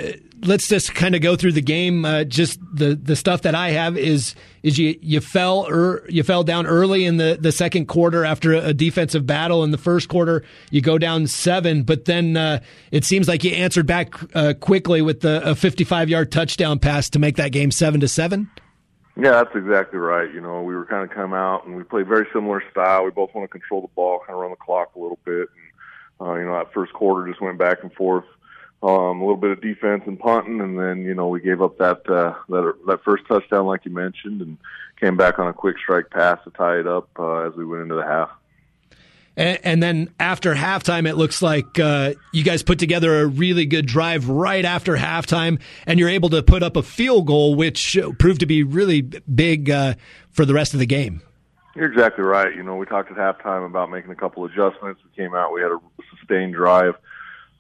let's 0.46 0.68
just 0.68 0.94
kind 0.94 1.16
of 1.16 1.22
go 1.22 1.36
through 1.36 1.54
the 1.54 1.62
game. 1.62 2.06
Uh, 2.06 2.24
just 2.24 2.60
the, 2.74 2.96
the 2.96 3.16
stuff 3.16 3.44
that 3.44 3.56
I 3.56 3.72
have 3.72 3.98
is 3.98 4.36
is 4.62 4.78
you 4.78 4.98
you 5.02 5.20
fell 5.20 5.68
er, 5.70 6.06
you 6.10 6.24
fell 6.24 6.44
down 6.44 6.66
early 6.66 7.06
in 7.06 7.18
the, 7.18 7.38
the 7.40 7.52
second 7.52 7.88
quarter 7.88 8.26
after 8.26 8.54
a, 8.54 8.74
defensive 8.74 9.26
battle. 9.26 9.64
In 9.64 9.72
the 9.72 9.78
first 9.78 10.10
quarter, 10.10 10.44
you 10.72 10.82
go 10.82 10.98
down 10.98 11.28
seven, 11.28 11.84
but 11.84 12.06
then 12.06 12.38
uh, 12.38 12.60
it 12.92 13.06
seems 13.06 13.28
like 13.28 13.44
you 13.44 13.52
answered 13.52 13.88
back 13.88 14.14
uh, 14.36 14.54
quickly 14.60 15.02
with 15.02 15.22
the, 15.22 15.42
a 15.50 15.56
55 15.56 16.10
yard 16.10 16.32
touchdown 16.32 16.80
pass 16.80 17.10
to 17.12 17.20
make 17.20 17.38
that 17.38 17.52
game 17.52 17.72
seven 17.72 18.00
to 18.02 18.08
seven. 18.08 18.50
Yeah, 19.16 19.44
that's 19.44 19.56
exactly 19.56 20.00
right. 20.00 20.34
You 20.34 20.42
know, 20.42 20.64
we 20.64 20.76
were 20.76 20.86
kind 20.86 21.04
of 21.04 21.16
come 21.16 21.34
out 21.34 21.68
and 21.68 21.76
we 21.76 21.84
played 21.84 22.08
very 22.08 22.26
similar 22.34 22.64
style. 22.72 23.04
We 23.06 23.12
both 23.12 23.34
want 23.36 23.46
to 23.46 23.52
control 23.52 23.82
the 23.82 23.90
ball, 23.90 24.20
kind 24.20 24.32
of 24.32 24.42
run 24.42 24.50
the 24.50 24.58
clock 24.58 24.96
a 24.96 25.00
little 25.00 25.20
bit. 25.24 25.50
And, 26.20 26.30
uh, 26.30 26.34
you 26.34 26.46
know, 26.46 26.54
that 26.54 26.74
first 26.74 26.94
quarter 26.94 27.30
just 27.30 27.40
went 27.40 27.60
back 27.60 27.84
and 27.84 27.94
forth 27.94 28.26
um, 28.84 29.22
a 29.22 29.24
little 29.24 29.38
bit 29.38 29.52
of 29.52 29.62
defense 29.62 30.04
and 30.06 30.20
punting, 30.20 30.60
and 30.60 30.78
then 30.78 31.06
you 31.06 31.14
know 31.14 31.30
we 31.30 31.40
gave 31.40 31.62
up 31.62 31.78
that 31.78 32.08
uh, 32.10 32.36
that 32.50 32.74
that 32.86 33.04
first 33.04 33.26
touchdown, 33.28 33.66
like 33.66 33.86
you 33.86 33.92
mentioned, 33.92 34.42
and 34.42 34.58
came 35.00 35.16
back 35.16 35.40
on 35.40 35.48
a 35.48 35.54
quick 35.54 35.78
strike 35.82 36.10
pass 36.10 36.38
to 36.44 36.52
tie 36.52 36.80
it 36.80 36.88
up 36.88 37.08
uh, 37.18 37.48
as 37.48 37.56
we 37.56 37.66
went 37.66 37.84
into 37.84 37.96
the 37.96 38.04
half. 38.04 38.30
And, 39.36 39.60
and 39.64 39.84
then 39.84 40.14
after 40.20 40.54
halftime, 40.54 41.08
it 41.08 41.16
looks 41.16 41.42
like 41.42 41.80
uh, 41.80 42.14
you 42.34 42.44
guys 42.44 42.62
put 42.62 42.78
together 42.78 43.22
a 43.22 43.26
really 43.26 43.66
good 43.66 43.86
drive 43.86 44.28
right 44.28 44.66
after 44.66 44.96
halftime, 44.96 45.62
and 45.88 45.98
you're 45.98 46.10
able 46.10 46.30
to 46.32 46.44
put 46.44 46.62
up 46.62 46.76
a 46.76 46.84
field 46.84 47.26
goal, 47.26 47.56
which 47.56 47.98
proved 48.20 48.42
to 48.42 48.46
be 48.46 48.64
really 48.64 49.02
big 49.02 49.70
uh, 49.70 49.96
for 50.30 50.46
the 50.46 50.54
rest 50.54 50.74
of 50.74 50.82
the 50.82 50.86
game. 50.86 51.22
You're 51.74 51.92
exactly 51.92 52.24
right. 52.24 52.54
You 52.54 52.64
know, 52.64 52.76
we 52.76 52.86
talked 52.86 53.10
at 53.10 53.18
halftime 53.18 53.66
about 53.66 53.90
making 53.90 54.12
a 54.12 54.16
couple 54.16 54.44
adjustments. 54.44 55.02
We 55.04 55.24
came 55.24 55.34
out, 55.34 55.54
we 55.54 55.62
had 55.62 55.72
a 55.72 55.80
sustained 56.18 56.54
drive 56.54 56.96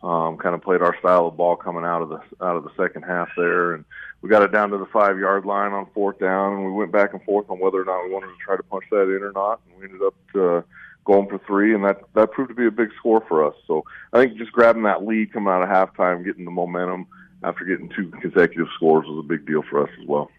um, 0.04 0.38
kind 0.38 0.54
of 0.54 0.62
played 0.62 0.82
our 0.82 0.98
style 1.00 1.28
of 1.28 1.38
ball 1.38 1.56
coming 1.56 1.86
out 1.86 2.02
of 2.02 2.10
the 2.10 2.20
out 2.46 2.58
of 2.58 2.64
the 2.64 2.72
second 2.78 3.04
half 3.04 3.30
there, 3.38 3.74
and 3.74 3.86
we 4.22 4.30
got 4.30 4.44
it 4.44 4.52
down 4.52 4.70
to 4.72 4.78
the 4.78 4.86
five 4.88 5.18
yard 5.18 5.46
line 5.46 5.72
on 5.72 5.88
fourth 5.94 6.20
down, 6.20 6.54
and 6.54 6.66
we 6.66 6.72
went 6.72 6.92
back 6.92 7.14
and 7.14 7.24
forth 7.24 7.50
on 7.50 7.60
whether 7.60 7.82
or 7.82 7.86
not 7.86 8.04
we 8.04 8.12
wanted 8.12 8.28
to 8.28 8.38
try 8.44 8.58
to 8.58 8.64
punch 8.64 8.84
that 8.92 9.04
in 9.04 9.24
or 9.24 9.32
not, 9.32 9.62
and 9.66 9.80
we 9.80 9.86
ended 9.86 10.02
up 10.02 10.16
uh, 10.36 10.62
going 11.06 11.30
for 11.30 11.40
three, 11.48 11.74
and 11.74 11.86
that 11.86 12.02
that 12.16 12.32
proved 12.32 12.50
to 12.50 12.56
be 12.56 12.68
a 12.68 12.72
big 12.72 12.90
score 13.00 13.24
for 13.28 13.46
us. 13.48 13.56
So 13.66 13.86
I 14.12 14.20
think 14.20 14.38
just 14.38 14.52
grabbing 14.52 14.84
that 14.84 15.06
lead 15.06 15.32
coming 15.32 15.54
out 15.54 15.64
of 15.64 15.70
halftime, 15.70 16.26
getting 16.26 16.46
the 16.46 16.52
momentum 16.52 17.08
after 17.42 17.64
getting 17.64 17.90
two 17.90 18.10
consecutive 18.22 18.68
scores 18.76 19.08
was 19.08 19.24
a 19.24 19.28
big 19.28 19.46
deal 19.46 19.64
for 19.70 19.84
us 19.84 19.90
as 20.02 20.08
well. 20.08 20.30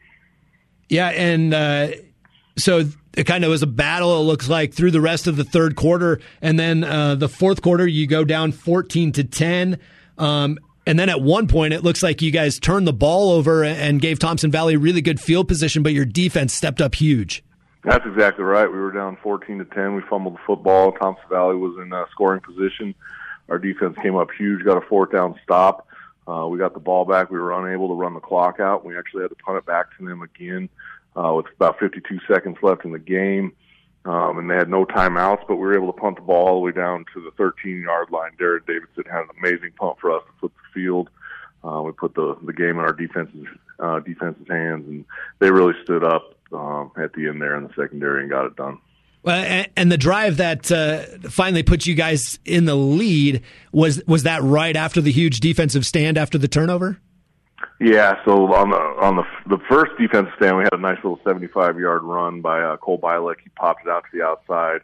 Yeah, 0.88 1.08
and. 1.08 1.54
Uh 1.54 1.88
so 2.56 2.84
it 3.16 3.24
kind 3.24 3.44
of 3.44 3.50
was 3.50 3.62
a 3.62 3.66
battle. 3.66 4.20
It 4.20 4.24
looks 4.24 4.48
like 4.48 4.72
through 4.72 4.90
the 4.90 5.00
rest 5.00 5.26
of 5.26 5.36
the 5.36 5.44
third 5.44 5.76
quarter, 5.76 6.20
and 6.40 6.58
then 6.58 6.84
uh, 6.84 7.14
the 7.14 7.28
fourth 7.28 7.62
quarter, 7.62 7.86
you 7.86 8.06
go 8.06 8.24
down 8.24 8.52
fourteen 8.52 9.12
to 9.12 9.24
ten. 9.24 9.78
Um, 10.18 10.58
and 10.86 10.98
then 10.98 11.08
at 11.08 11.20
one 11.20 11.48
point, 11.48 11.72
it 11.72 11.82
looks 11.82 12.02
like 12.02 12.20
you 12.20 12.30
guys 12.30 12.58
turned 12.58 12.86
the 12.86 12.92
ball 12.92 13.30
over 13.30 13.64
and 13.64 14.00
gave 14.00 14.18
Thompson 14.18 14.50
Valley 14.50 14.76
really 14.76 15.00
good 15.00 15.18
field 15.18 15.48
position, 15.48 15.82
but 15.82 15.92
your 15.92 16.04
defense 16.04 16.52
stepped 16.52 16.80
up 16.82 16.94
huge. 16.94 17.42
That's 17.84 18.04
exactly 18.06 18.44
right. 18.44 18.70
We 18.70 18.78
were 18.78 18.92
down 18.92 19.16
14 19.22 19.58
to 19.58 19.64
10. 19.64 19.94
We 19.94 20.02
fumbled 20.08 20.34
the 20.34 20.40
football. 20.46 20.92
Thompson 20.92 21.24
Valley 21.30 21.56
was 21.56 21.78
in 21.82 21.92
uh, 21.92 22.04
scoring 22.10 22.40
position. 22.40 22.94
Our 23.48 23.58
defense 23.58 23.96
came 24.02 24.16
up 24.16 24.28
huge, 24.36 24.64
got 24.64 24.76
a 24.76 24.86
fourth 24.86 25.12
down 25.12 25.38
stop. 25.42 25.86
Uh, 26.26 26.46
we 26.48 26.58
got 26.58 26.72
the 26.72 26.80
ball 26.80 27.04
back. 27.04 27.30
We 27.30 27.38
were 27.38 27.52
unable 27.52 27.88
to 27.88 27.94
run 27.94 28.14
the 28.14 28.20
clock 28.20 28.60
out. 28.60 28.84
We 28.84 28.96
actually 28.96 29.22
had 29.22 29.28
to 29.28 29.36
punt 29.36 29.58
it 29.58 29.66
back 29.66 29.96
to 29.98 30.04
them 30.04 30.22
again 30.22 30.70
uh, 31.16 31.32
with 31.34 31.46
about 31.56 31.78
52 31.78 32.20
seconds 32.28 32.56
left 32.62 32.84
in 32.84 32.92
the 32.92 32.98
game. 32.98 33.52
Um, 34.06 34.38
and 34.38 34.50
they 34.50 34.54
had 34.54 34.68
no 34.68 34.84
timeouts, 34.84 35.46
but 35.48 35.56
we 35.56 35.62
were 35.62 35.74
able 35.74 35.90
to 35.92 35.98
punt 35.98 36.16
the 36.16 36.22
ball 36.22 36.48
all 36.48 36.54
the 36.56 36.60
way 36.60 36.72
down 36.72 37.06
to 37.14 37.22
the 37.22 37.30
13 37.38 37.80
yard 37.80 38.10
line. 38.10 38.32
Derek 38.38 38.66
Davidson 38.66 39.04
had 39.10 39.22
an 39.22 39.28
amazing 39.38 39.72
punt 39.78 39.98
for 39.98 40.12
us 40.12 40.22
to 40.26 40.40
flip 40.40 40.52
the 40.52 40.80
field. 40.80 41.08
Uh, 41.64 41.80
we 41.80 41.92
put 41.92 42.14
the 42.14 42.36
the 42.44 42.52
game 42.52 42.78
in 42.78 42.80
our 42.80 42.92
defense's 42.92 43.46
uh, 43.78 44.00
defense's 44.00 44.46
hands, 44.46 44.86
and 44.86 45.06
they 45.38 45.50
really 45.50 45.72
stood 45.82 46.04
up 46.04 46.34
um, 46.52 46.90
at 46.98 47.14
the 47.14 47.28
end 47.28 47.40
there 47.40 47.56
in 47.56 47.64
the 47.64 47.72
secondary 47.74 48.20
and 48.20 48.30
got 48.30 48.44
it 48.44 48.54
done. 48.56 48.78
Well, 49.22 49.68
and 49.74 49.90
the 49.90 49.96
drive 49.96 50.36
that 50.36 50.70
uh, 50.70 51.04
finally 51.30 51.62
put 51.62 51.86
you 51.86 51.94
guys 51.94 52.38
in 52.44 52.66
the 52.66 52.74
lead 52.74 53.42
was 53.72 54.02
was 54.06 54.24
that 54.24 54.42
right 54.42 54.76
after 54.76 55.00
the 55.00 55.10
huge 55.10 55.40
defensive 55.40 55.86
stand 55.86 56.18
after 56.18 56.36
the 56.36 56.48
turnover? 56.48 56.98
Yeah, 57.80 58.24
so 58.24 58.54
on 58.54 58.70
the 58.70 58.76
on 58.76 59.16
the 59.16 59.24
the 59.48 59.62
first 59.68 59.92
defensive 59.98 60.32
stand, 60.36 60.56
we 60.56 60.62
had 60.62 60.74
a 60.74 60.78
nice 60.78 60.96
little 60.98 61.20
75 61.24 61.78
yard 61.78 62.02
run 62.04 62.40
by 62.40 62.60
uh, 62.60 62.76
Cole 62.76 63.00
Bilek. 63.00 63.40
He 63.42 63.50
popped 63.50 63.84
it 63.84 63.90
out 63.90 64.04
to 64.04 64.16
the 64.16 64.24
outside, 64.24 64.82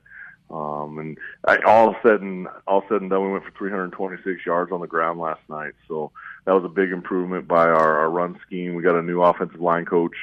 um, 0.51 0.99
and 0.99 1.17
I, 1.47 1.59
all 1.65 1.91
of 1.91 1.95
a 1.95 2.09
sudden, 2.09 2.49
all 2.67 2.83
said 2.89 3.01
and 3.01 3.09
done, 3.09 3.25
we 3.25 3.33
went 3.33 3.45
for 3.45 3.53
326 3.53 4.45
yards 4.45 4.73
on 4.73 4.81
the 4.81 4.89
ground 4.89 5.21
last 5.21 5.41
night. 5.49 5.75
So 5.87 6.11
that 6.45 6.53
was 6.53 6.65
a 6.65 6.69
big 6.69 6.91
improvement 6.91 7.47
by 7.47 7.69
our, 7.69 7.99
our 7.99 8.11
run 8.11 8.39
scheme. 8.45 8.75
We 8.75 8.83
got 8.83 8.99
a 8.99 9.03
new 9.03 9.23
offensive 9.23 9.61
line 9.61 9.85
coach, 9.85 10.17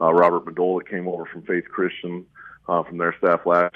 uh, 0.00 0.12
Robert 0.12 0.44
Madola, 0.44 0.88
came 0.88 1.08
over 1.08 1.24
from 1.24 1.42
Faith 1.42 1.64
Christian 1.64 2.24
uh, 2.68 2.84
from 2.84 2.98
their 2.98 3.16
staff 3.18 3.40
last. 3.46 3.74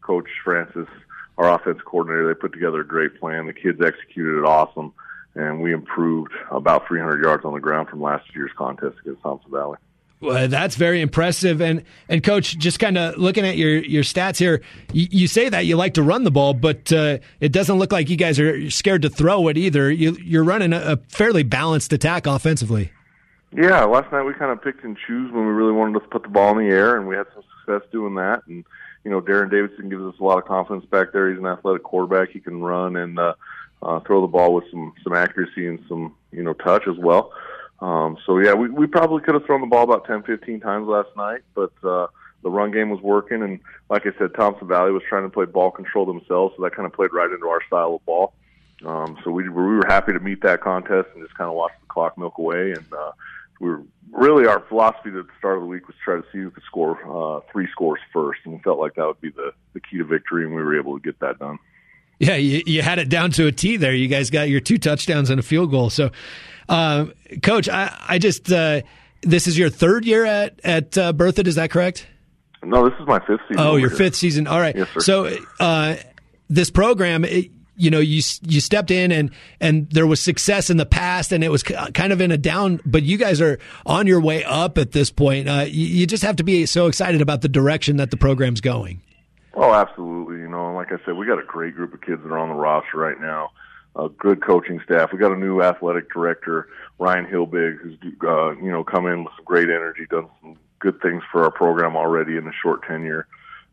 Coach 0.00 0.28
Francis, 0.42 0.88
our 1.36 1.54
offense 1.54 1.78
coordinator, 1.84 2.26
they 2.26 2.40
put 2.40 2.54
together 2.54 2.80
a 2.80 2.86
great 2.86 3.20
plan. 3.20 3.46
The 3.46 3.52
kids 3.52 3.82
executed 3.84 4.38
it 4.38 4.44
awesome 4.46 4.94
and 5.34 5.62
we 5.62 5.72
improved 5.72 6.32
about 6.50 6.86
300 6.88 7.22
yards 7.22 7.44
on 7.44 7.54
the 7.54 7.60
ground 7.60 7.88
from 7.88 8.00
last 8.00 8.24
year's 8.34 8.50
contest 8.56 8.96
against 9.00 9.22
Thompson 9.22 9.50
Valley. 9.50 9.78
Well, 10.20 10.48
that's 10.48 10.76
very 10.76 11.00
impressive. 11.00 11.62
And 11.62 11.82
and 12.08 12.22
coach, 12.22 12.58
just 12.58 12.78
kind 12.78 12.98
of 12.98 13.16
looking 13.16 13.46
at 13.46 13.56
your 13.56 13.78
your 13.78 14.02
stats 14.02 14.36
here, 14.36 14.60
you, 14.92 15.08
you, 15.10 15.26
say 15.26 15.48
that 15.48 15.64
you 15.64 15.76
like 15.76 15.94
to 15.94 16.02
run 16.02 16.24
the 16.24 16.30
ball, 16.30 16.52
but 16.52 16.92
uh, 16.92 17.18
it 17.40 17.52
doesn't 17.52 17.78
look 17.78 17.90
like 17.90 18.10
you 18.10 18.16
guys 18.16 18.38
are 18.38 18.70
scared 18.70 19.02
to 19.02 19.08
throw 19.08 19.48
it 19.48 19.56
either. 19.56 19.90
You, 19.90 20.18
you're 20.22 20.44
running 20.44 20.74
a, 20.74 20.80
a 20.80 20.96
fairly 21.08 21.42
balanced 21.42 21.94
attack 21.94 22.26
offensively. 22.26 22.92
Yeah, 23.56 23.84
last 23.84 24.12
night 24.12 24.24
we 24.24 24.34
kind 24.34 24.52
of 24.52 24.62
picked 24.62 24.84
and 24.84 24.96
choose 25.06 25.32
when 25.32 25.46
we 25.46 25.52
really 25.52 25.72
wanted 25.72 25.94
to 25.94 26.00
put 26.00 26.22
the 26.22 26.28
ball 26.28 26.58
in 26.58 26.68
the 26.68 26.74
air, 26.74 26.98
and 26.98 27.08
we 27.08 27.16
had 27.16 27.26
some 27.32 27.42
success 27.58 27.88
doing 27.90 28.14
that. 28.16 28.42
And 28.46 28.66
you 29.04 29.10
know, 29.10 29.22
Darren 29.22 29.50
Davidson 29.50 29.88
gives 29.88 30.02
us 30.02 30.20
a 30.20 30.22
lot 30.22 30.36
of 30.36 30.44
confidence 30.44 30.84
back 30.84 31.12
there. 31.14 31.30
He's 31.30 31.38
an 31.38 31.46
athletic 31.46 31.82
quarterback; 31.82 32.28
he 32.28 32.40
can 32.40 32.60
run 32.60 32.96
and. 32.96 33.18
uh 33.18 33.32
uh, 33.82 34.00
throw 34.00 34.20
the 34.20 34.26
ball 34.26 34.54
with 34.54 34.64
some 34.70 34.92
some 35.02 35.14
accuracy 35.14 35.66
and 35.66 35.80
some 35.88 36.14
you 36.32 36.42
know 36.42 36.52
touch 36.52 36.86
as 36.88 36.96
well. 36.98 37.32
Um, 37.80 38.18
so 38.26 38.38
yeah, 38.38 38.54
we 38.54 38.68
we 38.68 38.86
probably 38.86 39.22
could 39.22 39.34
have 39.34 39.44
thrown 39.46 39.60
the 39.60 39.66
ball 39.66 39.84
about 39.84 40.06
10, 40.06 40.22
15 40.24 40.60
times 40.60 40.86
last 40.86 41.08
night, 41.16 41.40
but 41.54 41.72
uh, 41.82 42.06
the 42.42 42.50
run 42.50 42.70
game 42.70 42.90
was 42.90 43.00
working, 43.00 43.42
and 43.42 43.60
like 43.88 44.06
I 44.06 44.10
said, 44.18 44.34
Thompson 44.34 44.68
Valley 44.68 44.92
was 44.92 45.02
trying 45.08 45.24
to 45.24 45.30
play 45.30 45.46
ball 45.46 45.70
control 45.70 46.06
themselves, 46.06 46.54
so 46.56 46.62
that 46.62 46.74
kind 46.74 46.86
of 46.86 46.92
played 46.92 47.12
right 47.12 47.30
into 47.30 47.46
our 47.46 47.62
style 47.66 47.94
of 47.96 48.04
ball. 48.04 48.34
Um, 48.84 49.18
so 49.24 49.30
we 49.30 49.48
we 49.48 49.62
were 49.62 49.86
happy 49.86 50.12
to 50.12 50.20
meet 50.20 50.42
that 50.42 50.60
contest 50.60 51.08
and 51.14 51.22
just 51.22 51.36
kind 51.36 51.48
of 51.48 51.54
watch 51.54 51.72
the 51.80 51.86
clock 51.86 52.16
milk 52.16 52.38
away 52.38 52.72
and 52.72 52.92
uh, 52.92 53.12
we 53.60 53.68
were 53.68 53.82
really 54.10 54.46
our 54.46 54.60
philosophy 54.68 55.10
at 55.10 55.14
the 55.14 55.26
start 55.38 55.56
of 55.56 55.62
the 55.62 55.66
week 55.66 55.86
was 55.86 55.96
try 56.02 56.16
to 56.16 56.24
see 56.32 56.38
who 56.38 56.50
could 56.50 56.64
score 56.64 56.98
uh, 57.06 57.40
three 57.52 57.68
scores 57.70 58.00
first, 58.12 58.40
and 58.44 58.54
we 58.54 58.60
felt 58.60 58.78
like 58.78 58.94
that 58.94 59.06
would 59.06 59.20
be 59.20 59.30
the 59.30 59.52
the 59.74 59.80
key 59.80 59.98
to 59.98 60.04
victory, 60.04 60.44
and 60.44 60.54
we 60.54 60.62
were 60.62 60.78
able 60.78 60.98
to 60.98 61.04
get 61.04 61.20
that 61.20 61.38
done. 61.38 61.58
Yeah, 62.20 62.36
you, 62.36 62.62
you 62.66 62.82
had 62.82 62.98
it 62.98 63.08
down 63.08 63.30
to 63.32 63.46
a 63.46 63.52
T 63.52 63.78
there. 63.78 63.94
You 63.94 64.06
guys 64.06 64.28
got 64.28 64.50
your 64.50 64.60
two 64.60 64.76
touchdowns 64.76 65.30
and 65.30 65.40
a 65.40 65.42
field 65.42 65.70
goal. 65.70 65.88
So, 65.88 66.10
uh, 66.68 67.06
Coach, 67.42 67.66
I, 67.68 67.96
I 68.08 68.18
just 68.18 68.52
uh, 68.52 68.82
this 69.22 69.46
is 69.46 69.58
your 69.58 69.70
third 69.70 70.04
year 70.04 70.26
at 70.26 70.60
at 70.62 70.98
uh, 70.98 71.14
Berthoud. 71.14 71.46
Is 71.46 71.54
that 71.54 71.70
correct? 71.70 72.06
No, 72.62 72.86
this 72.88 72.98
is 73.00 73.06
my 73.06 73.20
fifth 73.20 73.40
season. 73.48 73.58
Oh, 73.58 73.76
your 73.76 73.88
here. 73.88 73.96
fifth 73.96 74.16
season. 74.16 74.46
All 74.46 74.60
right. 74.60 74.76
Yes, 74.76 74.88
sir. 74.92 75.00
So, 75.00 75.38
uh, 75.60 75.96
this 76.50 76.68
program, 76.68 77.24
it, 77.24 77.50
you 77.74 77.90
know, 77.90 78.00
you 78.00 78.20
you 78.42 78.60
stepped 78.60 78.90
in 78.90 79.12
and 79.12 79.30
and 79.58 79.88
there 79.90 80.06
was 80.06 80.22
success 80.22 80.68
in 80.68 80.76
the 80.76 80.84
past, 80.84 81.32
and 81.32 81.42
it 81.42 81.48
was 81.48 81.62
kind 81.62 82.12
of 82.12 82.20
in 82.20 82.30
a 82.30 82.36
down. 82.36 82.80
But 82.84 83.02
you 83.02 83.16
guys 83.16 83.40
are 83.40 83.58
on 83.86 84.06
your 84.06 84.20
way 84.20 84.44
up 84.44 84.76
at 84.76 84.92
this 84.92 85.10
point. 85.10 85.48
Uh, 85.48 85.64
you, 85.66 85.86
you 85.86 86.06
just 86.06 86.22
have 86.22 86.36
to 86.36 86.42
be 86.42 86.66
so 86.66 86.86
excited 86.86 87.22
about 87.22 87.40
the 87.40 87.48
direction 87.48 87.96
that 87.96 88.10
the 88.10 88.18
program's 88.18 88.60
going. 88.60 89.00
Oh, 89.54 89.72
absolutely. 89.74 90.38
You 90.38 90.48
know, 90.48 90.74
like 90.74 90.92
I 90.92 91.04
said, 91.04 91.16
we 91.16 91.26
got 91.26 91.38
a 91.38 91.44
great 91.44 91.74
group 91.74 91.92
of 91.92 92.00
kids 92.00 92.22
that 92.22 92.32
are 92.32 92.38
on 92.38 92.50
the 92.50 92.54
roster 92.54 92.98
right 92.98 93.20
now. 93.20 93.50
A 93.96 94.08
good 94.08 94.44
coaching 94.44 94.80
staff. 94.84 95.12
We 95.12 95.18
got 95.18 95.32
a 95.32 95.36
new 95.36 95.62
athletic 95.62 96.12
director, 96.12 96.68
Ryan 96.98 97.26
Hilbig, 97.26 97.78
who's 97.78 97.98
uh, 98.22 98.52
you 98.52 98.70
know 98.70 98.84
come 98.84 99.06
in 99.06 99.24
with 99.24 99.32
some 99.34 99.44
great 99.44 99.68
energy, 99.68 100.06
done 100.08 100.28
some 100.40 100.56
good 100.78 101.00
things 101.02 101.24
for 101.32 101.42
our 101.42 101.50
program 101.50 101.96
already 101.96 102.36
in 102.36 102.46
a 102.46 102.52
short 102.62 102.86
tenure. 102.86 103.26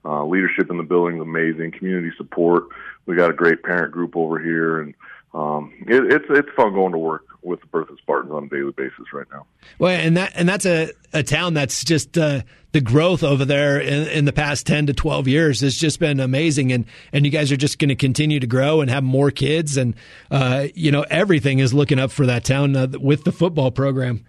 Uh, 0.04 0.26
leadership 0.26 0.72
in 0.72 0.78
the 0.78 0.84
building 0.84 1.18
is 1.18 1.22
amazing. 1.22 1.72
Community 1.72 2.12
support. 2.18 2.63
We 3.06 3.16
got 3.16 3.30
a 3.30 3.34
great 3.34 3.62
parent 3.62 3.92
group 3.92 4.16
over 4.16 4.40
here, 4.40 4.82
and 4.82 4.96
um, 5.36 5.72
it, 5.88 6.12
it's 6.12 6.26
it's 6.30 6.50
fun 6.56 6.74
going 6.74 6.94
to 6.94 6.98
work 6.98 7.26
with 7.47 7.62
the 7.62 7.67
Berthoud 7.67 7.97
Spartans 7.97 8.33
on 8.33 8.43
a 8.43 8.49
daily 8.49 8.71
basis 8.71 9.13
right 9.13 9.25
now. 9.31 9.45
Well, 9.79 9.91
and 9.91 10.17
that 10.17 10.33
and 10.36 10.47
that's 10.47 10.65
a, 10.65 10.91
a 11.13 11.23
town 11.23 11.53
that's 11.53 11.83
just 11.83 12.17
uh, 12.17 12.41
the 12.73 12.81
growth 12.81 13.23
over 13.23 13.45
there 13.45 13.79
in, 13.79 14.07
in, 14.10 14.25
the 14.25 14.33
past 14.33 14.67
ten 14.67 14.86
to 14.88 14.93
twelve 14.93 15.27
years 15.27 15.62
has 15.62 15.75
just 15.75 15.99
been 15.99 16.19
amazing, 16.19 16.71
and 16.71 16.86
and 17.13 17.25
you 17.25 17.31
guys 17.31 17.51
are 17.51 17.57
just 17.57 17.79
going 17.79 17.89
to 17.89 17.95
continue 17.95 18.39
to 18.39 18.47
grow 18.47 18.81
and 18.81 18.89
have 18.89 19.03
more 19.03 19.31
kids, 19.31 19.77
and 19.77 19.95
uh, 20.29 20.67
you 20.75 20.91
know 20.91 21.05
everything 21.10 21.60
is 21.60 21.73
looking 21.73 21.99
up 21.99 22.12
for 22.12 22.25
that 22.25 22.43
town 22.43 22.75
uh, 22.75 22.88
with 22.99 23.23
the 23.23 23.31
football 23.31 23.71
program. 23.71 24.25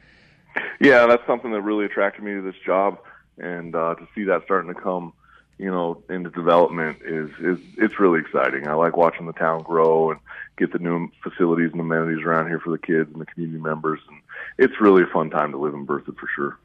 Yeah, 0.81 1.07
that's 1.07 1.27
something 1.27 1.53
that 1.53 1.61
really 1.61 1.85
attracted 1.85 2.25
me 2.25 2.33
to 2.33 2.43
this 2.43 2.55
job, 2.65 2.99
and 3.37 3.75
uh, 3.75 3.97
to 3.97 4.09
see 4.15 4.25
that 4.25 4.45
starting 4.45 4.73
to 4.73 4.81
come 4.81 5.13
you 5.59 5.71
know, 5.71 6.03
in 6.09 6.23
the 6.23 6.31
development 6.31 6.99
is 7.05 7.31
is 7.41 7.59
it's 7.77 7.99
really 7.99 8.21
exciting. 8.21 8.69
I 8.69 8.75
like 8.75 8.97
watching 8.97 9.27
the 9.27 9.33
town 9.33 9.63
grow 9.63 10.13
and 10.13 10.21
get 10.57 10.73
the 10.73 10.79
new 10.79 11.09
facilities 11.23 11.71
and 11.73 11.81
amenities 11.81 12.25
around 12.25 12.49
here 12.49 12.61
for 12.61 12.71
the 12.71 12.79
kids 12.79 13.11
and 13.13 13.21
the 13.21 13.27
community 13.27 13.61
members, 13.61 14.01
and 14.09 14.21
it's 14.57 14.81
really 14.81 15.03
a 15.03 15.07
fun 15.07 15.31
time 15.31 15.53
to 15.53 15.59
live 15.59 15.75
in 15.75 15.87
Berthoud 15.87 16.17
for 16.17 16.29
sure. 16.35 16.59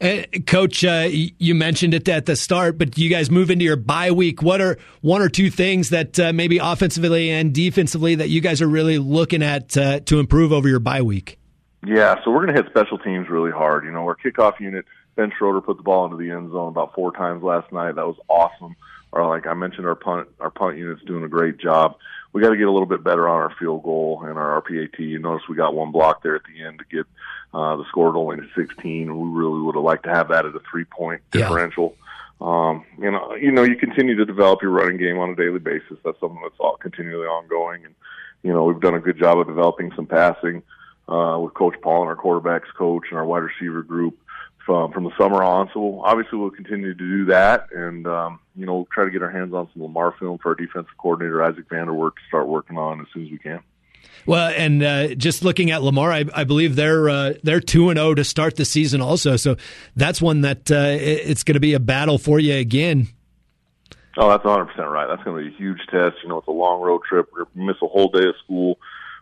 Uh, 0.00 0.22
Coach, 0.46 0.84
uh, 0.84 1.08
you 1.10 1.56
mentioned 1.56 1.92
it 1.92 2.08
at 2.08 2.26
the 2.26 2.36
start, 2.36 2.78
but 2.78 2.96
you 2.96 3.10
guys 3.10 3.32
move 3.32 3.50
into 3.50 3.64
your 3.64 3.74
bye 3.74 4.12
week. 4.12 4.42
What 4.42 4.60
are 4.60 4.78
one 5.00 5.20
or 5.20 5.28
two 5.28 5.50
things 5.50 5.90
that 5.90 6.20
uh, 6.20 6.32
maybe 6.32 6.58
offensively 6.58 7.30
and 7.30 7.52
defensively 7.52 8.14
that 8.14 8.28
you 8.28 8.40
guys 8.40 8.62
are 8.62 8.68
really 8.68 8.98
looking 8.98 9.42
at 9.42 9.76
uh, 9.76 9.98
to 10.00 10.20
improve 10.20 10.52
over 10.52 10.68
your 10.68 10.78
bye 10.78 11.02
week? 11.02 11.38
Yeah, 11.84 12.14
so 12.24 12.30
we're 12.30 12.44
going 12.44 12.54
to 12.54 12.62
hit 12.62 12.70
special 12.70 12.98
teams 12.98 13.28
really 13.28 13.50
hard. 13.50 13.84
You 13.84 13.90
know, 13.90 14.02
our 14.02 14.16
kickoff 14.16 14.60
unit 14.60 14.84
Ben 15.18 15.32
Schroeder 15.36 15.60
put 15.60 15.78
the 15.78 15.82
ball 15.82 16.04
into 16.04 16.16
the 16.16 16.30
end 16.30 16.52
zone 16.52 16.68
about 16.68 16.94
four 16.94 17.10
times 17.10 17.42
last 17.42 17.72
night. 17.72 17.96
That 17.96 18.06
was 18.06 18.16
awesome. 18.28 18.76
Or 19.10 19.26
like 19.26 19.48
I 19.48 19.54
mentioned, 19.54 19.84
our 19.84 19.96
punt 19.96 20.28
our 20.38 20.50
punt 20.50 20.78
unit's 20.78 21.02
doing 21.02 21.24
a 21.24 21.28
great 21.28 21.58
job. 21.58 21.96
We 22.32 22.40
got 22.40 22.50
to 22.50 22.56
get 22.56 22.68
a 22.68 22.70
little 22.70 22.86
bit 22.86 23.02
better 23.02 23.28
on 23.28 23.40
our 23.40 23.52
field 23.58 23.82
goal 23.82 24.22
and 24.24 24.38
our 24.38 24.62
RPAT. 24.62 24.96
You 25.00 25.18
notice 25.18 25.48
we 25.48 25.56
got 25.56 25.74
one 25.74 25.90
block 25.90 26.22
there 26.22 26.36
at 26.36 26.42
the 26.44 26.62
end 26.62 26.78
to 26.78 26.84
get 26.84 27.06
uh, 27.52 27.74
the 27.74 27.84
score 27.88 28.16
only 28.16 28.36
to 28.36 28.46
16. 28.54 29.18
We 29.18 29.28
really 29.40 29.60
would 29.60 29.74
have 29.74 29.82
liked 29.82 30.04
to 30.04 30.10
have 30.10 30.28
that 30.28 30.46
at 30.46 30.54
a 30.54 30.60
three 30.70 30.84
point 30.84 31.20
differential. 31.32 31.96
Yeah. 31.98 32.46
Um, 32.46 32.84
you 32.96 33.10
know, 33.10 33.34
you 33.34 33.50
know, 33.50 33.64
you 33.64 33.74
continue 33.74 34.14
to 34.14 34.24
develop 34.24 34.62
your 34.62 34.70
running 34.70 34.98
game 34.98 35.18
on 35.18 35.30
a 35.30 35.34
daily 35.34 35.58
basis. 35.58 35.98
That's 36.04 36.20
something 36.20 36.38
that's 36.40 36.60
all 36.60 36.76
continually 36.76 37.26
ongoing. 37.26 37.84
And 37.84 37.94
you 38.44 38.52
know, 38.52 38.66
we've 38.66 38.78
done 38.78 38.94
a 38.94 39.00
good 39.00 39.18
job 39.18 39.40
of 39.40 39.48
developing 39.48 39.90
some 39.96 40.06
passing 40.06 40.62
uh, 41.08 41.40
with 41.40 41.54
Coach 41.54 41.74
Paul 41.82 42.02
and 42.02 42.08
our 42.08 42.16
quarterbacks 42.16 42.72
coach 42.72 43.06
and 43.10 43.18
our 43.18 43.24
wide 43.24 43.42
receiver 43.42 43.82
group 43.82 44.16
um, 44.68 44.92
from 44.92 45.04
the 45.04 45.10
summer 45.18 45.42
on. 45.42 45.70
So 45.72 46.00
obviously 46.04 46.38
we'll 46.38 46.50
continue 46.50 46.94
to 46.94 46.94
do 46.94 47.24
that, 47.26 47.68
and 47.72 48.06
um, 48.06 48.40
you 48.54 48.66
know 48.66 48.74
we'll 48.74 48.88
try 48.92 49.04
to 49.04 49.10
get 49.10 49.22
our 49.22 49.30
hands 49.30 49.54
on 49.54 49.68
some 49.72 49.82
Lamar 49.82 50.14
film 50.18 50.38
for 50.38 50.50
our 50.50 50.54
defensive 50.54 50.96
coordinator 50.98 51.42
Isaac 51.42 51.68
Vanderwerk 51.68 52.14
to 52.16 52.22
start 52.28 52.48
working 52.48 52.78
on 52.78 53.00
as 53.00 53.06
soon 53.12 53.24
as 53.24 53.30
we 53.30 53.38
can. 53.38 53.60
Well, 54.26 54.52
and 54.54 54.82
uh, 54.82 55.14
just 55.14 55.42
looking 55.42 55.70
at 55.70 55.82
Lamar, 55.82 56.12
I, 56.12 56.24
I 56.34 56.44
believe 56.44 56.76
they're 56.76 57.08
uh, 57.08 57.34
they're 57.42 57.60
two 57.60 57.90
and 57.90 57.98
zero 57.98 58.10
oh 58.10 58.14
to 58.14 58.24
start 58.24 58.56
the 58.56 58.64
season, 58.64 59.00
also. 59.00 59.36
So 59.36 59.56
that's 59.96 60.20
one 60.20 60.42
that 60.42 60.70
uh, 60.70 60.96
it's 60.98 61.44
going 61.44 61.54
to 61.54 61.60
be 61.60 61.74
a 61.74 61.80
battle 61.80 62.18
for 62.18 62.38
you 62.38 62.54
again. 62.54 63.08
Oh, 64.16 64.28
that's 64.28 64.44
100 64.44 64.66
percent 64.66 64.88
right. 64.88 65.06
That's 65.06 65.22
going 65.22 65.44
to 65.44 65.48
be 65.48 65.54
a 65.54 65.58
huge 65.58 65.78
test. 65.90 66.16
You 66.22 66.28
know, 66.28 66.38
it's 66.38 66.48
a 66.48 66.52
long 66.52 66.80
road 66.80 67.02
trip. 67.08 67.28
We're 67.32 67.44
going 67.44 67.66
to 67.66 67.72
miss 67.72 67.76
a 67.82 67.86
whole 67.86 68.08
day 68.08 68.28
of 68.28 68.34
school 68.42 68.78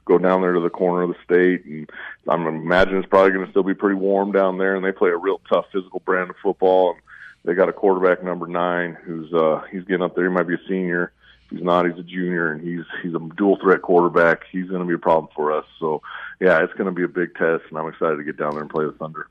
go 0.07 0.19
down 0.19 0.41
there 0.41 0.55
to 0.55 0.61
the 0.61 0.71
corner 0.71 1.03
of 1.03 1.11
the 1.11 1.17
state, 1.25 1.65
and 1.67 1.91
I'm 2.29 2.47
imagining 2.47 3.01
it's 3.01 3.09
probably 3.09 3.33
going 3.33 3.45
to 3.45 3.51
still 3.51 3.63
be 3.63 3.75
pretty 3.75 3.97
warm 3.97 4.33
down 4.33 4.57
there. 4.57 4.75
And 4.75 4.85
they 4.85 4.93
play 4.93 5.11
a 5.11 5.17
real 5.17 5.41
tough 5.49 5.67
physical 5.73 6.01
brand 6.01 6.31
of 6.31 6.37
football, 6.43 6.93
and 6.93 7.01
they 7.45 7.55
got 7.55 7.69
a 7.69 7.73
quarterback 7.73 8.25
number 8.25 8.47
nine 8.47 8.97
who's 9.05 9.33
uh, 9.35 9.63
he's 9.71 9.85
getting 9.85 10.03
up 10.03 10.15
there. 10.15 10.25
He 10.25 10.31
might 10.31 10.49
be 10.49 10.55
a 10.55 10.69
senior. 10.69 11.13
He's 11.51 11.63
not, 11.63 11.87
he's 11.87 11.99
a 11.99 12.03
junior, 12.03 12.53
and 12.53 12.61
he's 12.61 12.85
he's 13.03 13.15
a 13.15 13.21
dual 13.37 13.59
threat 13.61 13.83
quarterback. 13.83 14.45
He's 14.51 14.69
going 14.69 14.81
to 14.81 14.87
be 14.87 14.95
a 14.95 14.99
problem 14.99 15.31
for 15.35 15.53
us. 15.53 15.67
So, 15.79 16.03
yeah, 16.41 16.63
it's 16.63 16.73
going 16.73 16.87
to 16.87 16.93
be 16.93 17.05
a 17.05 17.09
big 17.09 17.35
test, 17.35 17.65
and 17.69 17.79
I'm 17.79 17.89
excited 17.89 18.17
to 18.17 18.25
get 18.25 18.37
down 18.37 18.53
there 18.53 18.63
and 18.63 18.71
play 18.71 18.85
the 18.85 18.93
Thunder. 18.93 19.29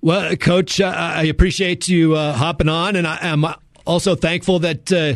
Well, 0.00 0.36
Coach, 0.36 0.80
I 0.80 1.24
appreciate 1.24 1.88
you 1.88 2.14
uh, 2.14 2.32
hopping 2.32 2.68
on, 2.68 2.96
and 2.96 3.06
I, 3.06 3.18
am 3.22 3.44
also 3.86 4.14
thankful 4.14 4.58
that 4.60 4.92
uh, 4.92 5.14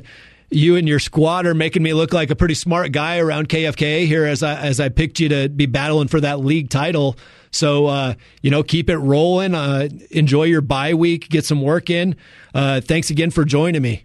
you 0.51 0.77
and 0.77 0.89
your 0.89 0.99
squad 0.99 1.47
are 1.47 1.55
making 1.55 1.83
me 1.83 1.95
look 1.95 2.13
like 2.13 2.31
a 2.31 2.37
pretty 2.37 2.55
smart 2.55 2.93
guy 2.93 3.19
around 3.19 3.49
KFK 3.49 4.07
here 4.07 4.25
as 4.25 4.43
I 4.43 4.61
as 4.61 4.81
I 4.81 4.89
picked 4.89 5.21
you 5.21 5.29
to 5.31 5.49
be 5.49 5.67
battling 5.67 6.09
for 6.09 6.21
that 6.21 6.41
league 6.41 6.71
title. 6.71 7.17
So 7.51 7.87
uh, 7.87 8.15
you 8.43 8.51
know, 8.51 8.63
keep 8.63 8.91
it 8.91 8.99
rolling. 8.99 9.55
Uh, 9.55 9.89
enjoy 10.11 10.45
your 10.45 10.61
bye 10.61 10.95
week. 10.95 11.29
Get 11.29 11.45
some 11.45 11.63
work 11.63 11.91
in. 11.91 12.17
Uh, 12.55 12.81
thanks 12.81 13.11
again 13.11 13.31
for 13.31 13.45
joining 13.45 13.83
me. 13.83 14.05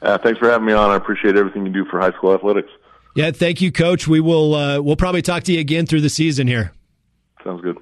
Uh, 0.00 0.18
thanks 0.18 0.38
for 0.38 0.50
having 0.50 0.66
me 0.66 0.72
on. 0.72 0.90
I 0.90 0.96
appreciate 0.96 1.36
everything 1.36 1.66
you 1.66 1.72
do 1.72 1.84
for 1.86 1.98
high 1.98 2.12
school 2.12 2.34
athletics. 2.34 2.70
Yeah, 3.14 3.30
thank 3.30 3.60
you, 3.60 3.72
Coach. 3.72 4.06
We 4.06 4.20
will 4.20 4.54
uh, 4.54 4.80
we'll 4.80 4.96
probably 4.96 5.22
talk 5.22 5.44
to 5.44 5.52
you 5.52 5.60
again 5.60 5.86
through 5.86 6.02
the 6.02 6.08
season 6.08 6.46
here. 6.46 6.72
Sounds 7.42 7.62
good. 7.62 7.78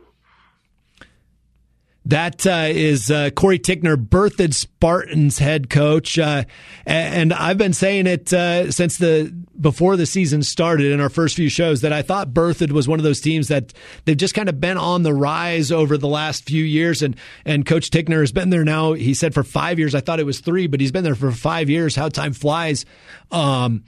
That 2.13 2.47
uh, 2.47 2.67
is 2.69 3.11
uh, 3.11 3.31
Cory 3.31 3.59
Tickner, 3.59 3.97
Berthoud 3.97 4.53
Spartans 4.53 5.39
head 5.39 5.71
coach, 5.71 6.19
uh, 6.19 6.45
and 6.85 7.33
I've 7.33 7.57
been 7.57 7.73
saying 7.73 8.07
it 8.07 8.31
uh, 8.35 8.71
since 8.71 8.99
the 8.99 9.35
before 9.59 9.97
the 9.97 10.05
season 10.05 10.43
started 10.43 10.93
in 10.93 11.01
our 11.01 11.09
first 11.09 11.37
few 11.37 11.49
shows 11.49 11.81
that 11.81 11.91
I 11.91 12.03
thought 12.03 12.35
Berthoud 12.35 12.71
was 12.73 12.87
one 12.87 12.99
of 12.99 13.03
those 13.03 13.23
teams 13.23 13.49
that 13.49 13.73
they've 14.05 14.15
just 14.15 14.35
kind 14.35 14.51
of 14.51 14.61
been 14.61 14.77
on 14.77 15.05
the 15.05 15.15
rise 15.15 15.73
over 15.73 15.97
the 15.97 16.07
last 16.07 16.45
few 16.45 16.63
years, 16.63 17.01
and 17.01 17.17
and 17.47 17.65
Coach 17.65 17.89
Tickner 17.89 18.21
has 18.21 18.31
been 18.31 18.51
there 18.51 18.63
now. 18.63 18.93
He 18.93 19.15
said 19.15 19.33
for 19.33 19.43
five 19.43 19.79
years. 19.79 19.95
I 19.95 20.01
thought 20.01 20.21
it 20.21 20.27
was 20.27 20.41
three, 20.41 20.67
but 20.67 20.81
he's 20.81 20.93
been 20.93 21.05
there 21.05 21.15
for 21.15 21.33
five 21.33 21.71
years. 21.71 21.97
How 21.97 22.11
time 22.11 22.35
flies. 22.35 22.85
Um, 23.31 23.85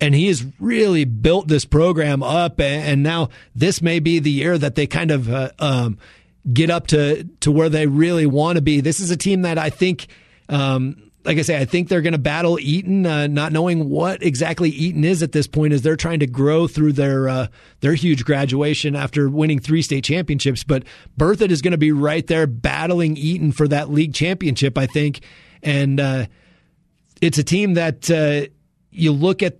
and 0.00 0.14
he 0.14 0.28
has 0.28 0.46
really 0.60 1.04
built 1.04 1.48
this 1.48 1.64
program 1.64 2.22
up 2.22 2.60
and 2.60 3.02
now 3.02 3.30
this 3.56 3.82
may 3.82 3.98
be 3.98 4.20
the 4.20 4.30
year 4.30 4.56
that 4.56 4.74
they 4.74 4.86
kind 4.86 5.10
of 5.10 5.32
uh, 5.32 5.50
um, 5.58 5.98
get 6.52 6.70
up 6.70 6.88
to 6.88 7.24
to 7.40 7.50
where 7.50 7.68
they 7.68 7.86
really 7.86 8.26
want 8.26 8.56
to 8.56 8.62
be. 8.62 8.80
This 8.80 9.00
is 9.00 9.10
a 9.10 9.16
team 9.16 9.42
that 9.42 9.58
I 9.58 9.70
think. 9.70 10.08
Um, 10.48 11.02
like 11.24 11.38
I 11.38 11.42
say, 11.42 11.60
I 11.60 11.64
think 11.64 11.88
they're 11.88 12.02
going 12.02 12.12
to 12.12 12.18
battle 12.18 12.56
Eaton, 12.60 13.04
uh, 13.04 13.26
not 13.26 13.50
knowing 13.50 13.90
what 13.90 14.22
exactly 14.22 14.70
Eaton 14.70 15.02
is 15.02 15.24
at 15.24 15.32
this 15.32 15.48
point, 15.48 15.72
as 15.72 15.82
they're 15.82 15.96
trying 15.96 16.20
to 16.20 16.26
grow 16.28 16.68
through 16.68 16.92
their 16.92 17.28
uh, 17.28 17.46
their 17.80 17.94
huge 17.94 18.24
graduation 18.24 18.94
after 18.94 19.28
winning 19.28 19.58
three 19.58 19.82
state 19.82 20.04
championships. 20.04 20.62
But 20.62 20.84
Berthoud 21.18 21.50
is 21.50 21.62
going 21.62 21.72
to 21.72 21.78
be 21.78 21.90
right 21.90 22.24
there 22.26 22.46
battling 22.46 23.16
Eaton 23.16 23.50
for 23.50 23.66
that 23.68 23.90
league 23.90 24.14
championship, 24.14 24.78
I 24.78 24.86
think. 24.86 25.20
And 25.64 25.98
uh, 25.98 26.26
it's 27.20 27.38
a 27.38 27.44
team 27.44 27.74
that 27.74 28.08
uh, 28.08 28.48
you 28.92 29.10
look 29.10 29.42
at 29.42 29.56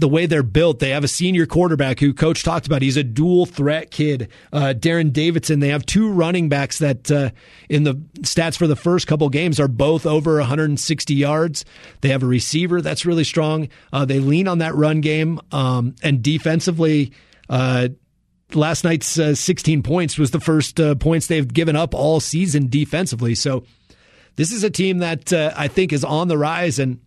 the 0.00 0.08
way 0.08 0.26
they're 0.26 0.42
built. 0.42 0.78
They 0.78 0.90
have 0.90 1.04
a 1.04 1.08
senior 1.08 1.46
quarterback 1.46 2.00
who 2.00 2.12
coach 2.12 2.42
talked 2.42 2.66
about. 2.66 2.82
He's 2.82 2.96
a 2.96 3.04
dual 3.04 3.46
threat 3.46 3.90
kid. 3.90 4.28
Uh, 4.52 4.74
Darren 4.76 5.12
Davidson. 5.12 5.60
They 5.60 5.68
have 5.68 5.86
two 5.86 6.10
running 6.10 6.48
backs 6.48 6.78
that 6.78 7.10
uh, 7.10 7.30
in 7.68 7.84
the 7.84 7.94
stats 8.20 8.56
for 8.56 8.66
the 8.66 8.76
first 8.76 9.06
couple 9.06 9.28
games 9.28 9.60
are 9.60 9.68
both 9.68 10.06
over 10.06 10.38
160 10.38 11.14
yards. 11.14 11.64
They 12.00 12.08
have 12.08 12.22
a 12.22 12.26
receiver 12.26 12.80
that's 12.80 13.06
really 13.06 13.24
strong. 13.24 13.68
Uh, 13.92 14.04
they 14.04 14.18
lean 14.18 14.48
on 14.48 14.58
that 14.58 14.74
run 14.74 15.00
game 15.00 15.40
um, 15.52 15.94
and 16.02 16.22
defensively. 16.22 17.12
Uh, 17.48 17.88
last 18.54 18.84
night's 18.84 19.18
uh, 19.18 19.34
16 19.34 19.82
points 19.82 20.18
was 20.18 20.30
the 20.30 20.40
first 20.40 20.80
uh, 20.80 20.94
points 20.94 21.26
they've 21.26 21.52
given 21.52 21.76
up 21.76 21.94
all 21.94 22.20
season 22.20 22.68
defensively. 22.68 23.34
So 23.34 23.64
this 24.36 24.52
is 24.52 24.64
a 24.64 24.70
team 24.70 24.98
that 24.98 25.32
I 25.32 25.68
think 25.68 25.92
is 25.92 26.04
on 26.04 26.28
the 26.28 26.38
rise 26.38 26.78
and 26.78 27.00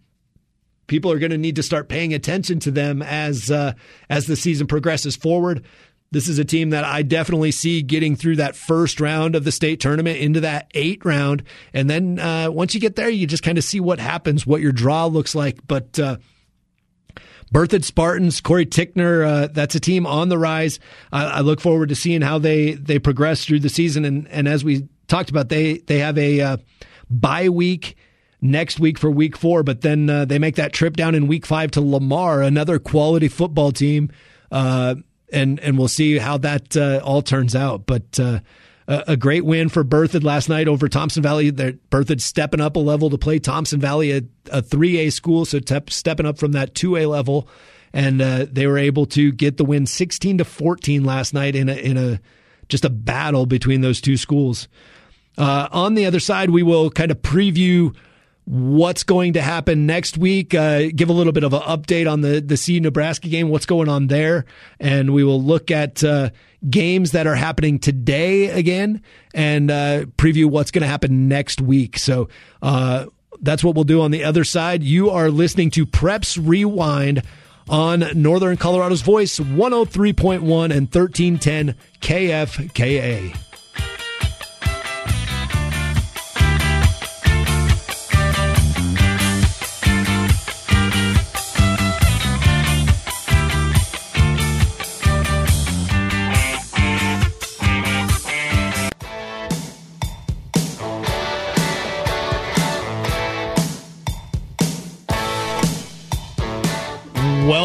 people 0.88 1.12
are 1.12 1.20
going 1.20 1.32
to 1.32 1.38
need 1.38 1.56
to 1.56 1.64
start 1.64 1.90
paying 1.90 2.14
attention 2.14 2.60
to 2.60 2.72
them 2.72 3.02
as 3.02 3.50
uh, 3.52 3.74
as 4.10 4.28
the 4.28 4.36
season 4.36 4.68
progresses 4.68 5.16
forward. 5.16 5.66
This 6.12 6.28
is 6.28 6.38
a 6.38 6.46
team 6.46 6.70
that 6.70 6.84
I 6.84 7.02
definitely 7.02 7.50
see 7.50 7.82
getting 7.82 8.16
through 8.16 8.36
that 8.36 8.56
first 8.56 9.00
round 9.00 9.36
of 9.36 9.46
the 9.46 9.52
state 9.52 9.80
tournament 9.80 10.20
into 10.20 10.42
that 10.42 10.70
eight 10.76 11.04
round. 11.04 11.42
And 11.74 11.90
then 11.90 12.20
uh, 12.20 12.52
once 12.52 12.76
you 12.76 12.80
get 12.80 12.96
there, 12.96 13.10
you 13.10 13.26
just 13.26 13.42
kind 13.42 13.58
of 13.58 13.64
see 13.64 13.80
what 13.80 14.00
happens, 14.00 14.46
what 14.46 14.62
your 14.62 14.72
draw 14.72 15.08
looks 15.08 15.34
like. 15.34 15.66
But 15.68 15.98
uh, 15.98 16.18
Berthoud 17.52 17.84
Spartans, 17.84 18.42
Cory 18.42 18.68
Tickner, 18.68 19.26
uh, 19.26 19.48
that's 19.48 19.74
a 19.74 19.80
team 19.80 20.06
on 20.06 20.30
the 20.30 20.38
rise. 20.38 20.80
I, 21.12 21.26
I, 21.26 21.40
look 21.40 21.60
forward 21.60 21.90
to 21.90 21.96
seeing 21.96 22.22
how 22.22 22.38
they, 22.38 22.74
they 22.74 23.00
progress 23.00 23.44
through 23.44 23.62
the 23.62 23.70
season. 23.70 24.06
And, 24.06 24.28
and 24.28 24.48
as 24.48 24.64
we 24.64 24.88
talked 25.08 25.32
about, 25.32 25.50
they, 25.50 25.80
they 25.80 25.98
have 25.98 26.20
a 26.20 26.42
uh, 26.42 26.58
bye 27.10 27.50
week 27.50 27.96
next 28.44 28.80
week 28.80 29.00
for 29.00 29.10
week 29.10 29.38
four, 29.38 29.64
but 29.64 29.82
then 29.82 30.10
uh, 30.10 30.26
they 30.26 30.38
make 30.38 30.58
that 30.58 30.74
trip 30.74 30.96
down 30.96 31.16
in 31.16 31.28
week 31.28 31.46
five 31.46 31.72
to 31.72 31.82
Lamar, 31.82 32.42
another 32.42 32.78
quality 32.78 33.30
football 33.30 33.72
team. 33.72 34.12
Uh, 34.52 34.96
and, 35.32 35.60
and 35.62 35.80
we'll 35.80 35.88
see 35.88 36.20
how 36.20 36.38
that 36.38 36.78
uh, 36.78 37.02
all 37.04 37.24
turns 37.24 37.56
out. 37.56 37.88
But 37.88 38.20
uh, 38.20 38.40
a, 38.88 39.18
great 39.18 39.46
win 39.46 39.70
for 39.70 39.84
Berthoud 39.84 40.24
last 40.24 40.50
night 40.50 40.68
over 40.68 40.88
Thompson 40.88 41.24
Valley. 41.24 41.50
They're, 41.50 41.74
Berthoud 41.90 42.22
stepping 42.22 42.62
up 42.62 42.76
a 42.76 42.80
level 42.80 43.10
to 43.10 43.18
play 43.18 43.40
Thompson 43.40 43.80
Valley, 43.80 44.12
a, 44.12 44.22
a 44.52 44.62
3A 44.62 45.12
school, 45.12 45.46
so 45.46 45.60
te- 45.60 45.80
stepping 45.90 46.26
up 46.26 46.38
from 46.38 46.52
that 46.52 46.76
2A 46.76 47.10
level. 47.10 47.48
And 47.94 48.22
uh, 48.22 48.46
they 48.52 48.68
were 48.68 48.78
able 48.78 49.06
to 49.08 49.32
get 49.32 49.58
the 49.58 49.66
win 49.66 49.86
16 49.86 50.40
to 50.40 50.46
14 50.46 51.04
last 51.04 51.34
night 51.34 51.56
in 51.56 51.70
a, 51.70 51.76
in 51.76 51.98
a 51.98 52.20
just 52.70 52.86
a 52.86 52.90
battle 52.90 53.46
between 53.46 53.82
those 53.82 54.02
two 54.02 54.18
schools. 54.18 54.68
Uh, 55.38 55.68
on 55.72 55.96
the 55.96 56.06
other 56.06 56.20
side, 56.20 56.50
we 56.50 56.64
will 56.64 56.90
kind 56.92 57.12
of 57.12 57.22
preview 57.22 57.96
what's 58.46 59.04
going 59.04 59.34
to 59.34 59.42
happen 59.42 59.86
next 59.86 60.18
week. 60.18 60.54
Uh, 60.54 60.90
give 60.96 61.10
a 61.10 61.14
little 61.14 61.34
bit 61.34 61.44
of 61.44 61.54
an 61.54 61.62
update 61.62 62.12
on 62.12 62.22
the 62.22 62.42
the 62.42 62.58
C 62.58 62.80
Nebraska 62.80 63.30
game, 63.30 63.50
what's 63.50 63.66
going 63.66 63.90
on 63.90 64.08
there, 64.08 64.46
and 64.80 65.14
we 65.14 65.24
will 65.24 65.42
look 65.42 65.72
at 65.72 66.04
uh, 66.04 66.30
games 66.70 67.12
that 67.12 67.28
are 67.28 67.36
happening 67.36 67.80
today 67.80 68.50
again, 68.50 69.02
and 69.34 69.72
uh, 69.72 70.06
preview 70.18 70.46
what's 70.46 70.72
going 70.72 70.82
to 70.82 70.88
happen 70.88 71.28
next 71.28 71.62
week. 71.62 71.98
So. 71.98 72.30
Uh, 72.62 73.06
that's 73.42 73.64
what 73.64 73.76
we'll 73.76 73.84
do 73.84 74.00
on 74.00 74.12
the 74.12 74.24
other 74.24 74.46
side. 74.46 74.84
You 74.84 75.10
are 75.10 75.30
listening 75.30 75.70
to 75.72 75.86
Preps 75.86 76.40
Rewind 76.42 77.24
on 77.68 78.06
Northern 78.16 78.56
Colorado's 78.56 79.02
Voice 79.02 79.38
103.1 79.40 80.40
and 80.40 80.94
1310 80.94 81.76
KFKA. 82.00 83.53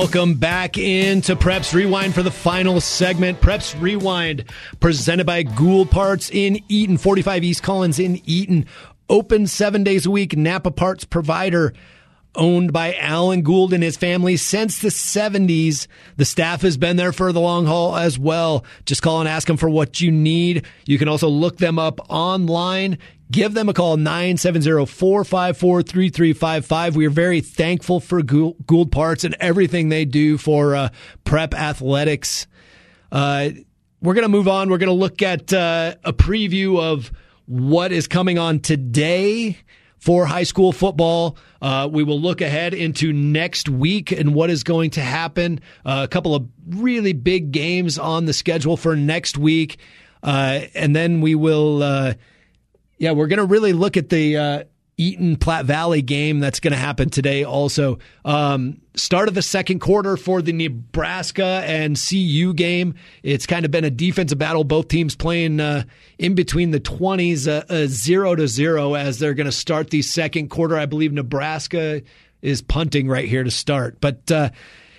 Welcome 0.08 0.36
back 0.36 0.78
into 0.78 1.36
Preps 1.36 1.74
Rewind 1.74 2.14
for 2.14 2.22
the 2.22 2.30
final 2.30 2.80
segment. 2.80 3.42
Preps 3.42 3.78
Rewind 3.78 4.44
presented 4.80 5.26
by 5.26 5.42
Gould 5.42 5.90
Parts 5.90 6.30
in 6.30 6.62
Eaton, 6.70 6.96
45 6.96 7.44
East 7.44 7.62
Collins 7.62 7.98
in 7.98 8.22
Eaton. 8.24 8.64
Open 9.10 9.46
seven 9.46 9.84
days 9.84 10.06
a 10.06 10.10
week, 10.10 10.34
Napa 10.34 10.70
Parts 10.70 11.04
provider 11.04 11.74
owned 12.34 12.72
by 12.72 12.94
Alan 12.94 13.42
Gould 13.42 13.74
and 13.74 13.82
his 13.82 13.98
family 13.98 14.38
since 14.38 14.78
the 14.78 14.88
70s. 14.88 15.88
The 16.16 16.24
staff 16.24 16.62
has 16.62 16.78
been 16.78 16.96
there 16.96 17.12
for 17.12 17.30
the 17.30 17.40
long 17.40 17.66
haul 17.66 17.94
as 17.94 18.18
well. 18.18 18.64
Just 18.86 19.02
call 19.02 19.20
and 19.20 19.28
ask 19.28 19.46
them 19.46 19.58
for 19.58 19.68
what 19.68 20.00
you 20.00 20.10
need. 20.10 20.64
You 20.86 20.96
can 20.96 21.08
also 21.08 21.28
look 21.28 21.58
them 21.58 21.78
up 21.78 22.00
online. 22.08 22.96
Give 23.30 23.52
them 23.52 23.68
a 23.68 23.74
call, 23.74 23.98
970-454-3355. 23.98 26.94
We 26.94 27.06
are 27.06 27.10
very 27.10 27.42
thankful 27.42 28.00
for 28.00 28.22
Gould 28.22 28.90
Parts 28.90 29.24
and 29.24 29.36
everything 29.38 29.90
they 29.90 30.06
do 30.06 30.38
for 30.38 30.74
uh, 30.74 30.88
prep 31.24 31.52
athletics. 31.52 32.46
Uh, 33.12 33.50
we're 34.00 34.14
going 34.14 34.22
to 34.22 34.30
move 34.30 34.48
on. 34.48 34.70
We're 34.70 34.78
going 34.78 34.88
to 34.88 34.94
look 34.94 35.20
at 35.20 35.52
uh, 35.52 35.96
a 36.04 36.14
preview 36.14 36.80
of 36.80 37.12
what 37.44 37.92
is 37.92 38.06
coming 38.06 38.38
on 38.38 38.60
today 38.60 39.58
for 39.98 40.24
high 40.24 40.44
school 40.44 40.72
football. 40.72 41.36
Uh, 41.60 41.86
we 41.90 42.04
will 42.04 42.20
look 42.20 42.40
ahead 42.40 42.72
into 42.72 43.12
next 43.12 43.68
week 43.68 44.10
and 44.10 44.34
what 44.34 44.48
is 44.48 44.62
going 44.62 44.88
to 44.90 45.02
happen. 45.02 45.60
Uh, 45.84 46.00
a 46.04 46.08
couple 46.08 46.34
of 46.34 46.48
really 46.68 47.12
big 47.12 47.52
games 47.52 47.98
on 47.98 48.24
the 48.24 48.32
schedule 48.32 48.78
for 48.78 48.96
next 48.96 49.36
week. 49.36 49.76
Uh, 50.22 50.62
and 50.74 50.96
then 50.96 51.20
we 51.20 51.34
will 51.34 51.82
uh, 51.82 52.14
yeah, 52.98 53.12
we're 53.12 53.28
going 53.28 53.38
to 53.38 53.44
really 53.44 53.72
look 53.72 53.96
at 53.96 54.08
the 54.08 54.36
uh, 54.36 54.64
Eaton 54.96 55.36
Platte 55.36 55.64
Valley 55.64 56.02
game 56.02 56.40
that's 56.40 56.58
going 56.58 56.72
to 56.72 56.78
happen 56.78 57.08
today. 57.08 57.44
Also, 57.44 58.00
um, 58.24 58.80
start 58.96 59.28
of 59.28 59.34
the 59.34 59.42
second 59.42 59.78
quarter 59.78 60.16
for 60.16 60.42
the 60.42 60.52
Nebraska 60.52 61.62
and 61.64 61.96
CU 61.96 62.52
game. 62.52 62.96
It's 63.22 63.46
kind 63.46 63.64
of 63.64 63.70
been 63.70 63.84
a 63.84 63.90
defensive 63.90 64.38
battle. 64.38 64.64
Both 64.64 64.88
teams 64.88 65.14
playing 65.14 65.60
uh, 65.60 65.84
in 66.18 66.34
between 66.34 66.72
the 66.72 66.80
twenties, 66.80 67.46
uh, 67.46 67.64
uh, 67.70 67.86
zero 67.86 68.34
to 68.34 68.48
zero 68.48 68.94
as 68.94 69.20
they're 69.20 69.34
going 69.34 69.46
to 69.46 69.52
start 69.52 69.90
the 69.90 70.02
second 70.02 70.48
quarter. 70.48 70.76
I 70.76 70.86
believe 70.86 71.12
Nebraska 71.12 72.02
is 72.42 72.60
punting 72.60 73.08
right 73.08 73.28
here 73.28 73.44
to 73.44 73.50
start, 73.50 74.00
but. 74.00 74.30
Uh, 74.30 74.50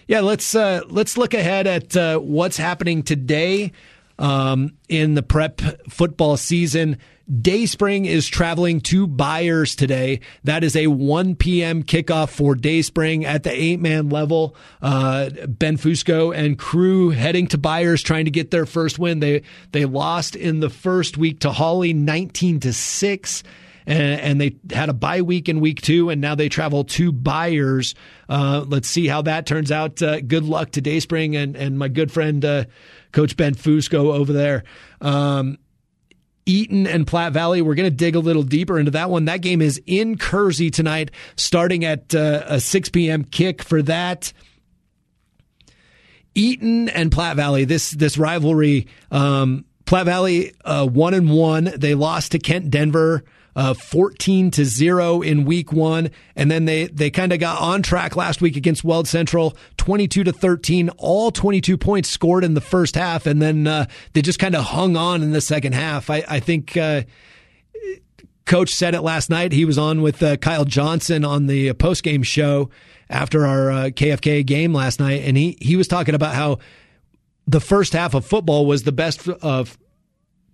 yeah, 0.08 0.22
let's 0.22 0.56
uh, 0.56 0.82
let's 0.88 1.18
look 1.18 1.36
ahead 1.36 1.68
at 1.68 1.96
uh, 1.96 2.18
what's 2.18 2.58
happening 2.58 3.04
today 3.04 3.74
um, 4.18 4.74
in 4.88 5.14
the 5.14 5.22
prep 5.22 5.62
football 5.88 6.36
season. 6.36 6.98
Dayspring 7.30 8.06
is 8.06 8.28
traveling 8.28 8.82
to 8.82 9.06
Byers 9.06 9.76
today. 9.76 10.22
That 10.44 10.64
is 10.64 10.76
a 10.76 10.88
1 10.88 11.36
p.m. 11.36 11.84
kickoff 11.84 12.30
for 12.30 12.56
Dayspring 12.56 13.24
at 13.26 13.44
the 13.44 13.52
eight 13.52 13.80
man 13.80 14.10
level. 14.10 14.56
Uh, 14.82 15.30
ben 15.48 15.78
Fusco 15.78 16.36
and 16.36 16.58
crew 16.58 17.12
heading 17.12 17.48
to 17.48 17.58
Byers 17.58 18.02
trying 18.02 18.26
to 18.26 18.32
get 18.32 18.50
their 18.50 18.66
first 18.66 18.98
win. 18.98 19.20
They 19.20 19.44
they 19.72 19.86
lost 19.86 20.36
in 20.36 20.60
the 20.60 20.70
first 20.70 21.18
week 21.18 21.42
to 21.42 21.52
Holly 21.52 21.94
19 21.94 22.62
to 22.62 22.74
6 22.74 23.44
and, 23.90 24.40
they 24.40 24.56
had 24.72 24.90
a 24.90 24.94
bye 24.94 25.24
week 25.24 25.50
in 25.50 25.60
week 25.60 25.82
two, 25.82 26.10
and 26.10 26.22
now 26.22 26.36
they 26.36 26.48
travel 26.48 26.84
to 26.84 27.12
Byers. 27.12 27.96
Uh, 28.28 28.64
let's 28.68 28.88
see 28.88 29.08
how 29.08 29.24
that 29.24 29.48
turns 29.48 29.72
out. 29.72 30.02
Uh, 30.02 30.22
good 30.22 30.44
luck 30.44 30.72
to 30.72 30.82
Dayspring 30.82 31.36
and, 31.36 31.56
and 31.56 31.80
my 31.80 31.88
good 31.88 32.12
friend, 32.12 32.46
uh, 32.46 32.66
Coach 33.12 33.36
Ben 33.36 33.56
Fusco 33.56 34.14
over 34.14 34.32
there. 34.32 34.64
Um, 35.02 35.58
Eaton 36.50 36.88
and 36.88 37.06
Platte 37.06 37.32
Valley. 37.32 37.62
We're 37.62 37.76
going 37.76 37.90
to 37.90 37.96
dig 37.96 38.16
a 38.16 38.20
little 38.20 38.42
deeper 38.42 38.80
into 38.80 38.92
that 38.92 39.12
one. 39.12 39.26
That 39.26 39.42
game 39.42 39.62
is 39.62 39.80
in 39.86 40.18
Kersey 40.18 40.72
tonight, 40.72 41.12
starting 41.36 41.86
at 41.86 42.16
uh, 42.16 42.44
a 42.48 42.60
6 42.60 42.90
p.m. 42.90 43.24
kick 43.24 43.62
for 43.62 43.84
that. 43.84 44.34
Eaton 46.34 46.90
and 46.90 47.12
Platte 47.12 47.36
Valley. 47.36 47.66
This 47.66 47.92
this 47.92 48.18
rivalry. 48.18 48.88
Um, 49.12 49.66
Platte 49.86 50.06
Valley 50.06 50.54
uh, 50.66 50.88
one 50.88 51.14
and 51.14 51.30
one. 51.30 51.66
They 51.76 51.94
lost 51.94 52.32
to 52.32 52.40
Kent 52.40 52.72
Denver 52.72 53.24
uh, 53.56 53.74
14 53.74 54.52
to 54.52 54.66
0 54.66 55.22
in 55.22 55.46
week 55.46 55.72
one. 55.72 56.12
And 56.36 56.50
then 56.50 56.66
they, 56.66 56.88
they 56.88 57.10
kind 57.10 57.34
of 57.34 57.40
got 57.40 57.62
on 57.62 57.82
track 57.82 58.16
last 58.16 58.42
week 58.42 58.56
against 58.56 58.84
Weld 58.84 59.08
Central, 59.08 59.58
22 59.78 60.24
to 60.26 60.32
13, 60.32 60.90
all 60.98 61.32
22 61.32 61.78
points 61.78 62.10
scored 62.10 62.44
in 62.44 62.54
the 62.54 62.62
first 62.62 62.96
half. 62.96 63.26
And 63.26 63.42
then 63.42 63.68
uh, 63.68 63.86
they 64.14 64.22
just 64.22 64.40
kind 64.40 64.56
of 64.56 64.66
hung 64.66 64.96
on 64.96 65.22
in 65.22 65.32
the 65.32 65.42
second 65.42 65.74
half. 65.74 66.10
I, 66.10 66.24
I 66.28 66.40
think. 66.40 66.76
Uh, 66.78 67.04
Coach 68.46 68.72
said 68.72 68.96
it 68.96 69.02
last 69.02 69.30
night. 69.30 69.52
He 69.52 69.64
was 69.64 69.78
on 69.78 70.02
with 70.02 70.24
uh, 70.24 70.36
Kyle 70.38 70.66
Johnson 70.66 71.24
on 71.24 71.46
the 71.46 71.72
post 71.74 72.02
game 72.02 72.24
show 72.24 72.72
after 73.08 73.46
our 73.46 73.70
uh, 73.70 73.76
KFK 73.86 74.44
game 74.44 74.74
last 74.74 75.00
night, 75.00 75.22
and 75.24 75.38
he 75.38 75.56
he 75.62 75.76
was 75.76 75.88
talking 75.88 76.16
about 76.16 76.34
how 76.34 76.58
the 77.46 77.60
first 77.60 77.94
half 77.94 78.16
of 78.16 78.26
football 78.26 78.66
was 78.66 78.84
the 78.84 78.92
best 78.92 79.28
of 79.28 79.78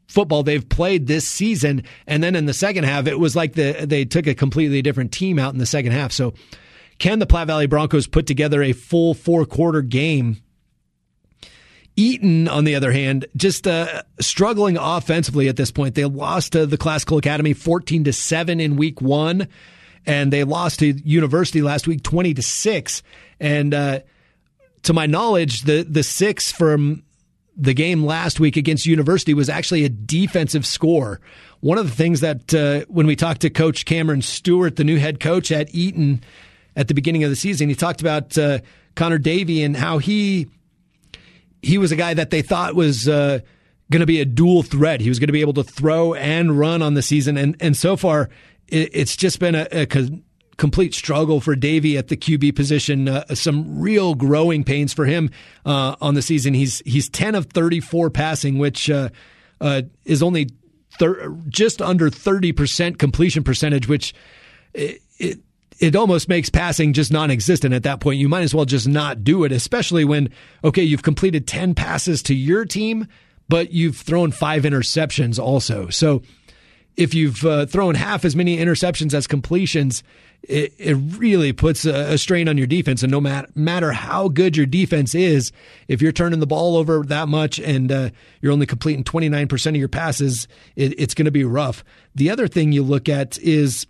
football 0.08 0.44
they've 0.44 0.68
played 0.68 1.08
this 1.08 1.28
season. 1.28 1.84
And 2.08 2.24
then 2.24 2.36
in 2.36 2.46
the 2.46 2.54
second 2.54 2.84
half, 2.86 3.08
it 3.08 3.20
was 3.20 3.36
like 3.36 3.54
the, 3.54 3.86
they 3.88 4.06
took 4.06 4.28
a 4.28 4.36
completely 4.36 4.82
different 4.82 5.12
team 5.12 5.40
out 5.40 5.54
in 5.54 5.60
the 5.60 5.66
second 5.66 5.92
half. 5.92 6.12
So 6.12 6.34
can 7.00 7.20
the 7.20 7.26
Platte 7.26 7.48
Valley 7.48 7.68
Broncos 7.68 8.08
put 8.08 8.28
together 8.28 8.62
a 8.62 8.74
full 8.74 9.14
four 9.14 9.46
quarter 9.46 9.82
game? 9.82 10.38
Eaton, 11.98 12.50
on 12.50 12.66
the 12.66 12.76
other 12.76 12.92
hand, 12.92 13.26
just 13.38 13.68
uh, 13.68 14.04
struggling 14.20 14.78
offensively 14.78 15.48
at 15.48 15.56
this 15.56 15.72
point. 15.72 15.96
They 15.96 16.04
lost 16.04 16.52
to 16.52 16.66
the 16.66 16.78
Classical 16.78 17.18
Academy 17.18 17.54
14 17.54 18.04
to 18.04 18.14
7 18.14 18.60
in 18.60 18.76
week 18.76 19.02
one, 19.02 19.48
and 20.06 20.32
they 20.32 20.44
lost 20.44 20.80
to 20.80 20.88
University 20.88 21.62
last 21.62 21.88
week 21.88 22.04
20 22.04 22.34
to 22.34 22.42
6. 22.42 23.04
And 23.40 23.74
uh, 23.74 24.00
to 24.84 24.94
my 24.94 25.06
knowledge, 25.06 25.62
the, 25.62 25.86
the 25.90 26.04
six 26.04 26.52
from 26.52 27.05
the 27.56 27.74
game 27.74 28.04
last 28.04 28.40
week 28.40 28.58
against 28.58 28.86
University 28.86 29.34
was 29.34 29.50
actually 29.50 29.86
a 29.86 29.90
defensive 29.90 30.66
score. 30.66 31.22
One 31.62 31.78
of 31.78 31.90
the 31.90 31.96
things 31.96 32.22
that 32.22 32.54
uh, 32.54 32.86
when 32.88 33.08
we 33.08 33.16
talked 33.16 33.42
to 33.42 33.50
Coach 33.50 33.86
Cameron 33.86 34.22
Stewart, 34.22 34.76
the 34.76 34.84
new 34.84 34.98
head 34.98 35.20
coach 35.20 35.52
at 35.52 35.74
Eaton 35.74 36.24
at 36.76 36.88
the 36.88 36.94
beginning 36.94 37.24
of 37.24 37.30
the 37.30 37.36
season, 37.36 37.70
he 37.70 37.76
talked 37.76 38.02
about 38.02 38.38
uh, 38.38 38.60
Connor 38.96 39.18
Davey 39.18 39.64
and 39.64 39.76
how 39.76 39.98
he 39.98 40.48
he 41.62 41.78
was 41.78 41.92
a 41.92 41.96
guy 41.96 42.14
that 42.14 42.30
they 42.30 42.42
thought 42.42 42.76
was 42.76 43.08
uh, 43.08 43.40
going 43.90 44.02
to 44.02 44.06
be 44.06 44.22
a 44.22 44.26
dual 44.26 44.62
threat. 44.62 45.02
He 45.02 45.10
was 45.10 45.20
going 45.20 45.30
to 45.30 45.34
be 45.34 45.42
able 45.42 45.54
to 45.54 45.64
throw 45.64 46.14
and 46.14 46.58
run 46.60 46.82
on 46.82 46.94
the 46.94 47.02
season, 47.02 47.38
and 47.38 47.56
and 47.60 47.76
so 47.76 47.96
far 47.96 48.30
it, 48.68 48.92
it's 48.94 49.16
just 49.16 49.40
been 49.40 49.56
a, 49.56 49.68
a 49.72 49.86
complete 50.58 50.94
struggle 50.94 51.42
for 51.42 51.56
Davey 51.56 51.98
at 51.98 52.08
the 52.08 52.18
QB 52.18 52.56
position. 52.56 53.08
Uh, 53.08 53.26
some 53.36 53.80
real 53.80 54.16
growing 54.16 54.64
pains 54.64 54.94
for 54.94 55.06
him 55.06 55.30
uh, 55.66 55.96
on 56.02 56.16
the 56.16 56.22
season. 56.22 56.54
He's 56.54 56.80
he's 56.86 57.10
ten 57.10 57.36
of 57.36 57.48
thirty 57.48 57.80
four 57.80 58.10
passing, 58.10 58.58
which 58.58 58.90
uh, 58.90 59.10
uh 59.62 59.84
is 60.06 60.24
only 60.24 60.50
thir- 61.00 61.36
just 61.50 61.82
under 61.82 62.10
thirty 62.10 62.52
percent 62.52 63.00
completion 63.00 63.44
percentage, 63.44 63.88
which 63.88 64.14
it, 64.74 65.02
it 65.18 65.40
it 65.80 65.96
almost 65.96 66.30
makes 66.30 66.50
passing 66.50 66.94
just 66.94 67.12
non-existent 67.12 67.74
at 67.74 67.84
that 67.84 68.00
point. 68.00 68.20
You 68.20 68.30
might 68.30 68.44
as 68.44 68.56
well 68.56 68.66
just 68.66 68.88
not 68.88 69.24
do 69.24 69.44
it, 69.44 69.52
especially 69.52 70.06
when 70.06 70.30
okay, 70.64 70.84
you've 70.84 71.04
completed 71.04 71.48
ten 71.48 71.76
passes 71.76 72.24
to 72.24 72.36
your 72.36 72.66
team, 72.66 73.08
but 73.50 73.72
you've 73.72 73.98
thrown 73.98 74.32
five 74.32 74.64
interceptions 74.64 75.40
also. 75.40 75.90
So 75.90 76.22
if 76.98 77.14
you've 77.14 77.46
uh, 77.46 77.66
thrown 77.66 77.96
half 77.96 78.26
as 78.26 78.36
many 78.36 78.58
interceptions 78.58 79.14
as 79.14 79.28
completions, 79.28 80.04
it, 80.44 80.74
it 80.78 80.94
really 80.94 81.54
puts 81.54 81.86
a, 81.86 82.14
a, 82.14 82.18
strain 82.18 82.48
on 82.48 82.58
your 82.58 82.68
defense. 82.68 83.04
And 83.04 83.12
no 83.12 83.20
matter, 83.20 83.48
matter 83.56 83.92
how 83.92 84.28
good 84.28 84.56
your 84.56 84.66
defense 84.66 85.16
is, 85.16 85.52
if 85.88 86.02
you're 86.02 86.12
turning 86.12 86.40
the 86.40 86.48
ball 86.48 86.78
over 86.78 87.04
that 87.04 87.28
much 87.28 87.60
and 87.60 87.92
uh, 87.92 88.10
you're 88.42 88.52
only 88.52 88.66
completing 88.66 89.04
29% 89.04 89.68
of 89.68 89.76
your 89.76 89.88
passes, 89.88 90.48
it, 90.76 90.98
it's 91.00 91.14
going 91.14 91.26
to 91.26 91.32
be 91.32 91.44
rough. 91.44 91.84
The 92.14 92.30
other 92.30 92.48
thing 92.48 92.72
you 92.72 92.84
look 92.84 93.10
at 93.10 93.38
is 93.40 93.88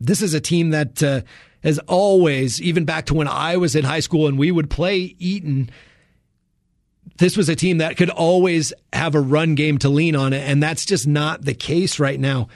this 0.00 0.22
is 0.22 0.34
a 0.34 0.40
team 0.40 0.70
that 0.70 1.02
uh, 1.02 1.22
has 1.62 1.78
always, 1.80 2.60
even 2.60 2.84
back 2.84 3.06
to 3.06 3.14
when 3.14 3.28
I 3.28 3.56
was 3.56 3.74
in 3.74 3.84
high 3.84 4.00
school 4.00 4.26
and 4.26 4.38
we 4.38 4.50
would 4.50 4.68
play 4.68 5.16
Eaton, 5.18 5.70
this 7.16 7.36
was 7.36 7.48
a 7.48 7.56
team 7.56 7.78
that 7.78 7.96
could 7.96 8.10
always 8.10 8.72
have 8.92 9.14
a 9.14 9.20
run 9.20 9.54
game 9.54 9.78
to 9.78 9.88
lean 9.88 10.16
on, 10.16 10.32
it, 10.32 10.48
and 10.48 10.62
that's 10.62 10.84
just 10.84 11.06
not 11.06 11.42
the 11.42 11.54
case 11.54 11.98
right 11.98 12.18
now. 12.18 12.48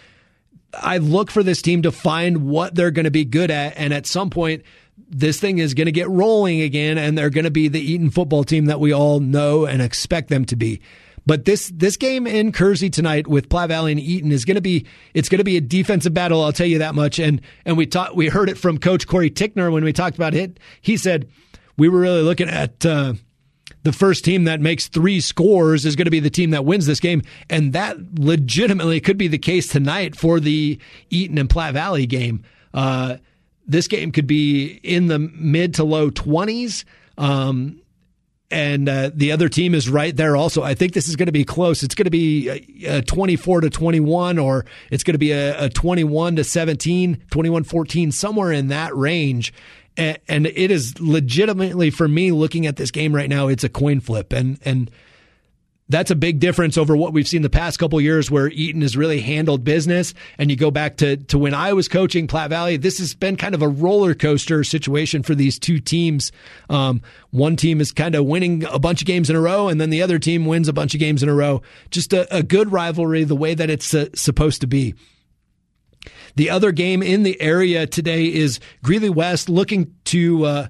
I 0.74 0.98
look 0.98 1.30
for 1.30 1.42
this 1.42 1.62
team 1.62 1.82
to 1.82 1.92
find 1.92 2.46
what 2.48 2.74
they're 2.74 2.90
going 2.90 3.04
to 3.04 3.11
be 3.11 3.24
good 3.24 3.50
at. 3.50 3.76
And 3.76 3.94
at 3.94 4.06
some 4.06 4.28
point, 4.30 4.62
this 5.09 5.40
thing 5.40 5.59
is 5.59 5.74
going 5.74 5.86
to 5.86 5.92
get 5.92 6.09
rolling 6.11 6.61
again, 6.61 6.98
and 6.98 7.16
they're 7.16 7.30
going 7.30 7.44
to 7.44 7.50
be 7.50 7.68
the 7.68 7.80
Eaton 7.80 8.11
football 8.11 8.44
team 8.44 8.66
that 8.66 8.80
we 8.80 8.92
all 8.92 9.20
know 9.20 9.64
and 9.64 9.80
expect 9.80 10.28
them 10.28 10.44
to 10.46 10.56
be. 10.56 10.80
But 11.24 11.44
this 11.44 11.70
this 11.74 11.98
game 11.98 12.26
in 12.26 12.52
Kersey 12.52 12.88
tonight 12.88 13.26
with 13.26 13.50
Platte 13.50 13.68
Valley 13.68 13.92
and 13.92 14.00
Eaton 14.00 14.32
is 14.32 14.46
going 14.46 14.54
to 14.54 14.62
be 14.62 14.86
it's 15.12 15.28
going 15.28 15.38
to 15.38 15.44
be 15.44 15.59
a 15.59 15.61
defensive 15.61 16.14
battle. 16.14 16.42
I'll 16.42 16.54
tell 16.54 16.66
you 16.66 16.78
that 16.78 16.94
much. 16.94 17.18
And 17.18 17.42
and 17.66 17.76
we 17.76 17.86
taught 17.86 18.16
we 18.16 18.28
heard 18.28 18.48
it 18.48 18.56
from 18.56 18.78
Coach 18.78 19.06
Cory 19.06 19.30
Ticnor 19.30 19.70
when 19.70 19.84
we 19.84 19.92
talked 19.92 20.16
about 20.16 20.34
it. 20.34 20.59
He 20.80 20.96
said 20.96 21.28
we 21.76 21.88
were 21.88 22.00
really 22.00 22.22
looking 22.22 22.48
at. 22.48 22.84
Uh, 22.84 23.14
the 23.83 23.93
first 23.93 24.24
team 24.24 24.45
that 24.45 24.61
makes 24.61 24.89
three 24.89 25.20
scores 25.20 25.85
is 25.85 25.97
going 25.97 26.07
to 26.07 26.11
be 26.11 26.20
the 26.20 26.31
team 26.31 26.51
that 26.51 26.64
wins 26.64 26.87
this 26.87 27.01
game. 27.01 27.22
And 27.49 27.72
that 27.72 27.97
legitimately 28.18 29.01
could 29.01 29.18
be 29.18 29.29
the 29.29 29.39
case 29.39 29.68
tonight 29.68 30.16
for 30.16 30.41
the 30.41 30.79
Eaton 31.11 31.39
and 31.39 31.49
Platte 31.49 31.74
Valley 31.74 32.07
game. 32.07 32.45
Uh, 32.74 33.16
this 33.66 33.87
game 33.87 34.12
could 34.12 34.26
be 34.26 34.81
in 34.83 35.07
the 35.07 35.18
mid 35.18 35.74
to 35.74 35.85
low 35.85 36.11
20s. 36.11 36.85
Um, 37.16 37.81
and 38.51 38.89
uh, 38.89 39.11
the 39.12 39.33
other 39.33 39.49
team 39.51 39.74
is 39.74 39.91
right 39.91 40.16
there 40.16 40.35
also. 40.35 40.62
I 40.62 40.74
think 40.74 40.95
this 40.95 41.07
is 41.07 41.16
going 41.16 41.26
to 41.26 41.33
be 41.33 41.45
close. 41.45 41.83
It's 41.83 41.95
going 41.95 42.07
to 42.07 42.11
be 42.11 42.49
a, 42.49 42.99
a 42.99 43.03
24 43.03 43.62
to 43.62 43.70
21 43.70 44.39
or 44.39 44.64
it's 44.91 45.03
going 45.03 45.14
to 45.14 45.18
be 45.18 45.33
a, 45.33 45.64
a 45.64 45.68
21 45.68 46.37
to 46.37 46.45
17, 46.45 47.24
21 47.31 47.64
14, 47.64 48.12
somewhere 48.12 48.53
in 48.53 48.68
that 48.68 48.97
range 48.97 49.53
and, 49.99 50.46
it 50.46 50.70
is 50.70 50.99
legitimately 51.01 51.90
for 51.90 52.07
me 52.07 52.32
looking 52.32 52.66
at 52.66 52.76
this 52.76 52.90
game 52.90 53.14
right 53.14 53.28
now, 53.28 53.49
it's 53.49 53.64
a 53.64 53.68
coin 53.68 54.01
flip, 54.01 54.32
and 54.32 54.59
and 54.64 54.90
that's 55.88 56.11
a 56.11 56.14
big 56.14 56.38
difference 56.38 56.76
over 56.76 56.96
what 56.96 57.12
we've 57.12 57.26
seen 57.26 57.42
the 57.42 57.51
past 57.51 57.78
couple 57.78 58.01
years 58.01 58.30
where 58.30 58.49
Eaton 58.49 58.82
has 58.82 58.96
really 58.96 59.20
handled 59.20 59.64
business. 59.64 60.12
And 60.36 60.51
you 60.51 60.57
go 60.57 60.70
back 60.70 60.99
to, 60.99 61.16
to 61.16 61.38
when 61.38 61.55
I 61.55 61.72
was 61.72 61.88
coaching 61.88 62.26
Platte 62.26 62.51
Valley, 62.51 62.76
this 62.76 62.99
has 62.99 63.14
been 63.14 63.36
kind 63.36 63.55
of 63.55 63.62
a 63.62 63.68
roller 63.68 64.14
coaster 64.14 64.64
situation 64.64 65.22
for 65.22 65.34
these 65.34 65.59
two 65.59 65.80
teams. 65.80 66.30
Um, 66.68 67.01
one 67.30 67.57
team 67.57 67.80
is 67.80 67.92
kind 67.92 68.14
of 68.14 68.26
winning 68.26 68.64
a 68.64 68.78
bunch 68.78 69.01
of 69.01 69.07
games 69.07 69.30
in 69.30 69.36
a 69.36 69.40
row, 69.40 69.68
and 69.68 69.80
then 69.80 69.90
the 69.90 70.03
other 70.03 70.18
team 70.18 70.44
wins 70.44 70.68
a 70.68 70.72
bunch 70.72 70.94
of 70.94 71.01
games 71.01 71.22
in 71.22 71.28
a 71.28 71.34
row. 71.34 71.62
Just 71.90 72.12
a, 72.12 72.36
a 72.36 72.42
good 72.42 72.70
rivalry, 72.70 73.24
the 73.24 73.36
way 73.36 73.55
that 73.55 73.70
it's 73.70 73.94
uh, 73.94 74.07
supposed 74.14 74.61
to 74.61 74.66
be. 74.66 74.94
The 76.37 76.51
other 76.51 76.72
game 76.72 77.03
in 77.03 77.22
the 77.22 77.41
area 77.41 77.87
today 77.87 78.33
is 78.33 78.61
Greeley 78.83 79.11
West 79.11 79.49
looking 79.49 79.95
to 80.07 80.45
uh, 80.45 80.68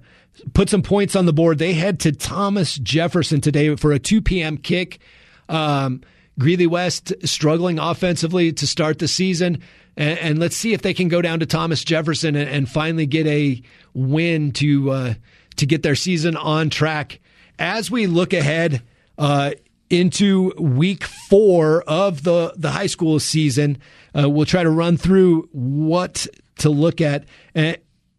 put 0.54 0.68
some 0.68 0.82
points 0.82 1.16
on 1.16 1.26
the 1.26 1.32
board. 1.32 1.58
They 1.58 1.74
head 1.74 2.00
to 2.00 2.12
Thomas 2.12 2.76
Jefferson 2.76 3.40
today 3.40 3.74
for 3.76 3.92
a 3.92 3.98
2 3.98 4.22
p.m. 4.22 4.56
kick. 4.56 5.00
Um, 5.48 6.02
Greeley 6.38 6.66
West 6.66 7.12
struggling 7.24 7.78
offensively 7.78 8.52
to 8.52 8.66
start 8.66 8.98
the 8.98 9.08
season. 9.08 9.62
And, 9.96 10.18
and, 10.18 10.38
let's 10.38 10.56
see 10.56 10.72
if 10.72 10.82
they 10.82 10.94
can 10.94 11.08
go 11.08 11.20
down 11.20 11.40
to 11.40 11.46
Thomas 11.46 11.82
Jefferson 11.82 12.36
and, 12.36 12.48
and 12.48 12.68
finally 12.68 13.06
get 13.06 13.26
a 13.26 13.60
win 13.94 14.52
to 14.52 14.90
uh, 14.92 15.14
to 15.56 15.66
get 15.66 15.82
their 15.82 15.96
season 15.96 16.36
on 16.36 16.70
track. 16.70 17.18
As 17.58 17.90
we 17.90 18.06
look 18.06 18.32
ahead 18.32 18.82
uh, 19.16 19.52
into 19.90 20.52
week 20.58 21.04
four 21.04 21.82
of 21.82 22.22
the, 22.22 22.52
the 22.56 22.70
high 22.70 22.86
school 22.86 23.18
season. 23.18 23.78
Uh, 24.18 24.28
we'll 24.28 24.46
try 24.46 24.62
to 24.62 24.70
run 24.70 24.96
through 24.96 25.48
what 25.52 26.26
to 26.58 26.70
look 26.70 27.00
at. 27.00 27.24
And, 27.54 27.78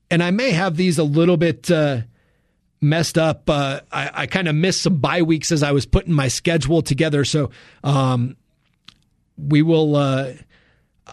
and 0.09 0.23
I 0.23 0.31
may 0.31 0.51
have 0.51 0.77
these 0.77 0.97
a 0.97 1.03
little 1.03 1.37
bit 1.37 1.69
uh, 1.69 2.01
messed 2.81 3.17
up. 3.17 3.49
Uh, 3.49 3.81
I, 3.91 4.11
I 4.13 4.27
kind 4.27 4.47
of 4.47 4.55
missed 4.55 4.81
some 4.83 4.97
bye 4.97 5.21
weeks 5.21 5.51
as 5.51 5.63
I 5.63 5.71
was 5.71 5.85
putting 5.85 6.13
my 6.13 6.27
schedule 6.27 6.81
together. 6.81 7.25
So 7.25 7.51
um, 7.83 8.37
we 9.37 9.61
will. 9.61 9.95
Uh, 9.95 10.33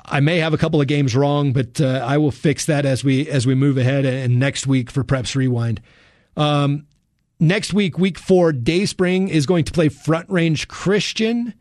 I 0.05 0.21
may 0.21 0.39
have 0.39 0.53
a 0.53 0.59
couple 0.59 0.81
of 0.81 0.87
games 0.87 1.17
wrong, 1.17 1.53
but 1.53 1.81
uh, 1.81 2.05
I 2.07 2.19
will 2.19 2.31
fix 2.31 2.67
that 2.67 2.85
as 2.85 3.03
we 3.03 3.29
as 3.29 3.47
we 3.47 3.55
move 3.55 3.79
ahead 3.79 4.05
and 4.05 4.39
next 4.39 4.67
week 4.67 4.91
for 4.91 5.03
Preps 5.03 5.35
Rewind. 5.35 5.81
Um, 6.37 6.87
Next 7.39 7.75
week, 7.75 7.99
week 7.99 8.19
four, 8.19 8.51
Dayspring 8.51 9.29
is 9.29 9.45
going 9.45 9.65
to 9.65 9.73
play 9.73 9.91
Front 9.91 10.31
Range 10.31 10.67
Christian. 10.69 11.53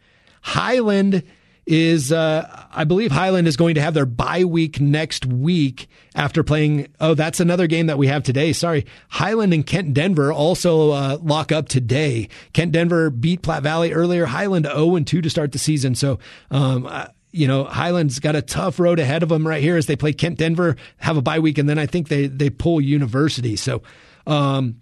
Highland 0.42 1.24
is, 1.66 2.12
uh, 2.12 2.68
I 2.72 2.84
believe 2.84 3.12
Highland 3.12 3.48
is 3.48 3.58
going 3.58 3.76
to 3.76 3.82
have 3.82 3.94
their 3.94 4.06
bye 4.06 4.44
week 4.44 4.80
next 4.80 5.26
week 5.26 5.88
after 6.14 6.44
playing. 6.44 6.88
Oh, 7.00 7.14
that's 7.16 7.40
another 7.40 7.68
game 7.68 7.88
that 7.88 7.98
we 7.98 8.08
have 8.08 8.24
today. 8.24 8.54
Sorry. 8.54 8.86
Highland 9.10 9.54
and 9.54 9.66
Kent 9.66 9.94
Denver 9.94 10.32
also 10.32 10.92
uh, 10.92 11.18
lock 11.22 11.52
up 11.52 11.68
today. 11.68 12.30
Kent 12.54 12.72
Denver 12.72 13.10
beat 13.10 13.42
Platte 13.42 13.64
Valley 13.64 13.94
earlier. 13.94 14.26
Highland 14.26 14.66
0 14.66 14.96
and 14.96 15.08
2 15.08 15.22
to 15.22 15.30
start 15.30 15.52
the 15.52 15.60
season. 15.60 15.96
So, 15.96 16.20
um, 16.52 16.86
uh, 16.86 17.08
you 17.32 17.48
know, 17.48 17.66
Highland's 17.66 18.20
got 18.20 18.36
a 18.36 18.42
tough 18.42 18.80
road 18.80 19.00
ahead 19.00 19.24
of 19.24 19.30
them 19.30 19.48
right 19.48 19.62
here 19.62 19.76
as 19.76 19.88
they 19.88 19.96
play 19.96 20.14
Kent 20.14 20.38
Denver, 20.38 20.78
have 20.98 21.18
a 21.18 21.22
bye 21.22 21.40
week, 21.40 21.58
and 21.58 21.68
then 21.68 21.78
I 21.78 21.86
think 21.86 22.08
they, 22.08 22.28
they 22.28 22.50
pull 22.50 22.80
University. 22.80 23.56
So, 23.58 23.82
um, 24.26 24.80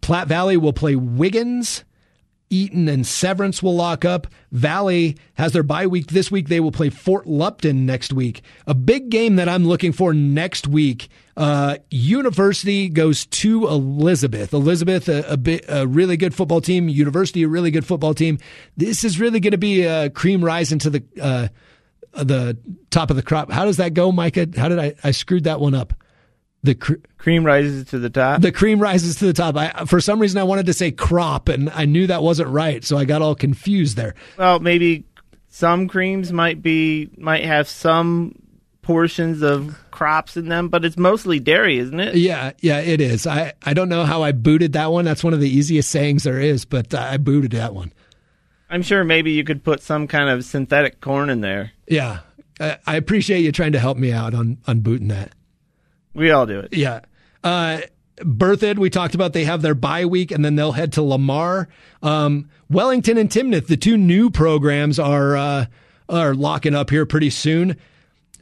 Platte 0.00 0.28
Valley 0.28 0.56
will 0.56 0.72
play 0.72 0.96
Wiggins. 0.96 1.84
Eaton 2.52 2.86
and 2.86 3.06
Severance 3.06 3.62
will 3.62 3.74
lock 3.74 4.04
up. 4.04 4.26
Valley 4.52 5.16
has 5.34 5.52
their 5.52 5.62
bye 5.62 5.86
week 5.86 6.08
this 6.08 6.30
week. 6.30 6.48
They 6.48 6.60
will 6.60 6.70
play 6.70 6.90
Fort 6.90 7.26
Lupton 7.26 7.86
next 7.86 8.12
week. 8.12 8.42
A 8.66 8.74
big 8.74 9.08
game 9.08 9.36
that 9.36 9.48
I'm 9.48 9.66
looking 9.66 9.92
for 9.92 10.12
next 10.12 10.68
week. 10.68 11.08
Uh, 11.34 11.78
University 11.90 12.90
goes 12.90 13.24
to 13.24 13.66
Elizabeth. 13.66 14.52
Elizabeth, 14.52 15.08
a, 15.08 15.32
a, 15.32 15.60
a, 15.80 15.86
really 15.86 16.18
good 16.18 16.34
football 16.34 16.60
team. 16.60 16.90
University, 16.90 17.42
a 17.42 17.48
really 17.48 17.70
good 17.70 17.86
football 17.86 18.12
team. 18.12 18.38
This 18.76 19.02
is 19.02 19.18
really 19.18 19.40
going 19.40 19.52
to 19.52 19.58
be 19.58 19.84
a 19.84 20.10
cream 20.10 20.44
rise 20.44 20.72
into 20.72 20.90
the 20.90 21.02
uh, 21.20 21.48
the 22.12 22.58
top 22.90 23.08
of 23.08 23.16
the 23.16 23.22
crop. 23.22 23.50
How 23.50 23.64
does 23.64 23.78
that 23.78 23.94
go, 23.94 24.12
Micah? 24.12 24.46
How 24.54 24.68
did 24.68 24.78
I? 24.78 24.94
I 25.02 25.12
screwed 25.12 25.44
that 25.44 25.58
one 25.58 25.74
up. 25.74 25.94
The 26.62 26.74
cr- 26.76 26.94
cream 27.18 27.44
rises 27.44 27.86
to 27.86 27.98
the 27.98 28.10
top. 28.10 28.40
The 28.40 28.52
cream 28.52 28.78
rises 28.78 29.16
to 29.16 29.26
the 29.26 29.32
top. 29.32 29.56
I, 29.56 29.84
for 29.86 30.00
some 30.00 30.20
reason, 30.20 30.40
I 30.40 30.44
wanted 30.44 30.66
to 30.66 30.72
say 30.72 30.92
crop, 30.92 31.48
and 31.48 31.70
I 31.70 31.86
knew 31.86 32.06
that 32.06 32.22
wasn't 32.22 32.50
right, 32.50 32.84
so 32.84 32.96
I 32.96 33.04
got 33.04 33.20
all 33.20 33.34
confused 33.34 33.96
there. 33.96 34.14
Well, 34.38 34.60
maybe 34.60 35.04
some 35.48 35.88
creams 35.88 36.32
might 36.32 36.62
be 36.62 37.10
might 37.16 37.44
have 37.44 37.68
some 37.68 38.36
portions 38.82 39.42
of 39.42 39.78
crops 39.90 40.36
in 40.36 40.48
them, 40.48 40.68
but 40.68 40.84
it's 40.84 40.96
mostly 40.96 41.38
dairy, 41.40 41.78
isn't 41.78 42.00
it? 42.00 42.16
Yeah, 42.16 42.52
yeah, 42.60 42.78
it 42.80 43.00
is. 43.00 43.26
I, 43.26 43.52
I 43.62 43.74
don't 43.74 43.88
know 43.88 44.04
how 44.04 44.22
I 44.22 44.32
booted 44.32 44.72
that 44.72 44.90
one. 44.90 45.04
That's 45.04 45.22
one 45.22 45.34
of 45.34 45.40
the 45.40 45.48
easiest 45.48 45.90
sayings 45.90 46.24
there 46.24 46.40
is, 46.40 46.64
but 46.64 46.92
uh, 46.92 46.98
I 46.98 47.16
booted 47.16 47.52
that 47.52 47.74
one. 47.74 47.92
I'm 48.68 48.82
sure 48.82 49.04
maybe 49.04 49.32
you 49.32 49.44
could 49.44 49.62
put 49.62 49.82
some 49.82 50.08
kind 50.08 50.30
of 50.30 50.44
synthetic 50.44 51.00
corn 51.00 51.30
in 51.30 51.42
there. 51.42 51.72
Yeah, 51.86 52.20
I, 52.58 52.78
I 52.86 52.96
appreciate 52.96 53.40
you 53.40 53.52
trying 53.52 53.72
to 53.72 53.78
help 53.78 53.98
me 53.98 54.12
out 54.12 54.34
on 54.34 54.58
on 54.66 54.80
booting 54.80 55.08
that. 55.08 55.32
We 56.14 56.30
all 56.30 56.46
do 56.46 56.60
it. 56.60 56.74
Yeah. 56.74 57.00
Uh, 57.42 57.80
Berthoud, 58.18 58.78
we 58.78 58.90
talked 58.90 59.14
about 59.14 59.32
they 59.32 59.44
have 59.44 59.62
their 59.62 59.74
bye 59.74 60.04
week 60.04 60.30
and 60.30 60.44
then 60.44 60.54
they'll 60.54 60.72
head 60.72 60.92
to 60.94 61.02
Lamar. 61.02 61.68
Um, 62.02 62.48
Wellington 62.68 63.16
and 63.16 63.30
Timnath, 63.30 63.66
the 63.66 63.76
two 63.76 63.96
new 63.96 64.30
programs 64.30 64.98
are 64.98 65.36
uh, 65.36 65.66
are 66.08 66.34
locking 66.34 66.74
up 66.74 66.90
here 66.90 67.06
pretty 67.06 67.30
soon. 67.30 67.76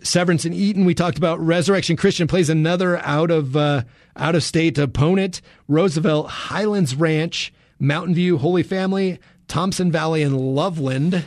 Severance 0.03 0.45
and 0.45 0.55
Eaton, 0.55 0.85
we 0.85 0.95
talked 0.95 1.18
about. 1.18 1.39
Resurrection 1.41 1.97
Christian 1.97 2.27
plays 2.27 2.49
another 2.49 2.99
out 2.99 3.31
of 3.31 3.57
uh, 3.57 3.83
out 4.16 4.35
of 4.35 4.43
state 4.43 4.79
opponent. 4.79 5.41
Roosevelt 5.68 6.29
Highlands 6.29 6.95
Ranch 6.95 7.53
Mountain 7.79 8.14
View, 8.14 8.39
Holy 8.39 8.62
Family, 8.62 9.18
Thompson 9.49 9.91
Valley, 9.91 10.23
and 10.23 10.37
Loveland. 10.39 11.25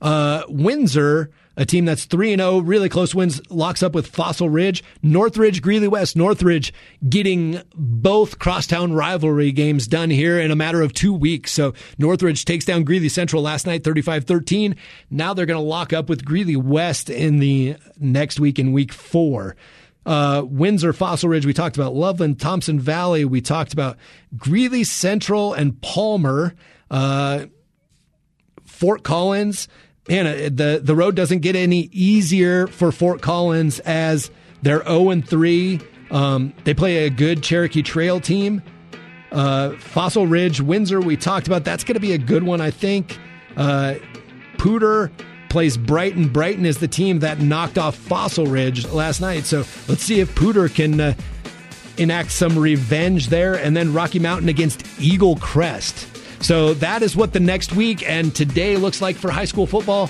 Uh, 0.00 0.42
Windsor, 0.48 1.30
a 1.56 1.64
team 1.64 1.84
that's 1.84 2.04
3 2.04 2.34
and 2.34 2.40
0, 2.40 2.58
really 2.58 2.88
close 2.88 3.14
wins, 3.14 3.40
locks 3.50 3.82
up 3.82 3.94
with 3.94 4.06
Fossil 4.06 4.50
Ridge. 4.50 4.84
Northridge, 5.02 5.62
Greeley 5.62 5.88
West, 5.88 6.16
Northridge 6.16 6.72
getting 7.08 7.60
both 7.74 8.38
crosstown 8.38 8.92
rivalry 8.92 9.52
games 9.52 9.86
done 9.86 10.10
here 10.10 10.38
in 10.38 10.50
a 10.50 10.56
matter 10.56 10.82
of 10.82 10.92
two 10.92 11.14
weeks. 11.14 11.52
So 11.52 11.72
Northridge 11.98 12.44
takes 12.44 12.64
down 12.64 12.84
Greeley 12.84 13.08
Central 13.08 13.42
last 13.42 13.66
night, 13.66 13.84
35 13.84 14.24
13. 14.24 14.76
Now 15.10 15.32
they're 15.34 15.46
going 15.46 15.60
to 15.60 15.66
lock 15.66 15.92
up 15.92 16.08
with 16.08 16.24
Greeley 16.24 16.56
West 16.56 17.08
in 17.08 17.38
the 17.38 17.76
next 17.98 18.38
week 18.38 18.58
in 18.58 18.72
week 18.72 18.92
four. 18.92 19.56
Uh, 20.04 20.44
Windsor, 20.46 20.92
Fossil 20.92 21.28
Ridge, 21.28 21.46
we 21.46 21.52
talked 21.52 21.76
about 21.76 21.94
Loveland, 21.94 22.38
Thompson 22.38 22.78
Valley, 22.78 23.24
we 23.24 23.40
talked 23.40 23.72
about 23.72 23.96
Greeley 24.36 24.84
Central 24.84 25.52
and 25.52 25.80
Palmer. 25.80 26.54
Uh, 26.88 27.46
Fort 28.64 29.02
Collins, 29.02 29.68
man, 30.08 30.54
the 30.54 30.80
the 30.82 30.94
road 30.94 31.14
doesn't 31.16 31.40
get 31.40 31.56
any 31.56 31.88
easier 31.92 32.66
for 32.66 32.92
Fort 32.92 33.22
Collins 33.22 33.80
as 33.80 34.30
they're 34.62 34.84
0 34.84 35.10
and 35.10 35.28
3. 35.28 35.80
Um, 36.10 36.54
they 36.64 36.74
play 36.74 37.06
a 37.06 37.10
good 37.10 37.42
Cherokee 37.42 37.82
Trail 37.82 38.20
team. 38.20 38.62
Uh, 39.32 39.72
Fossil 39.72 40.26
Ridge, 40.26 40.60
Windsor, 40.60 41.00
we 41.00 41.16
talked 41.16 41.46
about. 41.46 41.64
That's 41.64 41.84
going 41.84 41.94
to 41.94 42.00
be 42.00 42.12
a 42.12 42.18
good 42.18 42.42
one, 42.42 42.60
I 42.60 42.70
think. 42.70 43.18
Uh, 43.56 43.96
Poudre 44.56 45.10
plays 45.48 45.76
Brighton. 45.76 46.28
Brighton 46.28 46.64
is 46.64 46.78
the 46.78 46.88
team 46.88 47.20
that 47.20 47.40
knocked 47.40 47.78
off 47.78 47.96
Fossil 47.96 48.46
Ridge 48.46 48.86
last 48.88 49.20
night. 49.20 49.44
So 49.44 49.58
let's 49.88 50.02
see 50.02 50.20
if 50.20 50.34
Poudre 50.34 50.72
can 50.74 51.00
uh, 51.00 51.14
enact 51.98 52.30
some 52.30 52.58
revenge 52.58 53.28
there. 53.28 53.54
And 53.54 53.76
then 53.76 53.92
Rocky 53.92 54.18
Mountain 54.18 54.48
against 54.48 54.80
Eaglecrest. 54.98 56.15
So 56.46 56.74
that 56.74 57.02
is 57.02 57.16
what 57.16 57.32
the 57.32 57.40
next 57.40 57.74
week 57.74 58.08
and 58.08 58.32
today 58.32 58.76
looks 58.76 59.02
like 59.02 59.16
for 59.16 59.32
high 59.32 59.46
school 59.46 59.66
football. 59.66 60.08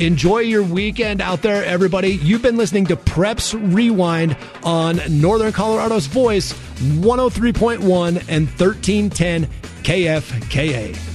Enjoy 0.00 0.40
your 0.40 0.64
weekend 0.64 1.20
out 1.20 1.42
there, 1.42 1.64
everybody. 1.64 2.16
You've 2.16 2.42
been 2.42 2.56
listening 2.56 2.86
to 2.86 2.96
Preps 2.96 3.54
Rewind 3.72 4.36
on 4.64 5.00
Northern 5.08 5.52
Colorado's 5.52 6.06
Voice, 6.06 6.54
103.1 6.54 8.16
and 8.28 8.48
1310 8.48 9.46
KFKA. 9.84 11.05